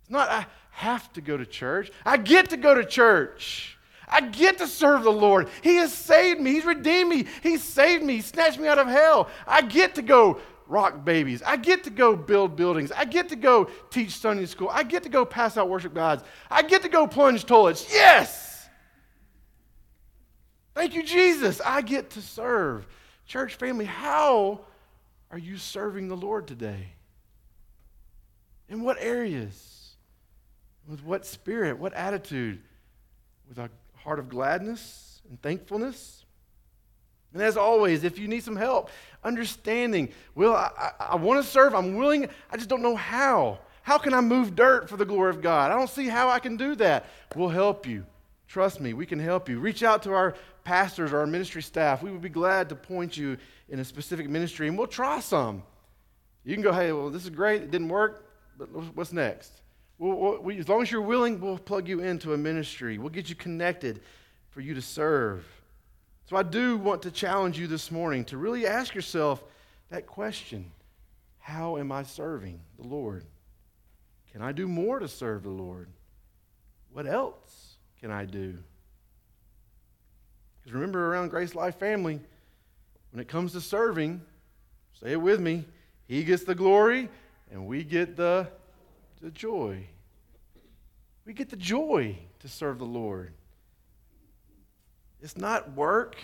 It's 0.01 0.11
not, 0.11 0.28
I 0.28 0.46
have 0.70 1.12
to 1.12 1.20
go 1.20 1.36
to 1.36 1.46
church, 1.46 1.92
I 2.05 2.16
get 2.16 2.51
to 2.51 2.57
go 2.57 2.74
to 2.74 2.84
church. 2.84 3.76
I 4.12 4.22
get 4.22 4.59
to 4.59 4.66
serve 4.66 5.05
the 5.05 5.12
Lord. 5.12 5.48
He 5.62 5.76
has 5.76 5.94
saved 5.94 6.40
me. 6.40 6.55
He's 6.55 6.64
redeemed 6.64 7.11
me. 7.11 7.26
He's 7.44 7.62
saved 7.62 8.03
me. 8.03 8.16
He 8.16 8.22
snatched 8.22 8.59
me 8.59 8.66
out 8.66 8.80
of 8.80 8.88
hell. 8.88 9.28
I 9.46 9.62
get 9.62 9.94
to 9.94 10.03
go 10.03 10.40
rock 10.71 11.05
babies. 11.05 11.43
I 11.45 11.57
get 11.57 11.85
to 11.85 11.91
go 11.91 12.16
build 12.16 12.57
buildings. 12.57 12.93
I 12.93 13.05
get 13.05 13.29
to 13.31 13.37
go 13.37 13.68
teach 13.91 14.12
Sunday 14.12 14.47
school. 14.47 14.71
I 14.73 14.85
get 14.85 15.03
to 15.03 15.09
go 15.09 15.25
pass 15.25 15.57
out 15.57 15.68
worship 15.68 15.93
gods. 15.93 16.23
I 16.51 16.62
get 16.62 16.83
to 16.83 16.89
go 16.89 17.07
plunge 17.07 17.45
toilets. 17.45 17.93
Yes! 17.93 18.68
Thank 20.75 20.95
you, 20.95 21.03
Jesus. 21.03 21.61
I 21.64 21.83
get 21.83 22.11
to 22.11 22.23
serve. 22.23 22.87
Church 23.27 23.57
family, 23.57 23.85
how 23.85 24.61
are 25.31 25.39
you 25.39 25.57
serving 25.57 26.09
the 26.09 26.16
Lord 26.16 26.47
today? 26.47 26.95
In 28.68 28.83
what 28.83 28.97
areas? 29.01 29.97
With 30.89 31.05
what 31.05 31.27
spirit? 31.27 31.79
What 31.79 31.93
attitude? 31.95 32.62
With 33.49 33.59
a 33.59 33.68
heart 33.97 34.21
of 34.21 34.29
gladness 34.29 35.21
and 35.29 35.41
thankfulness. 35.43 36.20
And 37.33 37.43
as 37.43 37.57
always, 37.57 38.05
if 38.05 38.18
you 38.18 38.28
need 38.28 38.43
some 38.43 38.57
help, 38.57 38.91
understanding, 39.22 40.11
well, 40.35 40.55
I, 40.55 40.70
I, 40.78 41.07
I 41.11 41.16
want 41.16 41.45
to 41.45 41.49
serve, 41.49 41.74
I'm 41.74 41.95
willing, 41.97 42.28
I 42.51 42.57
just 42.57 42.68
don't 42.68 42.83
know 42.83 42.97
how. 42.97 43.59
How 43.83 43.99
can 43.99 44.14
I 44.14 44.20
move 44.20 44.55
dirt 44.55 44.89
for 44.89 44.97
the 44.97 45.05
glory 45.05 45.31
of 45.31 45.41
God? 45.41 45.70
I 45.70 45.76
don't 45.76 45.91
see 45.91 46.09
how 46.09 46.28
I 46.28 46.39
can 46.39 46.57
do 46.57 46.74
that. 46.76 47.07
We'll 47.35 47.49
help 47.49 47.87
you. 47.87 48.05
Trust 48.47 48.81
me, 48.81 48.95
we 48.95 49.07
can 49.07 49.18
help 49.18 49.49
you. 49.49 49.61
Reach 49.61 49.83
out 49.83 50.03
to 50.03 50.12
our 50.12 50.35
pastors 50.64 51.12
or 51.12 51.20
our 51.20 51.26
ministry 51.26 51.62
staff. 51.62 52.03
We 52.03 52.11
would 52.11 52.20
be 52.20 52.28
glad 52.28 52.68
to 52.70 52.74
point 52.74 53.16
you 53.16 53.37
in 53.68 53.78
a 53.78 53.85
specific 53.85 54.28
ministry, 54.28 54.68
and 54.68 54.76
we'll 54.76 54.89
try 54.89 55.20
some. 55.20 55.62
You 56.45 56.55
can 56.55 56.62
go, 56.62 56.72
hey, 56.72 56.91
well, 56.93 57.11
this 57.11 57.24
is 57.24 57.31
great. 57.31 57.62
It 57.62 57.70
didn't 57.70 57.89
work, 57.89 58.28
but 58.59 58.68
what's 58.97 59.12
next? 59.12 59.53
We'll, 59.99 60.39
we, 60.43 60.59
as 60.59 60.68
long 60.68 60.83
as 60.83 60.91
you're 60.91 61.01
willing, 61.01 61.41
we'll 61.41 61.59
plug 61.59 61.87
you 61.87 62.01
into 62.01 62.33
a 62.33 62.39
ministry. 62.39 62.99
We'll 62.99 63.11
get 63.11 63.28
you 63.28 63.37
connected 63.37 64.01
for 64.51 64.61
you 64.61 64.74
to 64.74 64.83
serve. 64.83 65.47
So 66.31 66.37
I 66.37 66.45
do 66.45 66.76
want 66.76 67.03
to 67.03 67.11
challenge 67.11 67.59
you 67.59 67.66
this 67.66 67.91
morning 67.91 68.24
to 68.26 68.37
really 68.37 68.64
ask 68.64 68.95
yourself 68.95 69.43
that 69.89 70.07
question 70.07 70.70
How 71.41 71.76
am 71.76 71.91
I 71.91 72.05
serving 72.05 72.61
the 72.78 72.87
Lord? 72.87 73.24
Can 74.31 74.41
I 74.41 74.53
do 74.53 74.68
more 74.68 75.01
to 75.01 75.09
serve 75.09 75.43
the 75.43 75.49
Lord? 75.49 75.89
What 76.93 77.09
else 77.09 77.78
can 78.01 78.12
I 78.12 78.26
do? 78.26 78.57
Because 80.61 80.72
remember, 80.72 81.12
around 81.12 81.31
Grace 81.31 81.57
Life 81.57 81.81
Family, 81.81 82.20
when 83.11 83.20
it 83.20 83.26
comes 83.26 83.51
to 83.55 83.61
serving, 83.61 84.20
say 85.03 85.11
it 85.11 85.20
with 85.20 85.41
me, 85.41 85.64
He 86.07 86.22
gets 86.22 86.45
the 86.45 86.55
glory 86.55 87.09
and 87.51 87.66
we 87.66 87.83
get 87.83 88.16
the 88.16 88.47
the 89.20 89.33
joy. 89.33 89.85
We 91.24 91.33
get 91.33 91.51
the 91.51 91.57
joy 91.57 92.16
to 92.39 92.49
serve 92.49 92.78
the 92.78 92.85
Lord. 92.85 93.33
It's 95.23 95.37
not 95.37 95.75
work. 95.75 96.16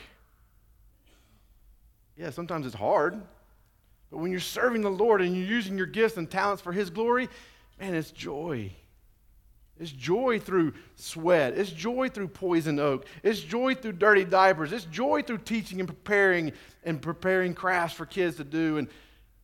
Yeah, 2.17 2.31
sometimes 2.31 2.67
it's 2.67 2.75
hard. 2.75 3.21
But 4.11 4.19
when 4.19 4.31
you're 4.31 4.41
serving 4.41 4.83
the 4.83 4.91
Lord 4.91 5.21
and 5.21 5.37
you're 5.37 5.47
using 5.47 5.77
your 5.77 5.87
gifts 5.87 6.17
and 6.17 6.31
talents 6.31 6.63
for 6.63 6.73
His 6.73 6.91
glory, 6.91 7.29
man, 7.79 7.95
it's 7.95 8.11
joy. 8.11 8.73
It's 9.79 9.91
joy 9.91 10.41
through 10.41 10.73
sweat. 10.95 11.59
It's 11.59 11.71
joy 11.71 12.09
through 12.09 12.29
poison 12.29 12.79
oak. 12.79 13.07
It's 13.23 13.41
joy 13.41 13.75
through 13.75 13.93
dirty 13.93 14.25
diapers. 14.25 14.73
It's 14.73 14.87
joy 14.87 15.23
through 15.23 15.39
teaching 15.39 15.81
and 15.81 15.89
preparing 15.89 16.53
and 16.85 17.03
preparing 17.03 17.53
crafts 17.53 17.95
for 17.95 18.07
kids 18.07 18.37
to 18.37 18.45
do. 18.45 18.79
And 18.79 18.89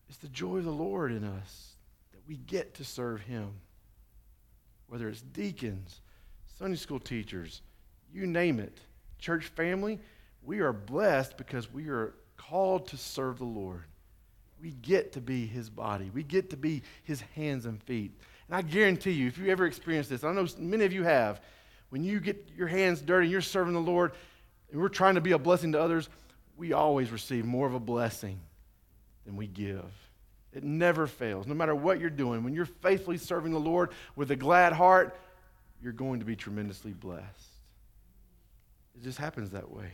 it's 0.09 0.19
the 0.19 0.29
joy 0.29 0.59
of 0.59 0.65
the 0.65 0.71
Lord 0.71 1.13
in 1.13 1.25
us 1.25 1.73
that 2.13 2.21
we 2.27 2.37
get 2.37 2.75
to 2.75 2.85
serve 2.85 3.21
Him. 3.21 3.51
Whether 4.87 5.09
it's 5.09 5.23
deacons, 5.23 6.01
Sunday 6.59 6.77
school 6.77 7.01
teachers, 7.01 7.61
you 8.13 8.27
name 8.27 8.59
it, 8.59 8.79
church 9.23 9.47
family, 9.47 10.01
we 10.43 10.61
are 10.61 10.73
blessed 10.73 11.39
because 11.39 11.73
we 11.73 11.89
are 11.89 12.15
called 12.37 12.89
to 12.89 12.97
serve 12.97 13.39
the 13.39 13.45
Lord. 13.45 13.85
We 14.61 14.73
get 14.73 15.13
to 15.13 15.21
be 15.21 15.47
His 15.47 15.71
body, 15.71 16.11
we 16.13 16.23
get 16.23 16.51
to 16.51 16.57
be 16.57 16.83
His 17.05 17.23
hands 17.35 17.65
and 17.65 17.83
feet. 17.83 18.13
And 18.49 18.57
I 18.57 18.63
guarantee 18.63 19.13
you, 19.13 19.29
if 19.29 19.39
you 19.39 19.51
ever 19.51 19.65
experience 19.65 20.09
this, 20.09 20.25
I 20.25 20.33
know 20.33 20.47
many 20.59 20.85
of 20.85 20.93
you 20.93 21.05
have, 21.05 21.41
when 21.89 22.05
you 22.05 22.21
get 22.21 22.51
your 22.57 22.67
hands 22.67 23.01
dirty 23.01 23.27
and 23.27 23.33
you're 23.33 23.41
serving 23.41 23.75
the 23.75 23.81
Lord 23.81 24.13
and 24.71 24.81
we're 24.81 24.89
trying 24.89 25.15
to 25.15 25.21
be 25.21 25.33
a 25.33 25.39
blessing 25.39 25.73
to 25.73 25.81
others, 25.81 26.09
we 26.57 26.73
always 26.73 27.11
receive 27.11 27.45
more 27.45 27.67
of 27.67 27.75
a 27.75 27.81
blessing 27.81 28.41
than 29.25 29.37
we 29.37 29.47
give. 29.47 29.85
It 30.53 30.65
never 30.65 31.07
fails. 31.07 31.47
No 31.47 31.55
matter 31.55 31.75
what 31.75 32.01
you're 32.01 32.11
doing, 32.11 32.45
when 32.45 32.55
you're 32.55 32.67
faithfully 32.67 33.19
serving 33.19 33.53
the 33.53 33.61
Lord 33.61 33.91
with 34.17 34.31
a 34.31 34.37
glad 34.37 34.73
heart, 34.73 35.17
you're 35.83 35.93
going 35.93 36.21
to 36.21 36.27
be 36.27 36.37
tremendously 36.37 36.93
blessed. 36.93 37.52
It 38.95 39.03
just 39.03 39.19
happens 39.19 39.51
that 39.51 39.71
way. 39.71 39.91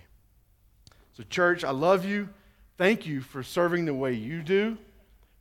So, 1.17 1.23
church, 1.31 1.65
I 1.65 1.71
love 1.71 2.05
you. 2.05 2.29
Thank 2.77 3.07
you 3.07 3.21
for 3.21 3.43
serving 3.43 3.85
the 3.85 3.95
way 3.95 4.13
you 4.13 4.43
do. 4.43 4.79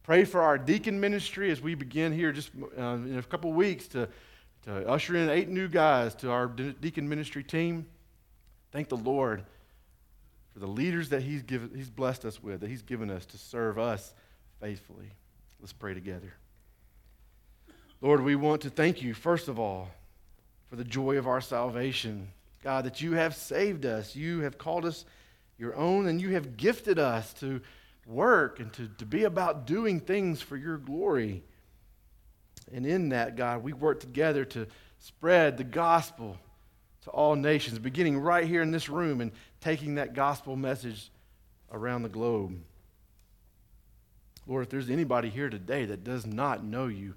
Pray 0.03 0.23
for 0.23 0.41
our 0.41 0.57
deacon 0.57 0.99
ministry 0.99 1.51
as 1.51 1.61
we 1.61 1.75
begin 1.75 2.13
here 2.13 2.31
just 2.31 2.51
uh, 2.77 2.81
in 2.81 3.17
a 3.17 3.23
couple 3.23 3.51
weeks 3.53 3.87
to, 3.89 4.07
to 4.63 4.87
usher 4.87 5.15
in 5.15 5.29
eight 5.29 5.49
new 5.49 5.67
guys 5.67 6.15
to 6.15 6.31
our 6.31 6.47
deacon 6.47 7.07
ministry 7.07 7.43
team. 7.43 7.85
Thank 8.71 8.89
the 8.89 8.97
Lord 8.97 9.43
for 10.57 10.65
the 10.65 10.67
leaders 10.67 11.09
that 11.09 11.21
he's, 11.21 11.43
given, 11.43 11.69
he's 11.75 11.89
blessed 11.89 12.25
us 12.25 12.41
with, 12.41 12.61
that 12.61 12.69
He's 12.69 12.81
given 12.81 13.11
us 13.11 13.27
to 13.27 13.37
serve 13.37 13.77
us 13.77 14.15
faithfully. 14.59 15.11
Let's 15.59 15.71
pray 15.71 15.93
together. 15.93 16.33
Lord, 18.01 18.21
we 18.21 18.35
want 18.35 18.61
to 18.61 18.71
thank 18.71 19.03
you, 19.03 19.13
first 19.13 19.49
of 19.49 19.59
all, 19.59 19.89
for 20.67 20.75
the 20.75 20.83
joy 20.83 21.17
of 21.17 21.27
our 21.27 21.41
salvation. 21.41 22.29
God, 22.63 22.85
that 22.85 23.01
you 23.01 23.13
have 23.13 23.35
saved 23.35 23.85
us. 23.85 24.15
You 24.15 24.41
have 24.41 24.57
called 24.57 24.85
us 24.85 25.05
your 25.57 25.75
own, 25.75 26.07
and 26.07 26.21
you 26.21 26.29
have 26.29 26.57
gifted 26.57 26.99
us 26.99 27.33
to 27.35 27.61
work 28.05 28.59
and 28.59 28.71
to, 28.73 28.87
to 28.97 29.05
be 29.05 29.23
about 29.23 29.65
doing 29.65 29.99
things 29.99 30.41
for 30.41 30.55
your 30.57 30.77
glory. 30.77 31.43
And 32.71 32.85
in 32.85 33.09
that, 33.09 33.35
God, 33.35 33.63
we 33.63 33.73
work 33.73 33.99
together 33.99 34.45
to 34.45 34.67
spread 34.99 35.57
the 35.57 35.63
gospel 35.63 36.37
to 37.03 37.09
all 37.11 37.35
nations, 37.35 37.79
beginning 37.79 38.19
right 38.19 38.45
here 38.45 38.61
in 38.61 38.71
this 38.71 38.89
room 38.89 39.21
and 39.21 39.31
taking 39.61 39.95
that 39.95 40.13
gospel 40.13 40.55
message 40.55 41.09
around 41.71 42.03
the 42.03 42.09
globe. 42.09 42.59
Lord, 44.45 44.63
if 44.63 44.69
there's 44.69 44.89
anybody 44.89 45.29
here 45.29 45.49
today 45.49 45.85
that 45.85 46.03
does 46.03 46.25
not 46.25 46.63
know 46.63 46.87
you, 46.87 47.15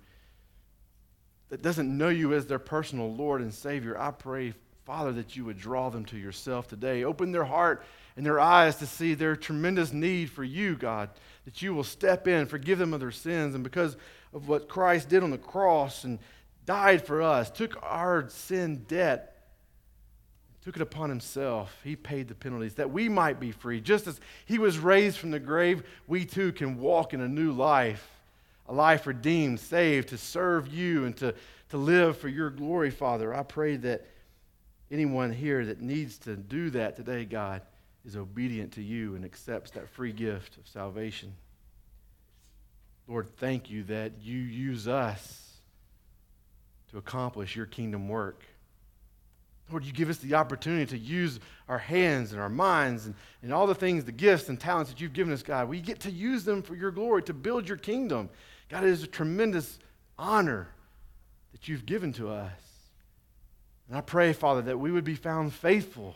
that 1.48 1.62
doesn't 1.62 1.96
know 1.96 2.08
you 2.08 2.34
as 2.34 2.46
their 2.46 2.58
personal 2.58 3.12
Lord 3.12 3.40
and 3.40 3.52
Savior, 3.54 3.98
I 3.98 4.10
pray, 4.10 4.54
Father, 4.90 5.12
that 5.12 5.36
you 5.36 5.44
would 5.44 5.56
draw 5.56 5.88
them 5.88 6.04
to 6.06 6.18
yourself 6.18 6.66
today. 6.66 7.04
Open 7.04 7.30
their 7.30 7.44
heart 7.44 7.84
and 8.16 8.26
their 8.26 8.40
eyes 8.40 8.74
to 8.74 8.86
see 8.86 9.14
their 9.14 9.36
tremendous 9.36 9.92
need 9.92 10.28
for 10.28 10.42
you, 10.42 10.74
God, 10.74 11.10
that 11.44 11.62
you 11.62 11.72
will 11.72 11.84
step 11.84 12.26
in, 12.26 12.46
forgive 12.46 12.80
them 12.80 12.92
of 12.92 12.98
their 12.98 13.12
sins, 13.12 13.54
and 13.54 13.62
because 13.62 13.96
of 14.34 14.48
what 14.48 14.68
Christ 14.68 15.08
did 15.08 15.22
on 15.22 15.30
the 15.30 15.38
cross 15.38 16.02
and 16.02 16.18
died 16.66 17.06
for 17.06 17.22
us, 17.22 17.52
took 17.52 17.80
our 17.84 18.28
sin 18.30 18.84
debt, 18.88 19.36
took 20.64 20.74
it 20.74 20.82
upon 20.82 21.08
himself. 21.08 21.72
He 21.84 21.94
paid 21.94 22.26
the 22.26 22.34
penalties 22.34 22.74
that 22.74 22.90
we 22.90 23.08
might 23.08 23.38
be 23.38 23.52
free. 23.52 23.80
Just 23.80 24.08
as 24.08 24.18
he 24.44 24.58
was 24.58 24.80
raised 24.80 25.18
from 25.18 25.30
the 25.30 25.38
grave, 25.38 25.84
we 26.08 26.24
too 26.24 26.50
can 26.50 26.80
walk 26.80 27.14
in 27.14 27.20
a 27.20 27.28
new 27.28 27.52
life, 27.52 28.10
a 28.66 28.74
life 28.74 29.06
redeemed, 29.06 29.60
saved, 29.60 30.08
to 30.08 30.18
serve 30.18 30.66
you 30.66 31.04
and 31.04 31.16
to, 31.18 31.32
to 31.68 31.76
live 31.76 32.18
for 32.18 32.26
your 32.26 32.50
glory, 32.50 32.90
Father. 32.90 33.32
I 33.32 33.44
pray 33.44 33.76
that 33.76 34.04
anyone 34.90 35.32
here 35.32 35.64
that 35.66 35.80
needs 35.80 36.18
to 36.18 36.36
do 36.36 36.70
that 36.70 36.96
today, 36.96 37.24
God, 37.24 37.62
is 38.04 38.16
obedient 38.16 38.72
to 38.72 38.82
you 38.82 39.14
and 39.14 39.24
accepts 39.24 39.70
that 39.72 39.88
free 39.88 40.12
gift 40.12 40.56
of 40.56 40.66
salvation. 40.66 41.34
Lord, 43.06 43.28
thank 43.36 43.70
you 43.70 43.82
that 43.84 44.12
you 44.20 44.38
use 44.38 44.88
us 44.88 45.50
to 46.90 46.98
accomplish 46.98 47.56
your 47.56 47.66
kingdom 47.66 48.08
work. 48.08 48.44
Lord, 49.70 49.84
you 49.84 49.92
give 49.92 50.10
us 50.10 50.18
the 50.18 50.34
opportunity 50.34 50.86
to 50.86 50.98
use 50.98 51.38
our 51.68 51.78
hands 51.78 52.32
and 52.32 52.40
our 52.40 52.48
minds 52.48 53.06
and, 53.06 53.14
and 53.42 53.52
all 53.52 53.66
the 53.66 53.74
things, 53.74 54.04
the 54.04 54.12
gifts 54.12 54.48
and 54.48 54.58
talents 54.58 54.90
that 54.90 55.00
you've 55.00 55.12
given 55.12 55.32
us, 55.32 55.42
God. 55.42 55.68
We 55.68 55.80
get 55.80 56.00
to 56.00 56.10
use 56.10 56.44
them 56.44 56.62
for 56.62 56.74
your 56.74 56.90
glory, 56.90 57.22
to 57.24 57.34
build 57.34 57.68
your 57.68 57.76
kingdom. 57.76 58.30
God, 58.68 58.84
it 58.84 58.90
is 58.90 59.04
a 59.04 59.08
tremendous 59.08 59.78
honor 60.18 60.68
that 61.52 61.68
you've 61.68 61.86
given 61.86 62.12
to 62.14 62.30
us. 62.30 62.69
And 63.90 63.98
I 63.98 64.02
pray, 64.02 64.32
Father, 64.32 64.62
that 64.62 64.78
we 64.78 64.92
would 64.92 65.02
be 65.02 65.16
found 65.16 65.52
faithful 65.52 66.14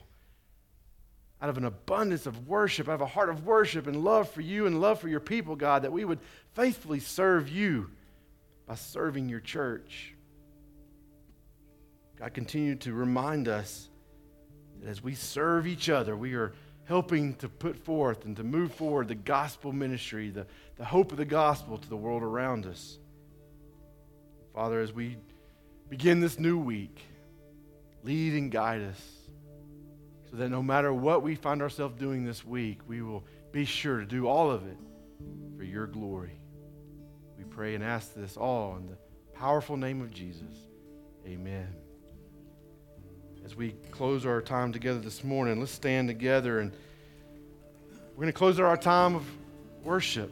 out 1.42 1.48
of 1.48 1.58
an 1.58 1.64
abundance 1.64 2.24
of 2.24 2.46
worship, 2.46 2.88
out 2.88 2.94
of 2.94 3.00
a 3.00 3.06
heart 3.06 3.28
of 3.28 3.44
worship 3.44 3.88
and 3.88 4.04
love 4.04 4.30
for 4.30 4.42
you 4.42 4.66
and 4.66 4.80
love 4.80 5.00
for 5.00 5.08
your 5.08 5.18
people, 5.18 5.56
God, 5.56 5.82
that 5.82 5.92
we 5.92 6.04
would 6.04 6.20
faithfully 6.52 7.00
serve 7.00 7.48
you 7.48 7.90
by 8.68 8.76
serving 8.76 9.28
your 9.28 9.40
church. 9.40 10.14
God, 12.16 12.32
continue 12.32 12.76
to 12.76 12.92
remind 12.92 13.48
us 13.48 13.88
that 14.80 14.88
as 14.88 15.02
we 15.02 15.16
serve 15.16 15.66
each 15.66 15.88
other, 15.88 16.16
we 16.16 16.34
are 16.34 16.52
helping 16.84 17.34
to 17.34 17.48
put 17.48 17.76
forth 17.76 18.24
and 18.24 18.36
to 18.36 18.44
move 18.44 18.72
forward 18.72 19.08
the 19.08 19.16
gospel 19.16 19.72
ministry, 19.72 20.30
the, 20.30 20.46
the 20.76 20.84
hope 20.84 21.10
of 21.10 21.18
the 21.18 21.24
gospel 21.24 21.76
to 21.76 21.88
the 21.88 21.96
world 21.96 22.22
around 22.22 22.66
us. 22.66 23.00
Father, 24.54 24.80
as 24.80 24.92
we 24.92 25.16
begin 25.88 26.20
this 26.20 26.38
new 26.38 26.56
week, 26.56 27.00
lead 28.04 28.34
and 28.34 28.50
guide 28.50 28.82
us 28.82 29.00
so 30.30 30.36
that 30.36 30.50
no 30.50 30.62
matter 30.62 30.92
what 30.92 31.22
we 31.22 31.34
find 31.34 31.62
ourselves 31.62 31.98
doing 31.98 32.24
this 32.24 32.44
week, 32.44 32.80
we 32.86 33.02
will 33.02 33.24
be 33.50 33.64
sure 33.64 34.00
to 34.00 34.06
do 34.06 34.26
all 34.26 34.50
of 34.50 34.66
it 34.66 34.76
for 35.56 35.64
your 35.64 35.86
glory. 35.86 36.38
We 37.38 37.44
pray 37.44 37.74
and 37.74 37.82
ask 37.82 38.14
this 38.14 38.36
all 38.36 38.76
in 38.76 38.86
the 38.86 38.96
powerful 39.32 39.76
name 39.76 40.02
of 40.02 40.10
Jesus. 40.10 40.56
Amen. 41.26 41.68
As 43.44 43.56
we 43.56 43.72
close 43.90 44.26
our 44.26 44.40
time 44.40 44.72
together 44.72 45.00
this 45.00 45.24
morning, 45.24 45.60
let's 45.60 45.72
stand 45.72 46.08
together 46.08 46.60
and 46.60 46.72
we're 48.14 48.22
going 48.22 48.32
to 48.32 48.38
close 48.38 48.60
our 48.60 48.76
time 48.76 49.16
of 49.16 49.24
worship. 49.82 50.30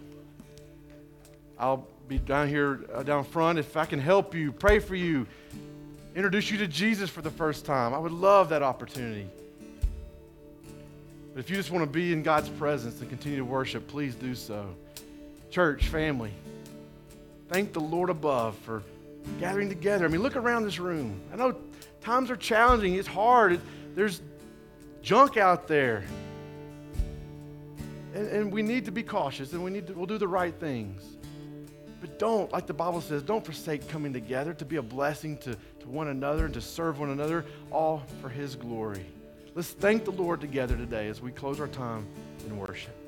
I'll 1.58 1.86
be 2.08 2.18
down 2.18 2.48
here, 2.48 2.84
uh, 2.92 3.02
down 3.02 3.24
front. 3.24 3.58
If 3.58 3.76
I 3.76 3.84
can 3.84 3.98
help 3.98 4.34
you, 4.34 4.52
pray 4.52 4.78
for 4.78 4.94
you, 4.94 5.26
introduce 6.14 6.50
you 6.50 6.58
to 6.58 6.66
Jesus 6.66 7.10
for 7.10 7.22
the 7.22 7.30
first 7.30 7.64
time, 7.64 7.94
I 7.94 7.98
would 7.98 8.12
love 8.12 8.50
that 8.50 8.62
opportunity. 8.62 9.28
But 11.34 11.40
if 11.40 11.48
you 11.48 11.56
just 11.56 11.70
want 11.70 11.82
to 11.82 11.90
be 11.90 12.12
in 12.12 12.22
God's 12.22 12.50
presence 12.50 13.00
and 13.00 13.08
continue 13.08 13.38
to 13.38 13.44
worship, 13.44 13.88
please 13.88 14.14
do 14.14 14.34
so. 14.34 14.66
Church, 15.50 15.88
family, 15.88 16.32
thank 17.48 17.72
the 17.72 17.80
Lord 17.80 18.10
above 18.10 18.56
for 18.58 18.82
gathering 19.40 19.68
together. 19.68 20.04
I 20.04 20.08
mean, 20.08 20.22
look 20.22 20.36
around 20.36 20.64
this 20.64 20.78
room. 20.78 21.20
I 21.32 21.36
know 21.36 21.56
times 22.02 22.30
are 22.30 22.36
challenging, 22.36 22.94
it's 22.94 23.08
hard, 23.08 23.60
there's 23.94 24.20
junk 25.00 25.36
out 25.36 25.68
there. 25.68 26.04
And, 28.14 28.28
and, 28.28 28.52
we 28.52 28.60
need 28.60 28.84
to 28.84 28.90
be 28.90 29.02
cautious 29.02 29.54
and 29.54 29.64
we 29.64 29.70
need 29.70 29.86
to 29.86 29.94
we'll 29.94 30.04
do 30.04 30.18
the 30.18 30.28
right 30.28 30.54
things. 30.54 31.02
But 32.02 32.18
don't, 32.18 32.52
like 32.52 32.66
the 32.66 32.74
Bible 32.74 33.00
says, 33.00 33.22
don't 33.22 33.44
forsake 33.44 33.88
coming 33.88 34.12
together 34.12 34.52
to 34.54 34.64
be 34.66 34.76
a 34.76 34.82
blessing 34.82 35.38
to, 35.38 35.56
to 35.82 35.88
one 35.88 36.08
another 36.08 36.46
and 36.46 36.54
to 36.54 36.60
serve 36.60 36.98
one 36.98 37.10
another, 37.10 37.44
all 37.70 38.02
for 38.20 38.28
His 38.28 38.56
glory. 38.56 39.04
Let's 39.54 39.70
thank 39.70 40.04
the 40.04 40.12
Lord 40.12 40.40
together 40.40 40.76
today 40.76 41.08
as 41.08 41.20
we 41.20 41.30
close 41.30 41.60
our 41.60 41.68
time 41.68 42.06
in 42.46 42.56
worship. 42.56 43.01